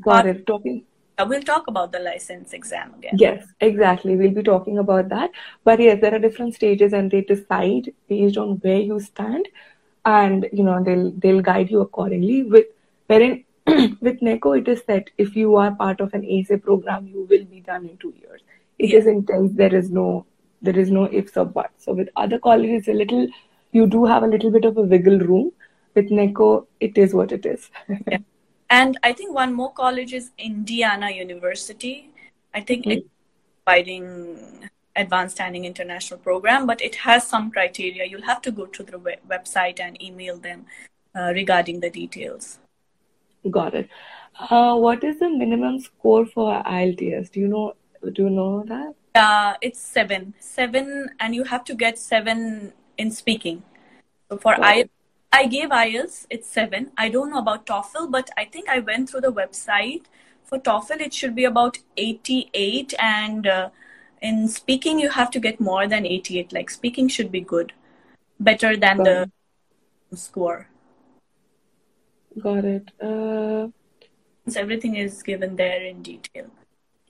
got 0.01 0.27
it. 0.27 0.47
Talking. 0.47 0.85
Uh, 1.17 1.27
we'll 1.29 1.43
talk 1.43 1.69
about 1.69 1.93
the 1.93 2.01
license 2.01 2.53
exam 2.55 2.93
again. 2.95 3.15
Yes, 3.19 3.47
exactly. 3.61 4.17
We'll 4.17 4.33
be 4.33 4.43
talking 4.43 4.79
about 4.79 5.11
that. 5.11 5.31
But 5.63 5.79
yes, 5.81 6.01
there 6.01 6.15
are 6.15 6.19
different 6.19 6.55
stages, 6.55 6.93
and 6.93 7.11
they 7.11 7.21
decide 7.21 7.93
based 8.09 8.37
on 8.37 8.57
where 8.63 8.81
you 8.81 8.99
stand, 9.01 9.47
and 10.05 10.49
you 10.53 10.65
know 10.65 10.83
they'll 10.83 11.13
they'll 11.13 11.43
guide 11.43 11.71
you 11.71 11.83
accordingly. 11.83 12.43
With 12.43 12.67
wherein 13.07 13.44
with 14.01 14.21
NECO, 14.21 14.53
it 14.53 14.69
is 14.69 14.83
that 14.85 15.11
if 15.17 15.35
you 15.35 15.57
are 15.57 15.75
part 15.75 16.01
of 16.01 16.13
an 16.13 16.27
ASA 16.27 16.59
program, 16.59 17.07
you 17.07 17.27
will 17.31 17.45
be 17.45 17.61
done 17.61 17.87
in 17.87 17.97
two 17.97 18.15
years. 18.21 18.43
It 18.79 18.91
yeah. 18.91 18.99
is 18.99 19.07
intense. 19.07 19.53
There 19.55 19.75
is 19.75 19.91
no 19.91 20.27
there 20.61 20.79
is 20.79 20.91
no 20.91 21.11
ifs 21.13 21.37
or 21.37 21.45
buts. 21.45 21.85
So 21.85 21.93
with 21.93 22.09
other 22.17 22.39
colleges, 22.39 22.89
a 22.89 22.93
little 22.93 23.29
you 23.73 23.87
do 23.87 24.05
have 24.05 24.23
a 24.23 24.27
little 24.27 24.51
bit 24.51 24.65
of 24.65 24.77
a 24.77 24.83
wiggle 24.83 25.19
room. 25.19 25.53
With 25.95 26.11
NECO, 26.11 26.67
it 26.81 26.99
is 26.99 27.15
what 27.15 27.31
it 27.31 27.47
is. 27.47 27.71
yeah. 28.09 28.19
And 28.69 28.99
I 29.05 29.13
think 29.13 29.35
one 29.35 29.55
more 29.55 29.73
college 29.73 30.13
is 30.13 30.31
Indiana 30.39 31.11
University. 31.11 32.11
I 32.53 32.61
think 32.61 32.83
mm-hmm. 32.83 32.99
it's 32.99 33.09
providing 33.65 34.71
advanced 34.97 35.37
standing 35.37 35.65
international 35.65 36.19
program, 36.19 36.67
but 36.67 36.81
it 36.81 36.97
has 36.97 37.27
some 37.27 37.51
criteria. 37.51 38.05
You'll 38.05 38.23
have 38.23 38.43
to 38.43 38.51
go 38.51 38.67
to 38.67 38.83
the 38.83 38.99
website 39.29 39.81
and 39.81 40.01
email 40.03 40.39
them 40.39 40.67
uh, 41.15 41.33
regarding 41.35 41.81
the 41.81 41.91
details. 41.91 42.59
Got 43.51 43.75
it. 43.75 43.89
Uh, 44.39 44.77
what 44.77 45.05
is 45.05 45.19
the 45.19 45.29
minimum 45.29 45.81
score 45.81 46.27
for 46.27 46.63
IELTS? 46.63 47.31
Do 47.31 47.41
you 47.41 47.49
know? 47.49 47.75
Do 48.03 48.25
you 48.25 48.31
know 48.31 48.65
that? 48.67 48.95
Uh, 49.15 49.55
it's 49.61 49.81
seven, 49.81 50.35
seven, 50.41 51.11
and 51.21 51.35
you 51.35 51.45
have 51.45 51.65
to 51.65 51.75
get 51.75 51.99
seven 51.99 52.73
in 52.99 53.11
speaking. 53.11 53.63
So 54.29 54.39
for 54.39 54.57
I, 54.61 54.89
I 55.33 55.47
gave 55.47 55.71
IELTS, 55.71 56.27
it's 56.31 56.49
seven. 56.49 56.91
I 56.97 57.09
don't 57.09 57.31
know 57.31 57.39
about 57.39 57.67
TOEFL, 57.67 58.11
but 58.11 58.31
I 58.37 58.45
think 58.45 58.69
I 58.69 58.81
went 58.81 59.11
through 59.11 59.21
the 59.21 59.33
website. 59.33 60.03
For 60.43 60.59
TOEFL, 60.59 61.01
it 61.01 61.15
should 61.15 61.35
be 61.35 61.45
about 61.45 61.79
88, 61.97 62.95
and 62.99 63.47
uh, 63.47 63.71
in 64.21 64.49
speaking, 64.49 64.99
you 64.99 65.11
have 65.11 65.31
to 65.31 65.41
get 65.41 65.61
more 65.61 65.87
than 65.87 66.05
88. 66.07 66.53
Like 66.53 66.71
speaking 66.71 67.09
should 67.09 67.31
be 67.31 67.41
good, 67.41 67.73
better 68.41 68.77
than 68.77 68.99
the 68.99 69.31
score. 70.15 70.69
Got 72.41 72.65
it. 72.65 72.91
Uh, 73.01 73.69
so 74.49 74.61
everything 74.61 74.97
is 74.97 75.23
given 75.23 75.57
there 75.57 75.83
in 75.85 76.03
detail. 76.03 76.47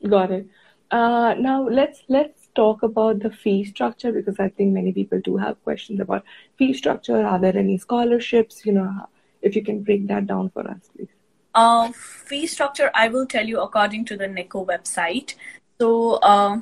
Got 0.08 0.30
it. 0.30 0.46
Uh, 0.90 1.34
now 1.38 1.66
let's 1.66 2.02
let's 2.08 2.48
talk 2.54 2.82
about 2.82 3.20
the 3.20 3.30
fee 3.30 3.64
structure 3.64 4.12
because 4.12 4.38
I 4.38 4.48
think 4.48 4.72
many 4.72 4.92
people 4.92 5.20
do 5.20 5.36
have 5.36 5.62
questions 5.64 6.00
about 6.00 6.24
fee 6.56 6.72
structure. 6.74 7.24
Are 7.24 7.38
there 7.38 7.56
any 7.56 7.78
scholarships? 7.78 8.64
You 8.64 8.72
know, 8.72 9.08
if 9.42 9.56
you 9.56 9.64
can 9.64 9.82
break 9.82 10.06
that 10.08 10.26
down 10.26 10.50
for 10.50 10.68
us, 10.68 10.90
please. 10.94 11.08
Uh, 11.54 11.92
fee 11.92 12.46
structure, 12.46 12.90
I 12.94 13.08
will 13.08 13.26
tell 13.26 13.46
you 13.46 13.60
according 13.60 14.04
to 14.06 14.16
the 14.16 14.26
NECO 14.26 14.64
website. 14.66 15.34
So 15.80 16.14
uh, 16.14 16.60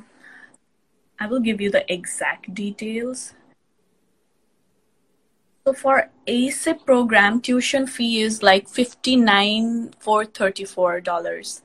I 1.19 1.27
will 1.27 1.39
give 1.39 1.59
you 1.59 1.69
the 1.69 1.91
exact 1.91 2.53
details. 2.53 3.33
So 5.65 5.73
for 5.73 6.09
ASIP 6.27 6.85
program, 6.85 7.39
tuition 7.39 7.87
fee 7.87 8.21
is 8.21 8.43
like 8.43 8.67
fifty 8.67 9.15
nine 9.15 9.93
for 9.99 10.25
thirty 10.25 10.65
four 10.65 10.99
dollars 10.99 11.61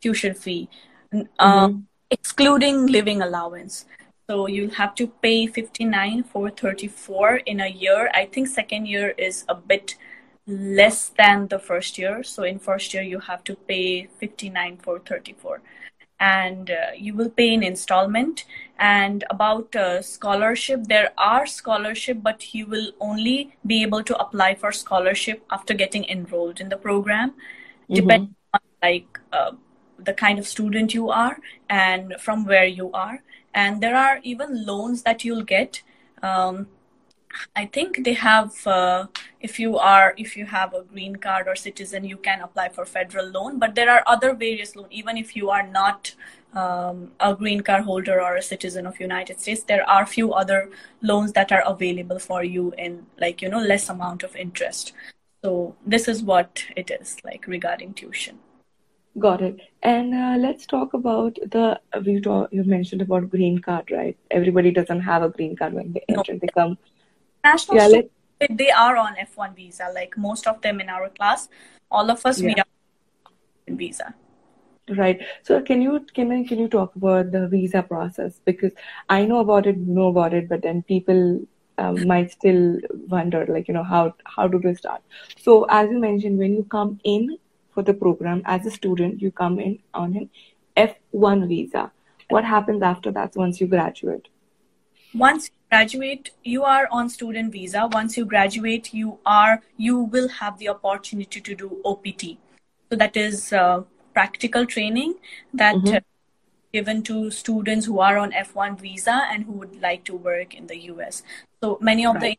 tuition 0.00 0.34
fee, 0.34 0.70
um, 1.12 1.24
mm-hmm. 1.38 1.80
excluding 2.10 2.86
living 2.86 3.20
allowance. 3.20 3.84
So 4.30 4.46
you'll 4.46 4.70
have 4.70 4.94
to 4.94 5.06
pay 5.06 5.46
fifty 5.46 5.84
nine 5.84 6.24
for 6.24 6.48
thirty 6.48 6.88
four 6.88 7.36
in 7.44 7.60
a 7.60 7.68
year. 7.68 8.10
I 8.14 8.24
think 8.24 8.48
second 8.48 8.86
year 8.86 9.10
is 9.18 9.44
a 9.50 9.54
bit 9.54 9.96
less 10.46 11.10
than 11.18 11.48
the 11.48 11.58
first 11.58 11.98
year. 11.98 12.22
So 12.22 12.44
in 12.44 12.58
first 12.58 12.94
year 12.94 13.02
you 13.02 13.18
have 13.20 13.44
to 13.44 13.54
pay 13.54 14.06
fifty 14.18 14.48
nine 14.48 14.78
for 14.78 14.98
thirty 14.98 15.34
four 15.34 15.60
and 16.30 16.70
uh, 16.70 16.90
you 16.96 17.14
will 17.14 17.30
pay 17.30 17.52
in 17.52 17.62
installment. 17.62 18.44
And 18.78 19.24
about 19.30 19.76
uh, 19.76 20.02
scholarship 20.02 20.84
there 20.88 21.10
are 21.16 21.46
scholarship 21.46 22.18
but 22.22 22.52
you 22.52 22.66
will 22.66 22.88
only 23.00 23.54
be 23.64 23.82
able 23.82 24.02
to 24.02 24.16
apply 24.18 24.56
for 24.56 24.72
scholarship 24.72 25.44
after 25.50 25.74
getting 25.74 26.04
enrolled 26.16 26.60
in 26.60 26.68
the 26.68 26.76
program. 26.76 27.34
Mm-hmm. 27.92 27.94
depending 27.94 28.34
on 28.54 28.60
like 28.82 29.20
uh, 29.32 29.52
the 29.98 30.14
kind 30.14 30.38
of 30.38 30.46
student 30.46 30.94
you 30.94 31.10
are 31.10 31.36
and 31.68 32.14
from 32.18 32.44
where 32.44 32.64
you 32.64 32.90
are. 32.92 33.22
And 33.54 33.82
there 33.82 33.96
are 33.96 34.20
even 34.22 34.64
loans 34.64 35.02
that 35.02 35.24
you'll 35.24 35.44
get. 35.44 35.82
Um, 36.22 36.68
I 37.56 37.66
think 37.66 38.04
they 38.04 38.14
have. 38.14 38.66
Uh, 38.66 39.06
if 39.40 39.58
you 39.58 39.78
are, 39.78 40.14
if 40.16 40.36
you 40.36 40.46
have 40.46 40.74
a 40.74 40.82
green 40.82 41.16
card 41.16 41.48
or 41.48 41.56
citizen, 41.56 42.04
you 42.04 42.16
can 42.16 42.40
apply 42.40 42.68
for 42.68 42.84
federal 42.84 43.26
loan. 43.26 43.58
But 43.58 43.74
there 43.74 43.90
are 43.90 44.02
other 44.06 44.34
various 44.34 44.76
loans. 44.76 44.88
Even 44.90 45.16
if 45.16 45.34
you 45.36 45.50
are 45.50 45.66
not 45.66 46.14
um, 46.54 47.12
a 47.20 47.34
green 47.34 47.60
card 47.60 47.84
holder 47.84 48.20
or 48.20 48.36
a 48.36 48.42
citizen 48.42 48.86
of 48.86 49.00
United 49.00 49.40
States, 49.40 49.62
there 49.64 49.88
are 49.88 50.06
few 50.06 50.32
other 50.32 50.70
loans 51.00 51.32
that 51.32 51.52
are 51.52 51.62
available 51.66 52.18
for 52.18 52.44
you 52.44 52.72
in 52.78 53.06
like 53.20 53.42
you 53.42 53.48
know 53.48 53.60
less 53.60 53.88
amount 53.88 54.22
of 54.22 54.36
interest. 54.36 54.92
So 55.44 55.74
this 55.84 56.06
is 56.08 56.22
what 56.22 56.64
it 56.76 56.90
is 56.90 57.16
like 57.24 57.46
regarding 57.46 57.94
tuition. 57.94 58.38
Got 59.18 59.42
it. 59.42 59.60
And 59.82 60.14
uh, 60.14 60.36
let's 60.38 60.64
talk 60.66 60.94
about 60.94 61.36
the 61.50 61.80
we 62.04 62.20
talk, 62.20 62.50
you 62.50 62.64
mentioned 62.64 63.02
about 63.02 63.28
green 63.28 63.58
card, 63.58 63.90
right? 63.90 64.16
Everybody 64.30 64.70
doesn't 64.70 65.00
have 65.00 65.22
a 65.22 65.28
green 65.28 65.54
card 65.54 65.74
when 65.74 65.92
they 65.92 66.04
enter. 66.08 66.38
They 66.38 66.46
come. 66.46 66.78
National 67.44 67.76
yeah, 67.76 67.88
students, 67.88 68.14
they 68.50 68.70
are 68.70 68.96
on 68.96 69.16
F1 69.16 69.54
visa. 69.56 69.90
Like 69.94 70.16
most 70.16 70.46
of 70.46 70.60
them 70.62 70.80
in 70.80 70.88
our 70.88 71.08
class, 71.08 71.48
all 71.90 72.10
of 72.10 72.24
us 72.24 72.40
yeah. 72.40 72.46
we 72.46 72.54
are 72.54 73.76
visa. 73.76 74.14
Right. 74.88 75.20
So 75.42 75.62
can 75.62 75.80
you 75.80 76.04
can 76.14 76.32
I 76.32 76.44
can 76.44 76.58
you 76.58 76.68
talk 76.68 76.96
about 76.96 77.30
the 77.30 77.46
visa 77.48 77.82
process 77.82 78.40
because 78.44 78.72
I 79.08 79.24
know 79.24 79.40
about 79.40 79.66
it, 79.66 79.78
know 79.78 80.08
about 80.08 80.34
it, 80.34 80.48
but 80.48 80.62
then 80.62 80.82
people 80.82 81.46
um, 81.78 82.06
might 82.06 82.32
still 82.32 82.78
wonder 83.08 83.46
like 83.48 83.68
you 83.68 83.74
know 83.74 83.84
how 83.84 84.14
how 84.24 84.48
do 84.48 84.58
they 84.58 84.74
start. 84.74 85.02
So 85.38 85.64
as 85.68 85.90
you 85.90 85.98
mentioned, 85.98 86.38
when 86.38 86.54
you 86.54 86.64
come 86.64 87.00
in 87.04 87.38
for 87.74 87.82
the 87.82 87.94
program 87.94 88.42
as 88.44 88.66
a 88.66 88.70
student 88.70 89.20
you 89.20 89.30
come 89.30 89.58
in 89.58 89.78
on 89.94 90.16
an 90.16 90.30
f1 90.76 91.48
visa 91.48 91.90
what 92.28 92.44
happens 92.44 92.82
after 92.82 93.10
that 93.10 93.34
once 93.36 93.60
you 93.60 93.66
graduate 93.66 94.28
once 95.14 95.50
graduate 95.72 96.30
you 96.44 96.64
are 96.64 96.86
on 97.00 97.08
student 97.08 97.52
visa 97.52 97.88
once 97.92 98.16
you 98.16 98.24
graduate 98.32 98.92
you 98.92 99.18
are 99.24 99.60
you 99.76 99.98
will 100.14 100.28
have 100.28 100.58
the 100.58 100.68
opportunity 100.68 101.40
to 101.40 101.54
do 101.54 101.68
opt 101.84 102.24
so 102.90 102.96
that 103.02 103.16
is 103.16 103.52
uh, 103.52 103.82
practical 104.14 104.66
training 104.66 105.14
that 105.54 105.76
mm-hmm. 105.76 105.96
uh, 105.96 106.00
given 106.72 107.02
to 107.02 107.30
students 107.30 107.86
who 107.86 108.00
are 108.00 108.18
on 108.18 108.32
f1 108.32 108.78
visa 108.80 109.22
and 109.30 109.44
who 109.44 109.52
would 109.52 109.80
like 109.80 110.04
to 110.04 110.14
work 110.30 110.54
in 110.54 110.66
the 110.66 110.76
us 110.76 111.22
so 111.62 111.78
many 111.80 112.06
of 112.06 112.16
right. 112.16 112.22
the 112.22 112.38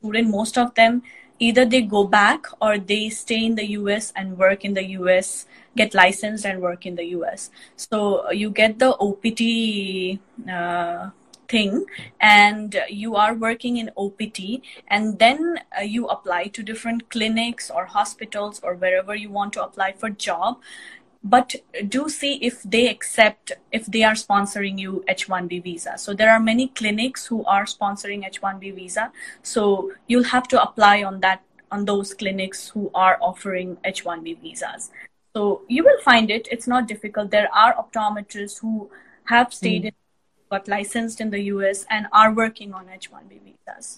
students 0.00 0.30
most 0.30 0.58
of 0.64 0.74
them 0.74 1.02
either 1.42 1.64
they 1.64 1.82
go 1.82 2.04
back 2.04 2.46
or 2.60 2.78
they 2.78 3.08
stay 3.10 3.44
in 3.44 3.54
the 3.56 3.66
US 3.78 4.12
and 4.14 4.38
work 4.38 4.64
in 4.64 4.74
the 4.74 4.84
US, 4.98 5.46
get 5.76 5.94
licensed 5.94 6.46
and 6.46 6.62
work 6.62 6.86
in 6.86 6.94
the 6.94 7.06
US. 7.16 7.50
So 7.76 8.26
uh, 8.26 8.30
you 8.30 8.50
get 8.50 8.78
the 8.78 8.94
OPT 9.06 10.20
uh, 10.48 11.10
thing 11.52 11.84
and 12.20 12.80
you 12.88 13.16
are 13.16 13.34
working 13.34 13.76
in 13.76 13.90
OPT 13.96 14.62
and 14.88 15.18
then 15.18 15.58
uh, 15.78 15.82
you 15.82 16.06
apply 16.06 16.46
to 16.56 16.62
different 16.62 17.10
clinics 17.10 17.70
or 17.70 17.84
hospitals 17.86 18.60
or 18.62 18.74
wherever 18.74 19.14
you 19.14 19.30
want 19.30 19.52
to 19.52 19.62
apply 19.62 19.92
for 19.92 20.10
job. 20.10 20.58
But 21.24 21.54
do 21.88 22.08
see 22.08 22.32
if 22.46 22.62
they 22.64 22.88
accept 22.88 23.52
if 23.70 23.86
they 23.86 24.02
are 24.02 24.14
sponsoring 24.14 24.80
you 24.84 25.04
h1b 25.08 25.62
visa. 25.62 25.92
So 25.96 26.14
there 26.14 26.32
are 26.32 26.40
many 26.40 26.66
clinics 26.80 27.26
who 27.26 27.44
are 27.44 27.64
sponsoring 27.64 28.26
h1b 28.28 28.74
visa. 28.74 29.12
So 29.42 29.92
you'll 30.08 30.30
have 30.34 30.48
to 30.48 30.60
apply 30.60 31.04
on 31.04 31.20
that 31.20 31.42
on 31.70 31.84
those 31.84 32.12
clinics 32.14 32.68
who 32.68 32.90
are 32.94 33.16
offering 33.20 33.76
h1b 33.92 34.40
visas. 34.40 34.90
So 35.34 35.62
you 35.68 35.84
will 35.84 36.00
find 36.02 36.30
it. 36.30 36.48
It's 36.50 36.66
not 36.66 36.86
difficult. 36.86 37.30
There 37.30 37.48
are 37.54 37.74
optometrists 37.82 38.60
who 38.60 38.90
have 39.24 39.54
stayed 39.54 39.82
mm. 39.82 39.86
in 39.86 40.01
got 40.54 40.68
licensed 40.76 41.20
in 41.26 41.30
the 41.34 41.42
us 41.50 41.84
and 41.90 42.06
are 42.22 42.32
working 42.44 42.74
on 42.80 42.96
h1b 43.00 43.42
visas 43.48 43.92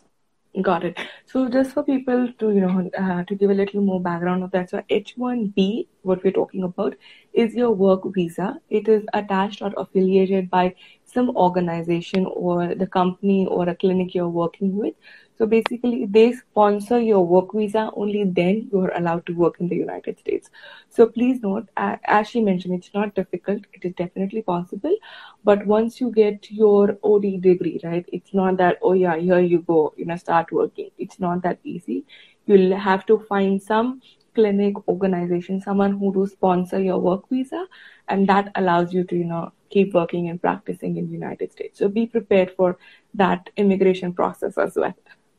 Got 0.62 0.84
it. 0.84 0.96
So 1.26 1.48
just 1.48 1.72
for 1.72 1.82
people 1.82 2.28
to 2.38 2.50
you 2.50 2.60
know 2.60 2.88
uh, 2.96 3.24
to 3.24 3.34
give 3.34 3.50
a 3.50 3.54
little 3.54 3.80
more 3.80 4.00
background 4.00 4.44
of 4.44 4.52
that, 4.52 4.70
so 4.70 4.82
H1B, 4.88 5.88
what 6.02 6.22
we're 6.22 6.32
talking 6.32 6.62
about, 6.62 6.94
is 7.32 7.56
your 7.56 7.72
work 7.72 8.02
visa. 8.14 8.60
It 8.70 8.86
is 8.86 9.02
attached 9.12 9.62
or 9.62 9.72
affiliated 9.76 10.48
by 10.50 10.76
some 11.04 11.30
organization 11.36 12.24
or 12.26 12.76
the 12.76 12.86
company 12.86 13.46
or 13.46 13.68
a 13.68 13.74
clinic 13.74 14.14
you're 14.14 14.28
working 14.28 14.76
with. 14.76 14.94
So 15.36 15.46
basically, 15.46 16.06
they 16.06 16.32
sponsor 16.32 17.00
your 17.00 17.26
work 17.26 17.52
visa. 17.52 17.90
Only 17.96 18.22
then 18.24 18.68
you 18.70 18.80
are 18.80 18.96
allowed 18.96 19.26
to 19.26 19.34
work 19.34 19.56
in 19.58 19.68
the 19.68 19.74
United 19.74 20.18
States. 20.20 20.48
So 20.88 21.06
please 21.06 21.42
note, 21.42 21.68
as 21.76 22.28
she 22.28 22.40
mentioned, 22.40 22.74
it's 22.74 22.94
not 22.94 23.16
difficult. 23.16 23.62
It 23.72 23.84
is 23.84 23.94
definitely 23.94 24.42
possible. 24.42 24.96
But 25.42 25.66
once 25.66 26.00
you 26.00 26.12
get 26.12 26.50
your 26.50 26.98
OD 27.02 27.40
degree, 27.40 27.80
right, 27.82 28.04
it's 28.12 28.32
not 28.32 28.58
that, 28.58 28.78
oh 28.80 28.92
yeah, 28.92 29.16
here 29.16 29.40
you 29.40 29.62
go, 29.62 29.92
you 29.96 30.04
know, 30.04 30.16
start 30.16 30.52
working. 30.52 30.90
It's 30.98 31.18
not 31.18 31.42
that 31.42 31.58
easy. 31.64 32.04
You'll 32.46 32.76
have 32.76 33.04
to 33.06 33.18
find 33.28 33.60
some 33.60 34.02
clinic 34.34 34.88
organization, 34.88 35.60
someone 35.60 35.98
who 35.98 36.10
will 36.10 36.26
sponsor 36.26 36.80
your 36.80 36.98
work 36.98 37.28
visa, 37.28 37.66
and 38.08 38.28
that 38.28 38.52
allows 38.54 38.92
you 38.92 39.02
to, 39.04 39.16
you 39.16 39.24
know, 39.24 39.52
keep 39.70 39.94
working 39.94 40.28
and 40.28 40.40
practicing 40.40 40.96
in 40.96 41.06
the 41.06 41.12
United 41.12 41.50
States. 41.50 41.78
So 41.78 41.88
be 41.88 42.06
prepared 42.06 42.52
for 42.52 42.78
that 43.14 43.50
immigration 43.56 44.12
process 44.12 44.58
as 44.58 44.76
well. 44.76 44.94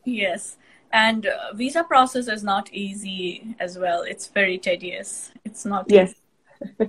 Yes. 0.05 0.57
And 0.93 1.25
uh, 1.25 1.53
visa 1.53 1.83
process 1.83 2.27
is 2.27 2.43
not 2.43 2.71
easy 2.71 3.55
as 3.59 3.77
well. 3.77 4.03
It's 4.03 4.27
very 4.27 4.57
tedious. 4.57 5.31
It's 5.43 5.65
not. 5.65 5.85
Yes. 5.89 6.13
so 6.79 6.87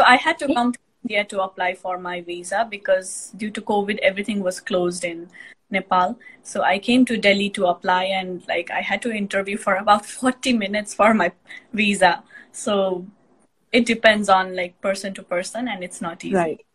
I 0.00 0.16
had 0.16 0.38
to 0.40 0.52
come 0.52 0.72
to 0.72 0.78
India 1.04 1.24
to 1.26 1.42
apply 1.42 1.74
for 1.74 1.98
my 1.98 2.20
visa 2.20 2.66
because 2.68 3.32
due 3.36 3.50
to 3.50 3.62
COVID, 3.62 3.98
everything 3.98 4.42
was 4.42 4.60
closed 4.60 5.04
in 5.04 5.28
Nepal. 5.70 6.18
So 6.42 6.62
I 6.62 6.78
came 6.78 7.04
to 7.04 7.16
Delhi 7.16 7.50
to 7.50 7.66
apply 7.66 8.04
and 8.04 8.42
like 8.48 8.70
I 8.70 8.80
had 8.80 9.02
to 9.02 9.12
interview 9.12 9.56
for 9.56 9.76
about 9.76 10.04
40 10.20 10.54
minutes 10.54 10.94
for 10.94 11.14
my 11.14 11.32
visa. 11.72 12.24
So 12.52 13.06
it 13.72 13.86
depends 13.86 14.28
on 14.28 14.56
like 14.56 14.80
person 14.80 15.14
to 15.14 15.22
person 15.22 15.68
and 15.68 15.84
it's 15.84 16.00
not 16.00 16.24
easy. 16.24 16.34
Right. 16.34 16.66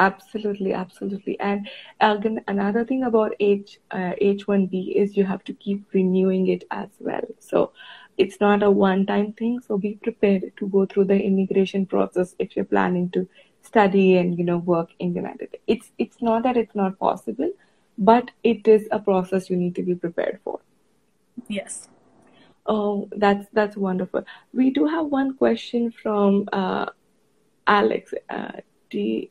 Absolutely, 0.00 0.72
absolutely. 0.72 1.38
And 1.40 1.68
again, 2.00 2.42
another 2.48 2.86
thing 2.86 3.02
about 3.04 3.34
H 3.38 3.78
uh, 3.90 4.12
H1B 4.20 4.96
is 4.96 5.14
you 5.14 5.24
have 5.24 5.44
to 5.44 5.52
keep 5.52 5.84
renewing 5.92 6.46
it 6.48 6.64
as 6.70 6.88
well. 6.98 7.26
So 7.38 7.72
it's 8.16 8.40
not 8.40 8.62
a 8.62 8.70
one-time 8.70 9.34
thing. 9.34 9.60
So 9.60 9.76
be 9.76 9.98
prepared 10.02 10.52
to 10.56 10.68
go 10.68 10.86
through 10.86 11.04
the 11.04 11.20
immigration 11.20 11.84
process 11.84 12.34
if 12.38 12.56
you're 12.56 12.64
planning 12.64 13.10
to 13.10 13.28
study 13.60 14.16
and 14.16 14.38
you 14.38 14.44
know 14.44 14.56
work 14.56 14.88
in 14.98 15.12
the 15.12 15.20
United. 15.20 15.48
States. 15.50 15.64
It's 15.66 15.90
it's 15.98 16.22
not 16.22 16.44
that 16.44 16.56
it's 16.56 16.74
not 16.74 16.98
possible, 16.98 17.52
but 17.98 18.30
it 18.42 18.66
is 18.66 18.88
a 18.90 19.00
process 19.00 19.50
you 19.50 19.56
need 19.56 19.74
to 19.74 19.82
be 19.82 19.94
prepared 19.94 20.40
for. 20.44 20.60
Yes. 21.48 21.88
Oh, 22.64 23.06
that's 23.14 23.46
that's 23.52 23.76
wonderful. 23.76 24.24
We 24.54 24.70
do 24.70 24.86
have 24.86 25.06
one 25.06 25.36
question 25.36 25.90
from 25.90 26.48
uh, 26.54 26.86
Alex. 27.66 28.14
Uh, 28.30 28.62
D 28.88 29.30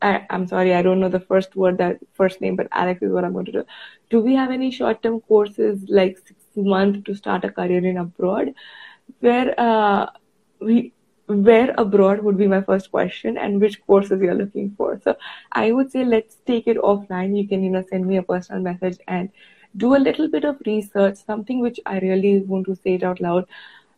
I, 0.00 0.26
am 0.30 0.46
sorry, 0.46 0.74
I 0.74 0.82
don't 0.82 1.00
know 1.00 1.08
the 1.08 1.20
first 1.20 1.56
word 1.56 1.78
that 1.78 1.98
first 2.14 2.40
name, 2.40 2.56
but 2.56 2.68
Alex 2.72 3.02
is 3.02 3.12
what 3.12 3.24
I'm 3.24 3.32
going 3.32 3.46
to 3.46 3.52
do. 3.52 3.64
Do 4.10 4.20
we 4.20 4.34
have 4.34 4.50
any 4.50 4.70
short 4.70 5.02
term 5.02 5.20
courses 5.20 5.84
like 5.88 6.18
six 6.18 6.40
months 6.56 7.00
to 7.06 7.14
start 7.14 7.44
a 7.44 7.50
career 7.50 7.84
in 7.84 7.96
abroad? 7.96 8.54
Where 9.20 9.54
uh, 9.58 10.06
we 10.60 10.92
where 11.26 11.74
abroad 11.76 12.22
would 12.22 12.38
be 12.38 12.46
my 12.46 12.62
first 12.62 12.90
question 12.90 13.36
and 13.36 13.60
which 13.60 13.84
courses 13.86 14.20
you're 14.22 14.34
looking 14.34 14.74
for. 14.76 14.98
So 15.04 15.14
I 15.52 15.72
would 15.72 15.90
say 15.90 16.04
let's 16.04 16.36
take 16.46 16.66
it 16.66 16.78
offline. 16.78 17.36
You 17.36 17.46
can, 17.46 17.62
you 17.62 17.70
know, 17.70 17.84
send 17.90 18.06
me 18.06 18.16
a 18.16 18.22
personal 18.22 18.62
message 18.62 18.98
and 19.08 19.28
do 19.76 19.94
a 19.94 19.98
little 19.98 20.28
bit 20.28 20.44
of 20.44 20.56
research, 20.64 21.18
something 21.26 21.60
which 21.60 21.78
I 21.84 21.98
really 21.98 22.40
want 22.40 22.64
to 22.66 22.76
say 22.76 22.94
it 22.94 23.02
out 23.02 23.20
loud. 23.20 23.46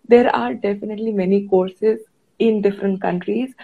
There 0.08 0.34
are 0.34 0.54
definitely 0.54 1.12
many 1.12 1.46
courses 1.46 2.00
in 2.40 2.62
different 2.62 3.00
countries 3.00 3.54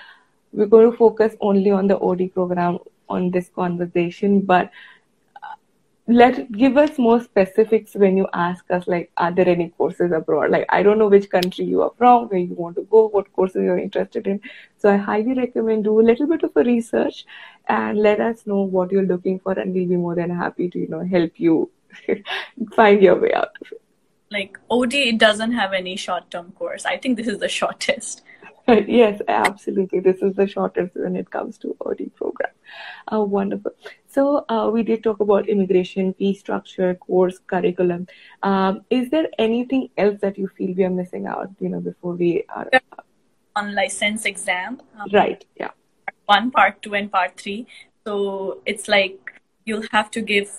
we're 0.56 0.66
going 0.66 0.90
to 0.90 0.96
focus 0.96 1.34
only 1.40 1.70
on 1.70 1.86
the 1.86 1.98
OD 1.98 2.32
program 2.32 2.78
on 3.08 3.30
this 3.30 3.50
conversation, 3.54 4.40
but 4.40 4.70
uh, 5.42 5.54
let 6.08 6.50
give 6.52 6.76
us 6.76 6.98
more 6.98 7.20
specifics 7.20 7.94
when 7.94 8.16
you 8.16 8.26
ask 8.32 8.64
us 8.70 8.86
like 8.86 9.10
are 9.16 9.30
there 9.30 9.48
any 9.48 9.68
courses 9.68 10.12
abroad? 10.12 10.50
Like 10.50 10.66
i 10.70 10.82
don't 10.82 10.98
know 10.98 11.08
which 11.08 11.30
country 11.30 11.66
you 11.66 11.82
are 11.82 11.92
from 11.98 12.28
where 12.28 12.40
you 12.40 12.54
want 12.54 12.76
to 12.76 12.82
go 12.90 13.06
what 13.08 13.32
courses 13.32 13.62
you're 13.62 13.78
interested 13.78 14.26
in. 14.26 14.40
So 14.78 14.90
i 14.90 14.96
highly 14.96 15.34
recommend 15.34 15.84
do 15.84 16.00
a 16.00 16.08
little 16.10 16.26
bit 16.26 16.42
of 16.42 16.56
a 16.56 16.64
research 16.64 17.24
and 17.68 17.98
let 17.98 18.20
us 18.20 18.46
know 18.46 18.62
what 18.62 18.90
you're 18.90 19.10
looking 19.14 19.38
for 19.40 19.52
and 19.52 19.74
we'll 19.74 19.88
be 19.88 19.96
more 19.96 20.14
than 20.14 20.30
happy 20.30 20.70
to 20.70 20.78
you 20.78 20.88
know 20.88 21.04
help 21.04 21.32
you 21.36 21.70
find 22.74 23.02
your 23.02 23.20
way 23.20 23.32
out 23.32 23.56
of 23.60 23.72
it. 23.72 23.82
Like 24.30 24.58
od 24.70 24.94
it 24.94 25.18
doesn't 25.18 25.52
have 25.52 25.72
any 25.72 25.96
short 25.96 26.30
term 26.30 26.52
course. 26.52 26.86
I 26.86 26.96
think 26.96 27.16
this 27.16 27.28
is 27.28 27.38
the 27.38 27.48
shortest 27.48 28.22
yes, 28.88 29.20
absolutely. 29.28 30.00
This 30.00 30.22
is 30.22 30.34
the 30.34 30.46
shortest 30.46 30.96
when 30.96 31.14
it 31.14 31.30
comes 31.30 31.56
to 31.58 31.76
OD 31.86 32.10
program. 32.16 32.50
Uh, 33.12 33.20
wonderful. 33.20 33.70
So 34.08 34.44
uh, 34.48 34.70
we 34.72 34.82
did 34.82 35.04
talk 35.04 35.20
about 35.20 35.48
immigration, 35.48 36.14
fee 36.14 36.34
structure, 36.34 36.94
course, 36.96 37.38
curriculum. 37.46 38.08
Um, 38.42 38.84
is 38.90 39.08
there 39.10 39.28
anything 39.38 39.90
else 39.96 40.18
that 40.20 40.36
you 40.36 40.48
feel 40.48 40.74
we 40.74 40.82
are 40.82 40.90
missing 40.90 41.26
out? 41.26 41.50
You 41.60 41.68
know, 41.68 41.80
before 41.80 42.14
we 42.14 42.44
are 42.48 42.68
on 43.54 43.74
license 43.74 44.24
exam. 44.24 44.80
Um, 44.98 45.10
right. 45.12 45.44
Yeah. 45.60 45.70
One, 46.24 46.50
part 46.50 46.82
two, 46.82 46.94
and 46.94 47.10
part 47.10 47.36
three. 47.36 47.68
So 48.04 48.62
it's 48.66 48.88
like 48.88 49.40
you'll 49.64 49.86
have 49.92 50.10
to 50.10 50.20
give 50.20 50.50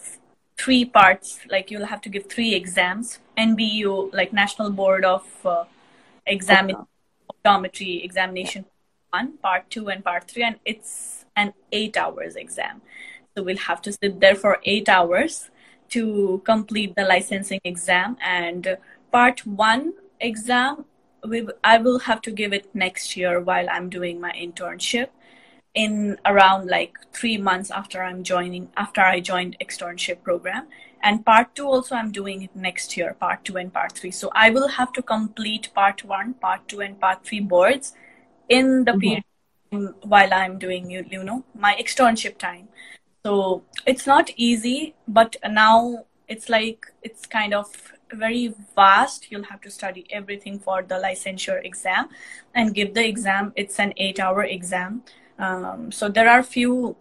three 0.57 0.85
parts. 0.85 1.39
Like 1.49 1.71
you'll 1.71 1.87
have 1.87 1.99
to 2.01 2.09
give 2.09 2.27
three 2.27 2.55
exams. 2.55 3.19
NBU, 3.37 4.13
like 4.13 4.31
National 4.31 4.71
Board 4.71 5.03
of 5.03 5.27
uh, 5.45 5.65
Examination. 6.25 6.81
Okay 6.81 6.91
optometry 7.47 8.03
examination 8.03 8.65
one, 9.11 9.37
part 9.37 9.69
two, 9.69 9.89
and 9.89 10.03
part 10.03 10.29
three, 10.29 10.43
and 10.43 10.57
it's 10.65 11.25
an 11.35 11.53
eight 11.71 11.95
hours 11.97 12.35
exam. 12.35 12.81
So 13.35 13.43
we'll 13.43 13.57
have 13.57 13.81
to 13.83 13.93
sit 13.93 14.19
there 14.19 14.35
for 14.35 14.59
eight 14.65 14.89
hours 14.89 15.49
to 15.89 16.41
complete 16.43 16.95
the 16.95 17.05
licensing 17.05 17.61
exam. 17.63 18.17
And 18.21 18.77
part 19.11 19.45
one 19.45 19.93
exam, 20.19 20.85
we, 21.25 21.47
I 21.63 21.77
will 21.77 21.99
have 21.99 22.21
to 22.23 22.31
give 22.31 22.51
it 22.51 22.73
next 22.73 23.15
year 23.15 23.39
while 23.39 23.69
I'm 23.69 23.89
doing 23.89 24.19
my 24.19 24.31
internship 24.31 25.09
in 25.73 26.17
around 26.25 26.67
like 26.67 26.97
three 27.13 27.37
months 27.37 27.71
after 27.71 28.03
I'm 28.03 28.23
joining, 28.23 28.69
after 28.75 29.01
I 29.01 29.19
joined 29.19 29.57
externship 29.61 30.23
program. 30.23 30.67
And 31.07 31.25
part 31.25 31.55
two 31.55 31.67
also 31.67 31.95
I'm 31.95 32.11
doing 32.11 32.43
it 32.43 32.55
next 32.55 32.97
year, 32.97 33.13
part 33.25 33.45
two 33.45 33.57
and 33.57 33.73
part 33.73 33.93
three. 33.93 34.11
So 34.11 34.31
I 34.35 34.49
will 34.51 34.67
have 34.79 34.93
to 34.93 35.01
complete 35.01 35.69
part 35.73 36.03
one, 36.03 36.33
part 36.35 36.67
two, 36.67 36.81
and 36.81 36.99
part 36.99 37.23
three 37.25 37.39
boards 37.39 37.93
in 38.49 38.85
the 38.85 38.93
Mhm. 38.93 39.01
period 39.05 39.23
while 40.03 40.33
I'm 40.33 40.57
doing 40.59 40.89
you, 40.89 41.05
you 41.09 41.23
know 41.23 41.43
my 41.53 41.75
externship 41.79 42.37
time. 42.37 42.67
So 43.25 43.63
it's 43.85 44.07
not 44.07 44.31
easy, 44.37 44.95
but 45.07 45.35
now 45.49 46.05
it's 46.27 46.49
like 46.49 46.85
it's 47.03 47.25
kind 47.25 47.53
of 47.53 47.93
very 48.13 48.53
vast. 48.75 49.31
You'll 49.31 49.49
have 49.51 49.61
to 49.61 49.71
study 49.71 50.05
everything 50.11 50.59
for 50.59 50.81
the 50.83 50.95
licensure 50.95 51.63
exam 51.63 52.09
and 52.55 52.73
give 52.73 52.93
the 52.93 53.05
exam. 53.07 53.53
It's 53.55 53.79
an 53.79 53.93
eight-hour 53.97 54.43
exam. 54.45 55.03
Um, 55.39 55.91
so 55.91 56.09
there 56.09 56.29
are 56.29 56.43
few 56.43 56.95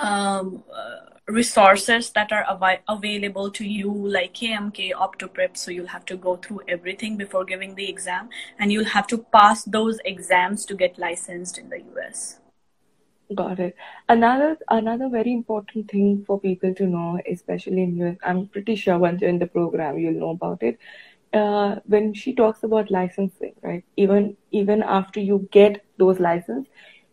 um, 0.00 0.62
uh, 0.72 1.15
resources 1.28 2.10
that 2.10 2.32
are 2.32 2.44
avi- 2.48 2.82
available 2.88 3.50
to 3.50 3.64
you, 3.66 3.90
like 3.92 4.34
KMK, 4.34 4.92
OptoPrep. 4.92 5.56
So 5.56 5.70
you'll 5.70 5.88
have 5.88 6.04
to 6.06 6.16
go 6.16 6.36
through 6.36 6.62
everything 6.68 7.16
before 7.16 7.44
giving 7.44 7.74
the 7.74 7.88
exam, 7.88 8.28
and 8.58 8.72
you'll 8.72 8.84
have 8.84 9.06
to 9.08 9.18
pass 9.18 9.64
those 9.64 9.98
exams 10.04 10.64
to 10.66 10.74
get 10.74 10.98
licensed 10.98 11.58
in 11.58 11.68
the 11.68 11.82
US. 11.94 12.40
Got 13.34 13.58
it. 13.58 13.74
Another 14.08 14.56
another 14.70 15.08
very 15.08 15.32
important 15.32 15.90
thing 15.90 16.24
for 16.24 16.38
people 16.38 16.72
to 16.74 16.86
know, 16.86 17.20
especially 17.28 17.82
in 17.82 17.96
US, 17.96 18.16
I'm 18.22 18.46
pretty 18.46 18.76
sure 18.76 18.98
once 18.98 19.20
you're 19.20 19.30
in 19.30 19.40
the 19.40 19.48
program, 19.48 19.98
you'll 19.98 20.20
know 20.20 20.30
about 20.30 20.62
it. 20.62 20.78
Uh, 21.32 21.76
when 21.86 22.14
she 22.14 22.34
talks 22.34 22.62
about 22.62 22.88
licensing, 22.90 23.52
right? 23.62 23.84
Even 23.96 24.36
even 24.52 24.82
after 24.84 25.18
you 25.18 25.48
get 25.50 25.84
those 25.98 26.20
license, 26.20 26.68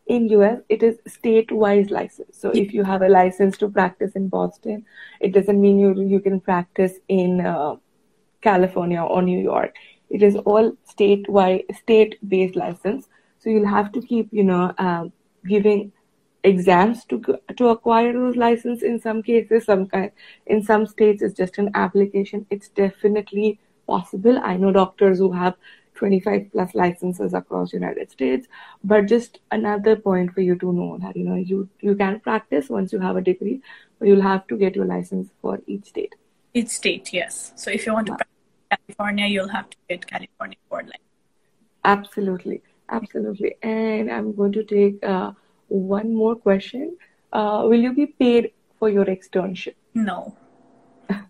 in 0.07 0.27
US, 0.29 0.59
it 0.69 0.83
is 0.83 0.97
state-wise 1.07 1.89
license. 1.89 2.37
So 2.37 2.49
if 2.49 2.73
you 2.73 2.83
have 2.83 3.01
a 3.01 3.09
license 3.09 3.57
to 3.59 3.69
practice 3.69 4.13
in 4.13 4.27
Boston, 4.27 4.85
it 5.21 5.33
doesn't 5.33 5.59
mean 5.59 5.79
you 5.79 5.93
you 6.01 6.19
can 6.19 6.39
practice 6.39 6.93
in 7.07 7.41
uh, 7.41 7.75
California 8.41 9.01
or 9.01 9.21
New 9.21 9.39
York. 9.39 9.75
It 10.09 10.21
is 10.21 10.35
all 10.35 10.73
state-wide, 10.83 11.63
state-based 11.73 12.55
license. 12.55 13.07
So 13.39 13.49
you'll 13.49 13.67
have 13.67 13.91
to 13.93 14.01
keep, 14.01 14.27
you 14.31 14.43
know, 14.43 14.73
uh, 14.77 15.05
giving 15.47 15.91
exams 16.43 17.05
to 17.05 17.21
to 17.57 17.69
acquire 17.69 18.13
those 18.13 18.35
license. 18.35 18.83
In 18.83 18.99
some 18.99 19.23
cases, 19.23 19.65
some 19.65 19.87
kind, 19.87 20.11
in 20.45 20.61
some 20.63 20.85
states, 20.85 21.21
it's 21.21 21.37
just 21.37 21.57
an 21.57 21.71
application. 21.73 22.45
It's 22.49 22.67
definitely 22.67 23.59
possible. 23.87 24.37
I 24.39 24.57
know 24.57 24.71
doctors 24.71 25.19
who 25.19 25.31
have 25.31 25.55
25 26.03 26.51
plus 26.51 26.75
licenses 26.75 27.33
across 27.33 27.71
United 27.71 28.11
States, 28.11 28.49
but 28.83 29.05
just 29.05 29.39
another 29.51 29.95
point 29.95 30.33
for 30.33 30.41
you 30.41 30.55
to 30.63 30.73
know 30.73 30.97
that 31.01 31.15
you 31.15 31.23
know 31.23 31.35
you 31.35 31.69
you 31.79 31.95
can 31.95 32.19
practice 32.19 32.69
once 32.69 32.91
you 32.91 32.99
have 32.99 33.15
a 33.15 33.21
degree, 33.21 33.61
but 33.99 34.09
you'll 34.09 34.25
have 34.25 34.45
to 34.47 34.57
get 34.63 34.75
your 34.75 34.85
license 34.85 35.29
for 35.41 35.61
each 35.65 35.85
state. 35.85 36.15
Each 36.53 36.71
state, 36.79 37.13
yes. 37.13 37.53
So 37.55 37.71
if 37.71 37.85
you 37.85 37.93
want 37.93 38.07
to 38.07 38.15
practice 38.15 38.37
in 38.71 38.77
California, 38.77 39.27
you'll 39.27 39.53
have 39.55 39.69
to 39.69 39.77
get 39.87 40.05
California 40.05 40.57
board 40.69 40.87
license. 40.87 41.07
Absolutely, 41.85 42.61
absolutely. 42.89 43.55
And 43.63 44.11
I'm 44.11 44.35
going 44.35 44.51
to 44.59 44.63
take 44.75 45.01
uh, 45.03 45.31
one 45.69 46.13
more 46.13 46.35
question. 46.35 46.97
Uh, 47.31 47.65
will 47.69 47.81
you 47.87 47.93
be 47.93 48.07
paid 48.07 48.51
for 48.77 48.89
your 48.89 49.05
externship? 49.05 49.75
No. 49.93 50.35
I, 51.09 51.23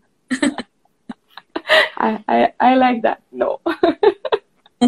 I, 2.27 2.53
I 2.59 2.75
like 2.75 3.03
that. 3.03 3.21
No. 3.31 3.61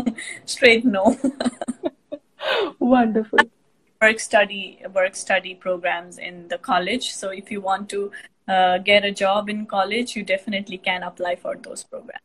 Straight 0.45 0.85
no. 0.85 1.17
Wonderful. 2.79 3.39
work 4.01 4.19
study 4.19 4.79
work 4.93 5.15
study 5.15 5.55
programs 5.55 6.17
in 6.17 6.47
the 6.47 6.57
college. 6.57 7.11
So 7.13 7.29
if 7.29 7.51
you 7.51 7.61
want 7.61 7.89
to 7.89 8.11
uh, 8.47 8.77
get 8.79 9.05
a 9.05 9.11
job 9.11 9.49
in 9.49 9.65
college, 9.65 10.15
you 10.15 10.23
definitely 10.23 10.77
can 10.77 11.03
apply 11.03 11.35
for 11.35 11.55
those 11.55 11.83
programs. 11.83 12.21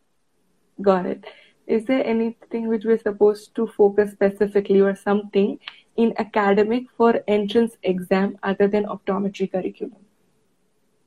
Got 0.83 1.07
it. 1.07 1.25
Is 1.67 1.85
there 1.85 2.05
anything 2.05 2.69
which 2.69 2.85
we're 2.85 2.99
supposed 2.99 3.55
to 3.55 3.67
focus 3.67 4.13
specifically 4.13 4.81
or 4.81 4.95
something 4.97 5.59
in 5.97 6.15
academic 6.19 6.85
for 6.97 7.23
entrance 7.29 7.77
exam 7.83 8.39
other 8.43 8.67
than 8.67 8.85
optometry 8.87 9.51
curriculum? 9.51 10.05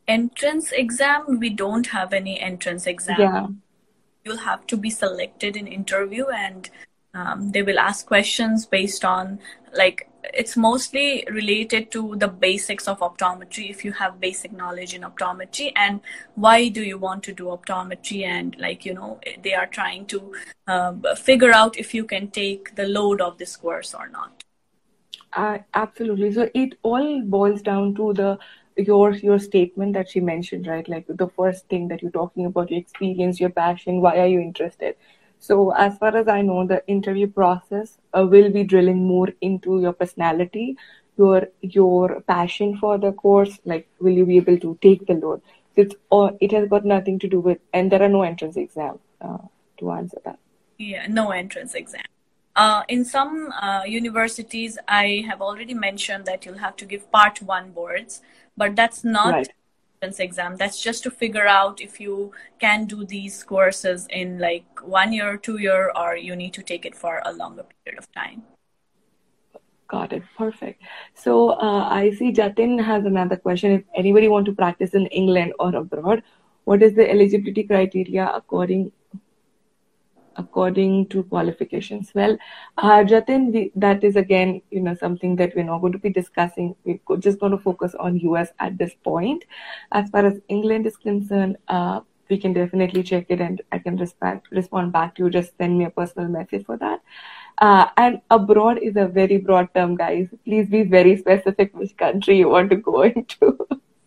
Entrance 0.08 0.72
exam, 0.72 1.40
we 1.40 1.50
don't 1.50 1.88
have 1.88 2.14
any 2.14 2.40
entrance 2.40 2.88
exam. 2.88 3.20
Yeah. 3.20 3.48
You'll 4.26 4.38
have 4.38 4.66
to 4.68 4.78
be 4.78 4.90
selected 4.90 5.58
in 5.58 5.68
interview 5.68 6.28
and 6.28 6.70
um, 7.14 7.52
they 7.52 7.62
will 7.62 7.80
ask 7.80 8.06
questions 8.06 8.66
based 8.66 9.06
on 9.06 9.40
like 9.76 10.10
it's 10.34 10.56
mostly 10.56 11.26
related 11.30 11.92
to 11.92 12.16
the 12.16 12.28
basics 12.28 12.88
of 12.88 13.00
optometry 13.00 13.70
if 13.70 13.84
you 13.86 13.92
have 13.92 14.20
basic 14.20 14.52
knowledge 14.52 14.94
in 14.94 15.02
optometry 15.02 15.72
and 15.76 16.00
why 16.36 16.70
do 16.70 16.82
you 16.82 16.98
want 16.98 17.22
to 17.24 17.34
do 17.34 17.46
optometry 17.46 18.24
and 18.24 18.56
like 18.58 18.86
you 18.86 18.94
know 18.94 19.20
they 19.44 19.54
are 19.54 19.68
trying 19.68 20.06
to 20.06 20.34
uh, 20.68 20.94
figure 21.16 21.52
out 21.52 21.78
if 21.78 21.94
you 21.94 22.04
can 22.06 22.30
take 22.30 22.76
the 22.76 22.86
load 22.86 23.22
of 23.22 23.38
this 23.38 23.56
course 23.56 23.94
or 23.94 24.08
not 24.10 24.44
Uh, 25.42 25.58
absolutely. 25.74 26.32
So 26.34 26.44
it 26.54 26.74
all 26.84 27.22
boils 27.36 27.62
down 27.68 27.96
to 27.96 28.14
the 28.14 28.38
your 28.78 29.12
your 29.14 29.40
statement 29.40 29.94
that 29.94 30.10
she 30.10 30.20
mentioned, 30.20 30.68
right? 30.68 30.88
Like 30.88 31.06
the 31.08 31.28
first 31.28 31.68
thing 31.68 31.88
that 31.90 32.02
you're 32.02 32.12
talking 32.12 32.46
about, 32.46 32.72
your 32.72 32.80
experience, 32.80 33.40
your 33.40 33.50
passion, 33.50 34.02
why 34.02 34.18
are 34.20 34.28
you 34.28 34.40
interested? 34.40 34.96
So 35.40 35.72
as 35.72 35.98
far 35.98 36.16
as 36.16 36.28
I 36.28 36.42
know, 36.42 36.66
the 36.66 36.86
interview 36.88 37.28
process 37.28 37.98
uh, 38.18 38.26
will 38.26 38.50
be 38.50 38.64
drilling 38.64 39.06
more 39.06 39.30
into 39.42 39.82
your 39.82 39.94
personality, 39.94 40.78
your 41.18 41.48
your 41.62 42.22
passion 42.22 42.78
for 42.78 42.98
the 42.98 43.12
course. 43.12 43.60
Like, 43.66 43.88
will 44.00 44.14
you 44.14 44.26
be 44.26 44.38
able 44.38 44.58
to 44.60 44.78
take 44.82 45.06
the 45.06 45.14
load? 45.16 45.42
It's 45.76 45.96
or 46.10 46.32
it 46.40 46.52
has 46.52 46.70
got 46.70 46.86
nothing 46.86 47.20
to 47.20 47.28
do 47.28 47.40
with, 47.40 47.60
and 47.74 47.92
there 47.92 48.02
are 48.02 48.10
no 48.10 48.24
entrance 48.24 48.58
exam 48.58 49.00
uh, 49.22 49.40
to 49.80 49.92
answer 49.92 50.22
that. 50.26 50.40
Yeah, 50.78 51.08
no 51.08 51.32
entrance 51.32 51.74
exam. 51.74 52.04
Uh, 52.56 52.84
in 52.88 53.04
some 53.04 53.52
uh, 53.62 53.84
universities, 53.86 54.78
I 54.88 55.24
have 55.28 55.42
already 55.42 55.74
mentioned 55.74 56.26
that 56.26 56.46
you'll 56.46 56.60
have 56.60 56.76
to 56.78 56.86
give 56.86 57.12
part 57.12 57.42
one 57.42 57.72
boards, 57.72 58.22
but 58.56 58.76
that's 58.76 59.04
not 59.04 59.34
Right. 59.34 59.50
entrance 60.02 60.20
exam. 60.20 60.58
That's 60.58 60.82
just 60.82 61.04
to 61.04 61.12
figure 61.12 61.48
out 61.48 61.82
if 61.82 62.00
you 62.00 62.32
can 62.60 62.86
do 62.86 63.06
these 63.06 63.44
courses 63.44 64.06
in 64.10 64.38
like 64.40 64.66
one 64.84 65.14
year, 65.14 65.38
two 65.38 65.58
year, 65.58 65.92
or 65.96 66.16
you 66.16 66.36
need 66.36 66.54
to 66.54 66.62
take 66.64 66.86
it 66.86 66.96
for 66.96 67.22
a 67.26 67.34
longer 67.34 67.64
period 67.84 68.00
of 68.00 68.12
time. 68.14 68.44
Got 69.88 70.14
it. 70.14 70.24
Perfect. 70.38 70.82
So 71.14 71.50
uh, 71.52 71.88
I 71.90 72.12
see 72.12 72.32
Jatin 72.32 72.84
has 72.84 73.06
another 73.06 73.36
question. 73.38 73.72
If 73.72 73.84
anybody 73.96 74.28
want 74.28 74.46
to 74.48 74.54
practice 74.54 74.94
in 74.94 75.06
England 75.08 75.54
or 75.60 75.76
abroad, 75.76 76.24
what 76.66 76.82
is 76.82 76.94
the 76.96 77.10
eligibility 77.10 77.64
criteria 77.64 78.32
according 78.34 78.92
according 80.38 81.08
to 81.08 81.24
qualifications? 81.24 82.12
Well, 82.14 82.38
uh, 82.78 83.04
Jatin, 83.04 83.52
we, 83.54 83.72
that 83.76 84.04
is 84.04 84.16
again, 84.16 84.62
you 84.72 84.82
know, 84.82 84.96
something 84.96 85.36
that 85.38 85.56
we're 85.56 85.64
not 85.64 85.80
going 85.80 85.94
to 85.94 86.00
be 86.00 86.10
discussing. 86.10 86.76
We're 86.84 87.18
just 87.18 87.40
going 87.40 87.52
to 87.52 87.58
focus 87.58 87.96
on 88.00 88.20
US 88.20 88.50
at 88.60 88.78
this 88.78 88.94
point. 89.04 89.46
As 89.92 90.10
far 90.10 90.26
as 90.26 90.40
England 90.50 90.88
is 90.88 90.98
concerned, 90.98 91.58
uh, 91.68 92.02
we 92.30 92.38
can 92.38 92.54
definitely 92.54 93.04
check 93.04 93.26
it, 93.30 93.42
and 93.42 93.62
I 93.72 93.80
can 93.80 93.98
respect, 93.98 94.48
respond 94.52 94.92
back 94.92 95.16
to 95.16 95.24
you. 95.24 95.30
Just 95.30 95.58
send 95.58 95.78
me 95.78 95.86
a 95.86 95.90
personal 95.90 96.30
message 96.30 96.66
for 96.66 96.78
that. 96.78 97.02
Uh, 97.58 97.88
and 97.98 98.22
abroad 98.32 98.80
is 98.80 98.96
a 98.96 99.06
very 99.08 99.38
broad 99.38 99.74
term, 99.76 99.96
guys. 99.96 100.28
Please 100.46 100.68
be 100.68 100.84
very 100.84 101.18
specific 101.18 101.76
which 101.76 101.96
country 101.98 102.38
you 102.38 102.50
want 102.50 102.70
to 102.72 102.78
go 102.78 103.04
into. 103.04 103.58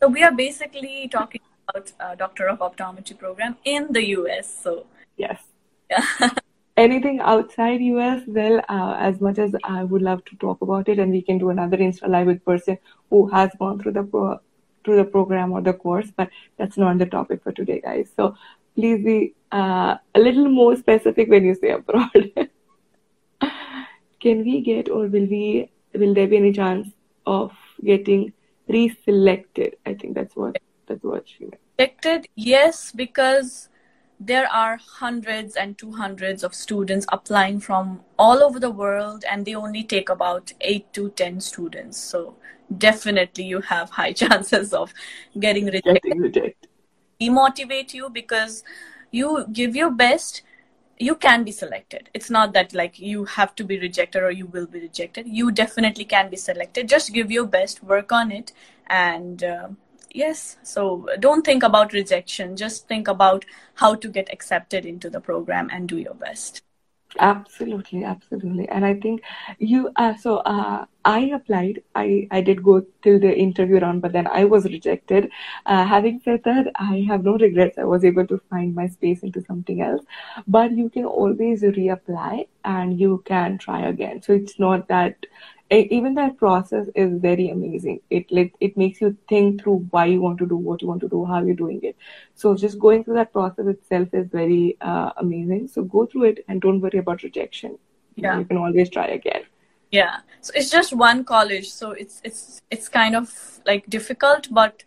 So 0.01 0.09
we 0.09 0.23
are 0.23 0.33
basically 0.33 1.09
talking 1.09 1.41
about 1.69 1.93
uh, 2.01 2.15
Doctor 2.15 2.49
of 2.49 2.59
Optometry 2.59 3.19
program 3.19 3.57
in 3.65 3.93
the 3.93 4.09
US. 4.09 4.53
So 4.63 4.87
yes. 5.17 5.43
Anything 6.77 7.21
outside 7.21 7.81
US, 7.81 8.23
well, 8.27 8.61
uh, 8.69 8.97
as 8.99 9.21
much 9.21 9.39
as 9.39 9.55
I 9.65 9.85
would 9.85 10.03
love 10.03 10.25
to 10.27 10.37
talk 10.37 10.61
about 10.61 10.89
it, 10.91 10.99
and 10.99 11.11
we 11.11 11.23
can 11.23 11.39
do 11.39 11.49
another 11.51 11.79
Insta 11.79 12.09
Live 12.09 12.27
with 12.27 12.45
person 12.45 12.77
who 13.09 13.27
has 13.29 13.51
gone 13.59 13.79
through 13.81 13.93
the 13.93 14.03
pro- 14.03 14.41
through 14.85 14.97
the 14.97 15.05
program 15.05 15.53
or 15.53 15.63
the 15.63 15.73
course, 15.73 16.13
but 16.17 16.29
that's 16.59 16.77
not 16.77 16.99
the 16.99 17.07
topic 17.07 17.43
for 17.43 17.53
today, 17.53 17.81
guys. 17.81 18.11
So 18.15 18.37
please 18.75 19.03
be 19.05 19.35
uh, 19.53 19.97
a 20.15 20.21
little 20.21 20.49
more 20.49 20.77
specific 20.77 21.29
when 21.29 21.45
you 21.45 21.55
say 21.55 21.71
abroad. 21.71 22.31
Can 24.21 24.45
we 24.45 24.61
get, 24.61 24.91
or 24.91 25.07
will 25.07 25.27
we? 25.27 25.71
Will 25.95 26.13
there 26.13 26.29
be 26.29 26.37
any 26.37 26.53
chance 26.53 26.89
of 27.27 27.53
getting 27.85 28.33
pre-selected? 28.67 29.77
I 29.87 29.95
think 29.95 30.15
that's 30.15 30.37
what 30.37 30.59
that's 30.87 31.03
what 31.03 31.29
she 31.29 31.45
meant. 31.45 31.61
Selected, 31.79 32.29
yes, 32.35 32.93
because 32.93 33.69
there 34.19 34.51
are 34.53 34.79
hundreds 34.79 35.57
and 35.57 35.77
two 35.77 35.93
hundreds 35.93 36.43
of 36.43 36.55
students 36.55 37.07
applying 37.13 37.61
from 37.61 38.01
all 38.19 38.43
over 38.43 38.59
the 38.59 38.71
world, 38.71 39.25
and 39.31 39.45
they 39.45 39.55
only 39.55 39.83
take 39.85 40.09
about 40.09 40.53
eight 40.61 40.93
to 40.95 41.11
ten 41.11 41.41
students. 41.41 41.99
So 41.99 42.37
definitely, 42.79 43.45
you 43.45 43.61
have 43.61 43.91
high 43.91 44.13
chances 44.25 44.73
of 44.73 44.93
getting 45.39 45.67
rejected. 45.67 46.03
Getting 46.03 46.21
rejected. 46.21 46.69
Demotivate 47.21 47.95
you 47.95 48.11
because 48.11 48.65
you 49.11 49.47
give 49.53 49.75
your 49.77 49.91
best, 49.91 50.43
you 50.99 51.15
can 51.15 51.45
be 51.45 51.53
selected 51.53 52.09
it's 52.15 52.31
not 52.31 52.53
that 52.55 52.73
like 52.73 52.99
you 52.99 53.25
have 53.25 53.55
to 53.55 53.65
be 53.65 53.79
rejected 53.79 54.23
or 54.23 54.31
you 54.31 54.47
will 54.47 54.67
be 54.67 54.81
rejected 54.81 55.27
you 55.29 55.51
definitely 55.51 56.05
can 56.05 56.31
be 56.31 56.37
selected 56.37 56.89
just 56.89 57.13
give 57.13 57.31
your 57.31 57.47
best 57.47 57.83
work 57.83 58.13
on 58.13 58.33
it 58.33 58.53
and 58.87 59.45
uh, 59.45 59.69
yes 60.21 60.57
so 60.63 60.83
don't 61.21 61.45
think 61.45 61.63
about 61.63 61.93
rejection 61.93 62.57
just 62.57 62.89
think 62.89 63.09
about 63.09 63.45
how 63.75 63.95
to 63.95 64.09
get 64.09 64.33
accepted 64.33 64.85
into 64.87 65.11
the 65.11 65.21
program 65.21 65.69
and 65.73 65.89
do 65.89 65.99
your 65.99 66.15
best 66.15 66.63
Absolutely, 67.19 68.05
absolutely. 68.05 68.69
And 68.69 68.85
I 68.85 68.95
think 68.95 69.23
you, 69.59 69.91
uh, 69.97 70.17
so 70.17 70.39
uh, 70.39 70.85
I 71.05 71.21
applied, 71.35 71.83
I, 71.95 72.29
I 72.31 72.41
did 72.43 72.63
go 72.63 72.85
till 73.03 73.19
the 73.19 73.35
interview 73.35 73.79
round, 73.79 74.03
but 74.03 74.13
then 74.13 74.27
I 74.27 74.45
was 74.45 74.65
rejected. 74.65 75.31
Uh, 75.65 75.85
having 75.85 76.21
said 76.21 76.43
that, 76.45 76.67
I 76.77 77.07
have 77.09 77.25
no 77.25 77.39
regrets. 77.39 77.79
I 77.79 77.85
was 77.85 78.05
able 78.05 78.27
to 78.27 78.39
find 78.51 78.75
my 78.75 78.89
space 78.89 79.23
into 79.23 79.41
something 79.41 79.81
else. 79.81 80.05
But 80.47 80.73
you 80.73 80.91
can 80.91 81.07
always 81.07 81.63
reapply 81.63 82.49
and 82.65 83.01
you 83.01 83.23
can 83.25 83.59
try 83.59 83.89
again. 83.89 84.23
So 84.23 84.35
it's 84.35 84.59
not 84.59 84.89
that 84.89 85.17
even 85.71 86.15
that 86.15 86.37
process 86.37 86.87
is 86.95 87.19
very 87.21 87.49
amazing. 87.49 88.01
It 88.11 88.31
like 88.31 88.55
it 88.61 88.77
makes 88.77 89.01
you 89.01 89.17
think 89.29 89.63
through 89.63 89.87
why 89.91 90.07
you 90.07 90.21
want 90.21 90.39
to 90.39 90.47
do 90.47 90.57
what 90.57 90.81
you 90.81 90.89
want 90.89 91.01
to 91.01 91.09
do, 91.09 91.25
how 91.25 91.43
you're 91.43 91.57
doing 91.57 91.81
it. 91.83 91.97
So 92.35 92.55
just 92.55 92.79
going 92.79 93.03
through 93.05 93.15
that 93.15 93.33
process 93.33 93.67
itself 93.67 94.09
is 94.13 94.29
very 94.29 94.77
uh, 94.81 95.11
amazing. 95.17 95.69
So 95.69 95.83
go 95.83 96.07
through 96.07 96.25
it 96.25 96.45
and 96.49 96.61
don't 96.61 96.81
worry 96.81 96.99
about 96.99 97.23
rejection. 97.23 97.79
Yeah, 98.15 98.39
you 98.39 98.45
can 98.45 98.57
always 98.57 98.91
try 98.91 99.09
again. 99.09 99.43
Yeah, 99.91 100.19
so 100.41 100.53
it's 100.55 100.71
just 100.71 100.93
one 100.95 101.25
college, 101.25 101.69
so 101.69 101.91
it's 101.93 102.21
it's 102.23 102.61
it's 102.71 102.89
kind 102.89 103.17
of 103.17 103.61
like 103.67 103.89
difficult, 103.89 104.49
but 104.51 104.85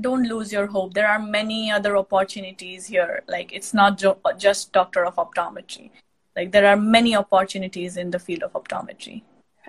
don't 0.00 0.28
lose 0.28 0.52
your 0.52 0.66
hope. 0.66 0.94
There 0.94 1.08
are 1.08 1.20
many 1.20 1.70
other 1.70 1.96
opportunities 1.96 2.86
here. 2.86 3.22
Like 3.28 3.52
it's 3.52 3.72
not 3.72 3.96
jo- 3.98 4.18
just 4.38 4.72
doctor 4.72 5.04
of 5.04 5.16
optometry. 5.16 5.90
Like 6.34 6.52
there 6.52 6.66
are 6.66 6.76
many 6.76 7.16
opportunities 7.16 7.96
in 7.96 8.10
the 8.10 8.18
field 8.18 8.42
of 8.42 8.52
optometry. 8.52 9.22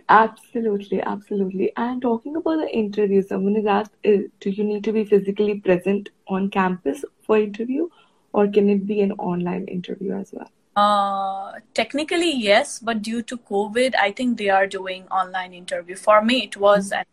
Absolutely, 0.09 1.01
absolutely. 1.01 1.73
And 1.75 2.01
talking 2.01 2.35
about 2.37 2.57
the 2.57 2.69
interview, 2.69 3.21
someone 3.21 3.55
has 3.55 3.65
asked, 3.65 3.91
do 4.03 4.49
you 4.49 4.63
need 4.63 4.83
to 4.85 4.93
be 4.93 5.03
physically 5.03 5.59
present 5.59 6.09
on 6.27 6.49
campus 6.49 7.03
for 7.25 7.37
interview, 7.37 7.89
or 8.31 8.47
can 8.47 8.69
it 8.69 8.87
be 8.87 9.01
an 9.01 9.11
online 9.13 9.65
interview 9.65 10.13
as 10.13 10.31
well? 10.31 10.49
Uh, 10.77 11.59
technically, 11.73 12.31
yes, 12.31 12.79
but 12.79 13.01
due 13.01 13.21
to 13.23 13.35
COVID, 13.37 13.95
I 13.99 14.11
think 14.11 14.37
they 14.37 14.49
are 14.49 14.67
doing 14.67 15.07
online 15.07 15.53
interview. 15.53 15.95
For 15.95 16.21
me, 16.23 16.43
it 16.43 16.55
was 16.55 16.91
mm-hmm. 16.91 16.99
an 16.99 17.05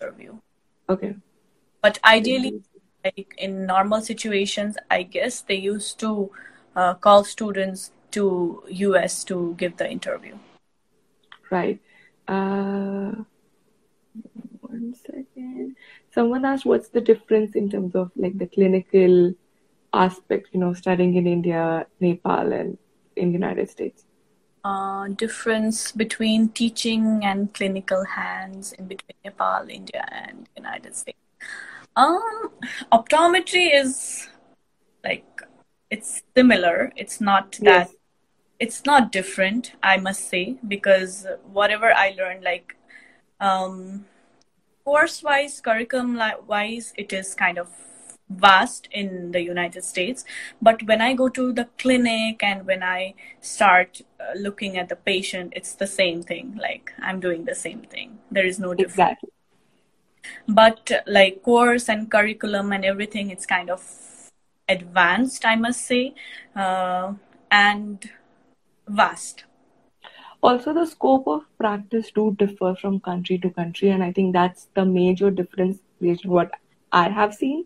interview. 0.00 0.38
Okay. 0.88 1.16
But 1.80 1.98
ideally, 2.04 2.62
like 3.04 3.34
in 3.38 3.64
normal 3.64 4.00
situations, 4.02 4.76
I 4.90 5.04
guess 5.04 5.40
they 5.40 5.54
used 5.54 6.00
to 6.00 6.30
uh, 6.74 6.94
call 6.94 7.24
students 7.24 7.92
to 8.10 8.62
US 8.68 9.24
to 9.24 9.54
give 9.56 9.76
the 9.76 9.90
interview. 9.90 10.36
Right. 11.50 11.80
Uh, 12.28 13.12
one 14.60 14.94
second. 14.94 15.76
Someone 16.10 16.44
asked, 16.44 16.64
what's 16.64 16.88
the 16.88 17.00
difference 17.00 17.54
in 17.54 17.70
terms 17.70 17.94
of 17.94 18.10
like 18.16 18.38
the 18.38 18.46
clinical 18.46 19.34
aspect, 19.92 20.48
you 20.52 20.60
know, 20.60 20.74
studying 20.74 21.14
in 21.14 21.26
India, 21.26 21.86
Nepal, 22.00 22.52
and 22.52 22.78
in 23.16 23.28
the 23.28 23.32
United 23.32 23.70
States? 23.70 24.04
Uh, 24.64 25.08
difference 25.08 25.92
between 25.92 26.48
teaching 26.48 27.20
and 27.22 27.54
clinical 27.54 28.04
hands 28.04 28.72
in 28.72 28.86
between 28.86 29.16
Nepal, 29.24 29.68
India, 29.68 30.04
and 30.10 30.48
United 30.56 30.96
States. 30.96 31.18
Um, 31.94 32.50
optometry 32.92 33.70
is 33.72 34.28
like 35.04 35.24
it's 35.88 36.22
similar. 36.36 36.92
It's 36.96 37.20
not 37.20 37.52
that 37.62 37.88
yes 37.88 37.95
it's 38.58 38.84
not 38.84 39.12
different 39.12 39.72
i 39.82 39.96
must 39.96 40.28
say 40.28 40.56
because 40.66 41.26
whatever 41.52 41.92
i 41.92 42.14
learned 42.18 42.42
like 42.42 42.76
um, 43.40 44.06
course 44.84 45.22
wise 45.22 45.60
curriculum 45.60 46.18
wise 46.46 46.92
it 46.96 47.12
is 47.12 47.34
kind 47.34 47.58
of 47.58 47.68
vast 48.28 48.88
in 48.90 49.30
the 49.32 49.40
united 49.40 49.84
states. 49.84 50.24
But 50.60 50.82
when 50.82 51.00
i 51.00 51.14
go 51.14 51.28
to 51.28 51.52
the 51.52 51.68
clinic 51.78 52.42
and 52.42 52.66
when 52.66 52.82
i 52.82 53.14
start 53.40 54.00
uh, 54.20 54.32
looking 54.36 54.76
at 54.78 54.88
the 54.88 54.96
patient 54.96 55.52
it's 55.54 55.74
the 55.74 55.86
same 55.86 56.22
thing. 56.22 56.58
Like 56.60 56.92
i'm 57.00 57.20
doing 57.20 57.44
the 57.44 57.54
same 57.54 57.82
thing. 57.82 58.18
There 58.30 58.46
is 58.46 58.58
no 58.58 58.74
difference. 58.74 58.94
Exactly. 58.94 59.30
but 60.48 60.90
like 61.06 61.42
course 61.42 61.88
and 61.88 62.10
curriculum 62.10 62.72
and 62.72 62.84
everything 62.84 63.30
it's 63.30 63.46
kind 63.46 63.70
of 63.70 63.82
advanced 64.68 65.44
i 65.44 65.54
must 65.54 65.82
say. 65.86 66.14
Uh, 66.54 67.14
and 67.50 68.10
vast. 68.88 69.44
Also 70.42 70.72
the 70.72 70.86
scope 70.86 71.26
of 71.26 71.42
practice 71.58 72.10
do 72.12 72.34
differ 72.38 72.74
from 72.80 73.00
country 73.00 73.38
to 73.38 73.50
country 73.50 73.88
and 73.90 74.02
i 74.04 74.12
think 74.12 74.32
that's 74.32 74.68
the 74.74 74.84
major 74.84 75.30
difference 75.30 75.78
based 76.00 76.24
on 76.26 76.30
what 76.32 76.50
i 76.92 77.08
have 77.08 77.34
seen 77.34 77.64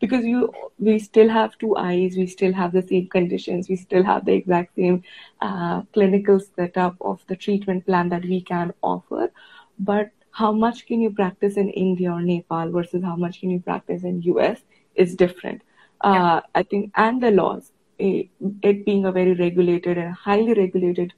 because 0.00 0.24
you 0.24 0.52
we 0.78 0.98
still 0.98 1.28
have 1.28 1.56
two 1.58 1.76
eyes 1.76 2.16
we 2.16 2.26
still 2.26 2.52
have 2.52 2.72
the 2.72 2.82
same 2.82 3.08
conditions 3.08 3.68
we 3.68 3.76
still 3.76 4.02
have 4.02 4.24
the 4.24 4.32
exact 4.32 4.74
same 4.76 5.02
uh, 5.40 5.82
clinical 5.92 6.40
setup 6.40 6.96
of 7.00 7.20
the 7.26 7.36
treatment 7.36 7.84
plan 7.86 8.08
that 8.08 8.24
we 8.24 8.40
can 8.40 8.72
offer. 8.82 9.30
But 9.78 10.10
how 10.30 10.52
much 10.52 10.86
can 10.86 11.00
you 11.00 11.10
practice 11.10 11.56
in 11.56 11.68
india 11.70 12.10
or 12.12 12.22
nepal 12.22 12.70
versus 12.70 13.02
how 13.04 13.16
much 13.16 13.40
can 13.40 13.50
you 13.50 13.60
practice 13.60 14.04
in 14.04 14.22
us 14.22 14.58
is 14.94 15.14
different. 15.16 15.62
Uh, 16.00 16.12
yeah. 16.14 16.40
i 16.54 16.62
think 16.62 16.90
and 16.96 17.22
the 17.22 17.30
laws 17.30 17.72
it 18.02 18.84
being 18.84 19.04
a 19.06 19.12
very 19.12 19.34
regulated 19.34 19.98
and 19.98 20.14
highly 20.14 20.54
regulated 20.54 21.12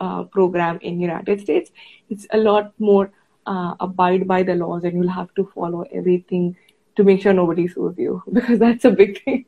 uh, 0.00 0.22
program 0.24 0.78
in 0.82 1.00
United 1.00 1.40
States, 1.40 1.70
it's 2.10 2.26
a 2.30 2.38
lot 2.38 2.72
more 2.78 3.10
uh, 3.46 3.74
abide 3.80 4.26
by 4.26 4.42
the 4.42 4.54
laws, 4.54 4.84
and 4.84 4.96
you'll 4.96 5.16
have 5.16 5.34
to 5.34 5.50
follow 5.54 5.84
everything 5.92 6.56
to 6.96 7.04
make 7.04 7.22
sure 7.22 7.32
nobody 7.32 7.66
sues 7.68 7.96
you 7.96 8.22
because 8.32 8.58
that's 8.58 8.84
a 8.84 8.90
big 8.90 9.22
thing. 9.24 9.44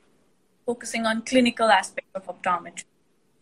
Focusing 0.66 1.06
on 1.06 1.22
clinical 1.22 1.68
aspects 1.68 2.10
of 2.14 2.26
optometry, 2.26 2.84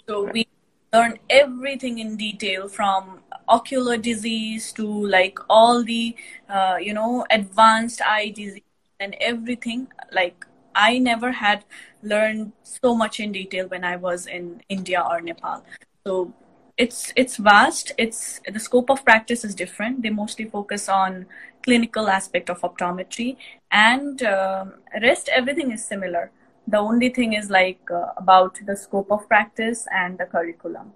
so 0.09 0.25
right. 0.25 0.35
we 0.35 0.49
learn 0.93 1.19
everything 1.29 1.99
in 1.99 2.17
detail 2.17 2.69
from 2.69 3.21
ocular 3.49 3.97
disease 3.97 4.73
to 4.73 4.87
like 5.07 5.39
all 5.49 5.85
the 5.85 6.17
uh, 6.49 6.77
you 6.81 6.95
know 6.95 7.27
advanced 7.31 8.01
eye 8.03 8.31
disease 8.31 8.63
and 9.01 9.17
everything 9.21 9.87
like 10.13 10.47
I 10.89 10.99
never 10.99 11.33
had 11.33 11.65
learned 12.03 12.53
so 12.63 12.95
much 12.95 13.21
in 13.21 13.33
detail 13.33 13.69
when 13.69 13.85
I 13.85 13.97
was 13.97 14.27
in 14.27 14.63
India 14.69 15.05
or 15.11 15.21
Nepal. 15.21 15.65
So 16.07 16.33
it's 16.77 17.13
it's 17.23 17.37
vast. 17.37 17.93
It's 17.99 18.41
the 18.57 18.63
scope 18.67 18.91
of 18.95 19.05
practice 19.05 19.45
is 19.49 19.55
different. 19.55 20.03
They 20.03 20.11
mostly 20.11 20.47
focus 20.57 20.89
on 20.89 21.27
clinical 21.63 22.09
aspect 22.09 22.49
of 22.49 22.63
optometry, 22.69 23.37
and 23.71 24.23
uh, 24.23 24.65
rest 25.03 25.29
everything 25.41 25.73
is 25.73 25.85
similar. 25.85 26.31
The 26.67 26.79
only 26.79 27.11
thing 27.11 27.35
is 27.41 27.51
like 27.51 27.91
uh, 27.91 28.07
about 28.17 28.59
the 28.71 28.77
scope 28.77 29.11
of 29.17 29.29
practice 29.29 29.87
and 30.03 30.19
the 30.19 30.27
curriculum 30.37 30.93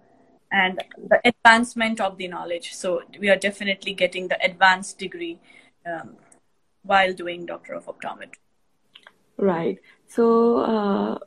and 0.53 0.83
the 1.11 1.21
advancement 1.25 2.01
of 2.01 2.17
the 2.17 2.29
knowledge. 2.29 2.73
So 2.75 3.03
we 3.21 3.29
are 3.29 3.41
definitely 3.49 3.93
getting 3.93 4.29
the 4.29 4.39
advanced 4.51 4.99
degree 4.99 5.39
um, 5.85 6.17
while 6.83 7.13
doing 7.13 7.47
Doctor 7.47 7.75
of 7.75 7.87
Optometry. 7.87 8.44
Right. 9.37 9.79
So, 10.09 10.59
uh, 10.59 11.19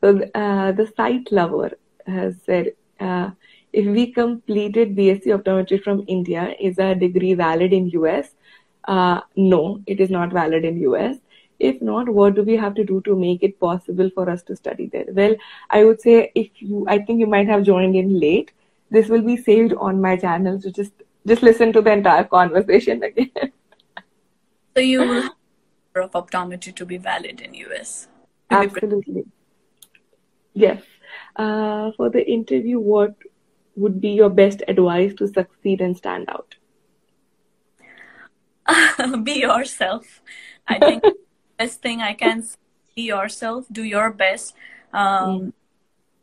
so 0.00 0.20
uh, 0.34 0.72
the 0.72 0.92
site 0.96 1.30
lover 1.32 1.72
has 2.06 2.36
said, 2.44 2.72
uh, 3.00 3.30
if 3.72 3.86
we 3.86 4.12
completed 4.12 4.96
BSc 4.96 5.26
optometry 5.26 5.82
from 5.82 6.04
India, 6.06 6.54
is 6.58 6.78
our 6.78 6.94
degree 6.94 7.34
valid 7.34 7.72
in 7.72 7.88
US? 7.90 8.34
Uh, 8.84 9.20
no, 9.36 9.82
it 9.86 10.00
is 10.00 10.10
not 10.10 10.32
valid 10.32 10.64
in 10.64 10.80
US. 10.82 11.16
If 11.58 11.82
not, 11.82 12.08
what 12.08 12.36
do 12.36 12.42
we 12.42 12.56
have 12.56 12.74
to 12.76 12.84
do 12.84 13.00
to 13.02 13.16
make 13.16 13.42
it 13.42 13.58
possible 13.58 14.10
for 14.14 14.30
us 14.30 14.42
to 14.44 14.56
study 14.56 14.86
there? 14.86 15.06
Well, 15.12 15.34
I 15.70 15.84
would 15.84 16.00
say 16.00 16.30
if 16.34 16.50
you, 16.56 16.86
I 16.88 16.98
think 16.98 17.18
you 17.18 17.26
might 17.26 17.48
have 17.48 17.64
joined 17.64 17.96
in 17.96 18.18
late. 18.20 18.52
This 18.90 19.08
will 19.08 19.22
be 19.22 19.36
saved 19.36 19.74
on 19.74 20.00
my 20.00 20.16
channel, 20.16 20.60
so 20.60 20.70
just 20.70 20.92
just 21.26 21.42
listen 21.42 21.72
to 21.74 21.82
the 21.82 21.92
entire 21.92 22.24
conversation 22.24 23.02
again. 23.02 23.52
so 24.74 24.80
you 24.80 25.28
of 26.00 26.12
optometry 26.12 26.74
to 26.74 26.86
be 26.86 26.96
valid 26.96 27.40
in 27.40 27.54
US. 27.54 28.08
Absolutely. 28.50 29.24
Yes. 30.54 30.82
Uh, 31.36 31.92
for 31.96 32.10
the 32.10 32.26
interview, 32.26 32.78
what 32.78 33.14
would 33.76 34.00
be 34.00 34.10
your 34.10 34.30
best 34.30 34.62
advice 34.66 35.14
to 35.14 35.28
succeed 35.28 35.80
and 35.80 35.96
stand 35.96 36.28
out? 36.28 36.54
be 39.24 39.40
yourself. 39.40 40.20
I 40.66 40.78
think 40.78 41.04
best 41.58 41.80
thing 41.80 42.02
I 42.02 42.14
can 42.14 42.42
say, 42.42 42.56
be 42.96 43.02
yourself, 43.02 43.66
do 43.70 43.82
your 43.82 44.10
best. 44.12 44.54
Um, 44.92 45.40
mm. 45.40 45.52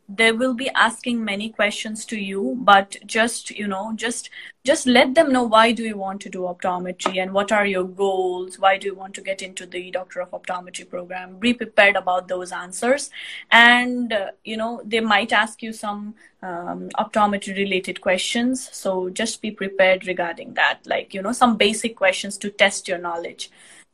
They 0.08 0.30
will 0.30 0.54
be 0.54 0.70
asking 0.70 1.24
many 1.24 1.48
questions 1.48 2.04
to 2.04 2.16
you 2.16 2.56
but 2.60 2.96
just 3.06 3.50
you 3.50 3.66
know 3.66 3.92
just 3.96 4.30
just 4.66 4.86
let 4.86 5.14
them 5.14 5.32
know 5.32 5.44
why 5.44 5.70
do 5.70 5.84
you 5.84 5.96
want 5.96 6.20
to 6.20 6.28
do 6.28 6.40
optometry 6.40 7.22
and 7.22 7.32
what 7.32 7.52
are 7.52 7.64
your 7.64 7.84
goals? 7.84 8.58
Why 8.58 8.76
do 8.76 8.88
you 8.88 8.96
want 8.96 9.14
to 9.14 9.20
get 9.20 9.40
into 9.40 9.64
the 9.64 9.92
doctor 9.92 10.20
of 10.20 10.32
optometry 10.32 10.90
program? 10.90 11.38
Be 11.38 11.54
prepared 11.54 11.94
about 11.94 12.26
those 12.26 12.50
answers. 12.50 13.08
And 13.52 14.12
uh, 14.12 14.32
you 14.44 14.56
know 14.56 14.82
they 14.84 14.98
might 14.98 15.32
ask 15.32 15.62
you 15.62 15.72
some 15.72 16.16
um, 16.42 16.88
optometry 16.98 17.56
related 17.56 18.00
questions. 18.00 18.68
So 18.72 19.08
just 19.08 19.40
be 19.40 19.52
prepared 19.52 20.08
regarding 20.08 20.54
that. 20.54 20.80
Like 20.84 21.14
you 21.14 21.22
know 21.22 21.32
some 21.32 21.56
basic 21.56 21.94
questions 21.96 22.36
to 22.38 22.50
test 22.50 22.88
your 22.88 22.98
knowledge. 22.98 23.50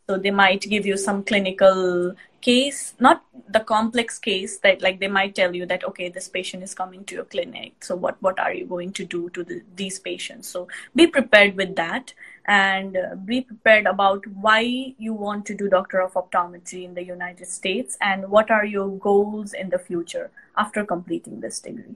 So 0.09 0.17
they 0.17 0.31
might 0.31 0.63
give 0.63 0.87
you 0.87 0.97
some 0.97 1.23
clinical 1.23 2.15
case 2.43 2.95
not 2.99 3.25
the 3.49 3.61
complex 3.61 4.19
case 4.19 4.59
that 4.59 4.83
like 4.83 4.99
they 5.01 5.09
might 5.09 5.35
tell 5.35 5.55
you 5.55 5.67
that 5.67 5.85
okay 5.85 6.09
this 6.09 6.29
patient 6.29 6.63
is 6.63 6.75
coming 6.75 7.05
to 7.05 7.15
your 7.15 7.25
clinic 7.25 7.73
so 7.85 7.97
what 7.97 8.21
what 8.21 8.39
are 8.39 8.53
you 8.53 8.67
going 8.67 8.93
to 8.93 9.05
do 9.05 9.31
to 9.31 9.45
the, 9.45 9.63
these 9.77 9.99
patients? 9.99 10.49
So 10.49 10.69
be 10.95 11.07
prepared 11.07 11.57
with 11.57 11.77
that 11.77 12.13
and 12.47 12.97
uh, 12.97 13.15
be 13.25 13.41
prepared 13.43 13.87
about 13.87 14.27
why 14.27 14.61
you 14.99 15.15
want 15.15 15.47
to 15.47 15.55
do 15.55 15.69
doctor 15.69 16.01
of 16.01 16.15
optometry 16.15 16.85
in 16.85 16.95
the 16.95 17.05
united 17.05 17.47
states 17.47 17.97
and 18.01 18.29
what 18.29 18.51
are 18.51 18.65
your 18.65 18.89
goals 19.09 19.53
in 19.53 19.71
the 19.71 19.79
future 19.79 20.31
after 20.57 20.85
completing 20.85 21.41
this 21.41 21.61
degree. 21.61 21.95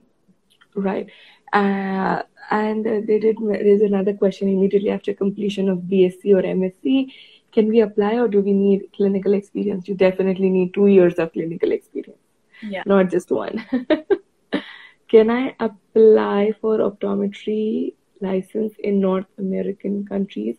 Right. 0.75 1.09
Uh, 1.51 2.21
and 2.49 2.85
they 2.85 3.19
did 3.19 3.37
another 3.81 4.13
question 4.13 4.47
immediately 4.47 4.89
after 4.89 5.13
completion 5.13 5.69
of 5.69 5.79
bsc 5.79 6.25
or 6.25 6.43
msc 6.43 7.11
can 7.57 7.69
we 7.69 7.79
apply 7.81 8.13
or 8.21 8.27
do 8.27 8.39
we 8.39 8.53
need 8.53 8.83
clinical 8.95 9.33
experience? 9.33 9.87
You 9.87 9.95
definitely 9.95 10.49
need 10.51 10.75
two 10.75 10.87
years 10.87 11.15
of 11.15 11.33
clinical 11.33 11.71
experience, 11.71 12.21
yeah. 12.61 12.83
not 12.85 13.09
just 13.09 13.31
one. 13.31 13.65
can 15.09 15.31
I 15.31 15.55
apply 15.59 16.51
for 16.61 16.77
optometry 16.77 17.95
license 18.21 18.73
in 18.77 18.99
North 18.99 19.25
American 19.39 20.05
countries 20.05 20.57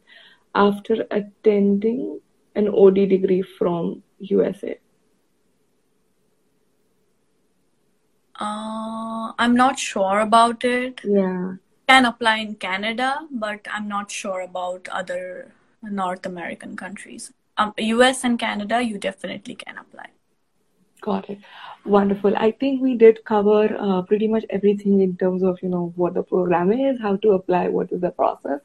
after 0.56 1.06
attending 1.12 2.20
an 2.56 2.68
OD 2.68 2.94
degree 3.10 3.42
from 3.42 4.02
USA? 4.18 4.76
Uh, 8.40 9.32
I'm 9.38 9.54
not 9.54 9.78
sure 9.78 10.18
about 10.18 10.64
it. 10.64 11.00
Yeah. 11.04 11.54
Can 11.88 12.06
apply 12.06 12.38
in 12.38 12.56
Canada, 12.56 13.20
but 13.30 13.60
I'm 13.72 13.86
not 13.86 14.10
sure 14.10 14.40
about 14.40 14.88
other 14.88 15.52
North 15.82 16.26
American 16.26 16.76
countries. 16.76 17.32
Um, 17.56 17.74
US 17.76 18.24
and 18.24 18.38
Canada, 18.38 18.82
you 18.82 18.98
definitely 18.98 19.54
can 19.54 19.78
apply. 19.78 20.06
Got 21.00 21.30
it. 21.30 21.38
Wonderful. 21.84 22.36
I 22.36 22.50
think 22.50 22.82
we 22.82 22.96
did 22.96 23.24
cover 23.24 23.76
uh, 23.78 24.02
pretty 24.02 24.26
much 24.28 24.44
everything 24.50 25.00
in 25.00 25.16
terms 25.16 25.42
of 25.42 25.58
you 25.62 25.68
know 25.68 25.92
what 25.96 26.14
the 26.14 26.22
program 26.22 26.72
is, 26.72 27.00
how 27.00 27.16
to 27.16 27.32
apply, 27.32 27.68
what 27.68 27.92
is 27.92 28.00
the 28.00 28.10
process. 28.10 28.60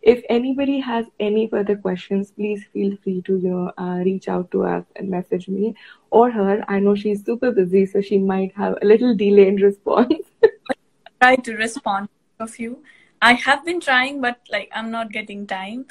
If 0.00 0.22
anybody 0.28 0.78
has 0.80 1.06
any 1.20 1.48
further 1.48 1.76
questions, 1.76 2.30
please 2.32 2.64
feel 2.72 2.96
free 3.02 3.22
to 3.22 3.36
you 3.36 3.50
know 3.50 3.72
uh, 3.78 4.02
reach 4.04 4.28
out 4.28 4.50
to 4.52 4.64
us 4.64 4.84
and 4.96 5.08
message 5.08 5.48
me 5.48 5.74
or 6.10 6.30
her. 6.30 6.64
I 6.68 6.78
know 6.78 6.94
she's 6.94 7.24
super 7.24 7.50
busy, 7.50 7.84
so 7.86 8.00
she 8.00 8.18
might 8.18 8.54
have 8.56 8.78
a 8.80 8.86
little 8.86 9.14
delay 9.16 9.48
in 9.48 9.56
response. 9.56 10.14
Try 11.20 11.36
to 11.36 11.56
respond 11.56 12.08
to 12.38 12.44
a 12.44 12.46
few. 12.46 12.82
I 13.20 13.34
have 13.34 13.64
been 13.64 13.80
trying, 13.80 14.20
but 14.20 14.40
like 14.50 14.70
I'm 14.74 14.90
not 14.90 15.12
getting 15.12 15.46
time. 15.46 15.86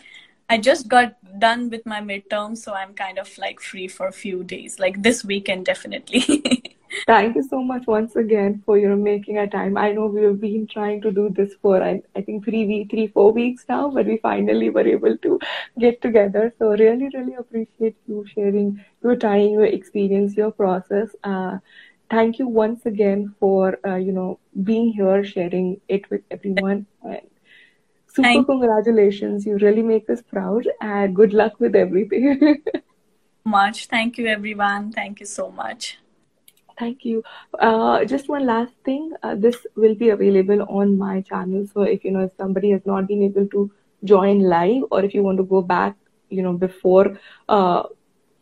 I 0.52 0.58
just 0.58 0.90
got 0.90 1.14
done 1.40 1.70
with 1.70 1.86
my 1.86 2.02
midterm, 2.02 2.58
so 2.58 2.74
I'm 2.74 2.94
kind 2.94 3.18
of 3.18 3.38
like 3.38 3.62
free 3.62 3.88
for 3.88 4.08
a 4.08 4.12
few 4.12 4.44
days, 4.44 4.80
like 4.80 5.02
this 5.02 5.24
weekend, 5.24 5.66
definitely. 5.66 6.78
Thank 7.08 7.38
you 7.38 7.44
so 7.44 7.64
much 7.64 7.88
once 7.88 8.18
again 8.18 8.62
for 8.66 8.78
you 8.78 8.90
know 8.90 8.98
making 8.98 9.38
a 9.38 9.48
time. 9.48 9.78
I 9.78 9.94
know 9.94 10.08
we've 10.08 10.42
been 10.42 10.68
trying 10.68 11.00
to 11.04 11.12
do 11.20 11.30
this 11.30 11.54
for 11.62 11.82
I, 11.82 12.02
I 12.18 12.22
think 12.22 12.44
three 12.44 12.66
week, 12.66 12.92
three 12.92 13.08
four 13.08 13.32
weeks 13.32 13.64
now, 13.70 13.90
but 13.92 14.06
we 14.06 14.18
finally 14.18 14.70
were 14.70 14.86
able 14.96 15.18
to 15.30 15.40
get 15.80 16.02
together. 16.02 16.54
So 16.60 16.72
really, 16.72 17.10
really 17.14 17.36
appreciate 17.36 17.96
you 18.06 18.26
sharing 18.36 18.84
your 19.02 19.16
time, 19.16 19.52
your 19.52 19.72
experience, 19.80 20.36
your 20.36 20.52
process. 20.52 21.16
Uh, 21.24 21.60
thank 22.10 22.40
you 22.40 22.48
once 22.50 22.86
again 22.86 23.34
for 23.40 23.80
uh, 23.88 23.96
you 23.96 24.12
know 24.12 24.38
being 24.66 24.92
here, 24.92 25.24
sharing 25.24 25.80
it 25.88 26.10
with 26.10 26.24
everyone. 26.30 26.88
And 27.04 27.22
super 28.14 28.28
Thank 28.28 28.48
congratulations. 28.48 29.46
You 29.46 29.58
really 29.58 29.82
make 29.82 30.10
us 30.10 30.22
proud 30.22 30.68
and 30.82 31.16
good 31.16 31.34
luck 31.34 31.60
with 31.60 31.76
everything. 31.76 32.64
much. 33.46 33.88
Thank 33.88 34.18
you, 34.18 34.28
everyone. 34.28 34.92
Thank 34.92 35.20
you 35.20 35.26
so 35.26 35.50
much. 35.50 35.98
Thank 36.78 37.06
you. 37.06 37.24
Uh, 37.60 38.06
just 38.06 38.30
one 38.30 38.46
last 38.46 38.74
thing. 38.84 39.12
Uh, 39.24 39.36
this 39.36 39.66
will 39.76 39.96
be 39.96 40.10
available 40.10 40.64
on 40.64 40.98
my 40.98 41.22
channel. 41.22 41.68
So 41.74 41.84
if 41.84 42.04
you 42.04 42.12
know 42.12 42.22
if 42.22 42.32
somebody 42.38 42.72
has 42.72 42.86
not 42.86 43.08
been 43.08 43.24
able 43.24 43.48
to 43.48 43.72
join 44.04 44.42
live, 44.42 44.84
or 44.92 45.04
if 45.04 45.14
you 45.14 45.24
want 45.24 45.38
to 45.38 45.44
go 45.44 45.62
back, 45.62 45.96
you 46.30 46.42
know, 46.42 46.54
before, 46.54 47.20
uh, 47.50 47.84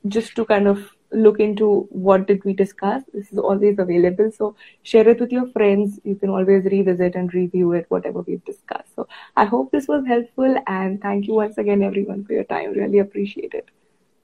just 0.07 0.35
to 0.35 0.45
kind 0.45 0.67
of 0.67 0.89
look 1.11 1.39
into 1.39 1.87
what 1.89 2.27
did 2.27 2.43
we 2.45 2.53
discuss. 2.53 3.03
This 3.13 3.31
is 3.31 3.37
always 3.37 3.79
available. 3.79 4.31
So 4.31 4.55
share 4.83 5.07
it 5.07 5.19
with 5.19 5.31
your 5.31 5.47
friends. 5.47 5.99
You 6.03 6.15
can 6.15 6.29
always 6.29 6.65
revisit 6.65 7.15
and 7.15 7.33
review 7.33 7.73
it 7.73 7.85
whatever 7.89 8.21
we've 8.21 8.43
discussed. 8.45 8.95
So 8.95 9.07
i 9.35 9.45
hope 9.45 9.71
this 9.71 9.87
was 9.87 10.05
helpful 10.05 10.55
and 10.67 11.01
thank 11.01 11.27
you 11.27 11.33
once 11.33 11.57
again 11.57 11.83
everyone 11.83 12.25
for 12.25 12.33
your 12.33 12.43
time. 12.43 12.73
Really 12.73 12.99
appreciate 12.99 13.53
it. 13.53 13.69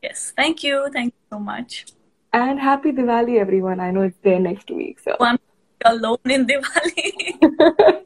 Yes 0.04 0.34
thank 0.36 0.64
you. 0.64 0.90
Thank 0.94 1.14
you 1.14 1.38
so 1.38 1.40
much. 1.40 1.86
And 2.34 2.60
happy 2.60 2.92
diwali 2.92 3.40
everyone. 3.40 3.80
I 3.80 3.92
know 3.92 4.02
it's 4.02 4.18
there 4.22 4.40
next 4.40 4.70
week 4.70 5.00
so. 5.00 5.16
I'm 5.20 5.40
alone 5.86 6.18
in 6.26 6.48
diwali. 6.48 8.02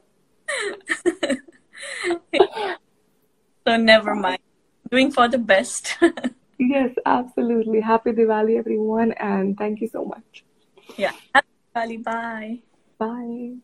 So 3.66 3.76
never 3.76 4.14
mind. 4.14 4.40
Doing 4.90 5.12
for 5.12 5.28
the 5.28 5.38
best 5.38 5.96
Yes, 6.60 6.92
absolutely. 7.06 7.80
Happy 7.80 8.12
Diwali, 8.12 8.58
everyone, 8.58 9.12
and 9.12 9.56
thank 9.56 9.80
you 9.80 9.88
so 9.88 10.04
much. 10.04 10.44
Yeah. 10.98 11.12
Happy 11.34 11.48
Diwali. 11.74 12.04
Bye. 12.04 12.58
Bye. 12.98 13.56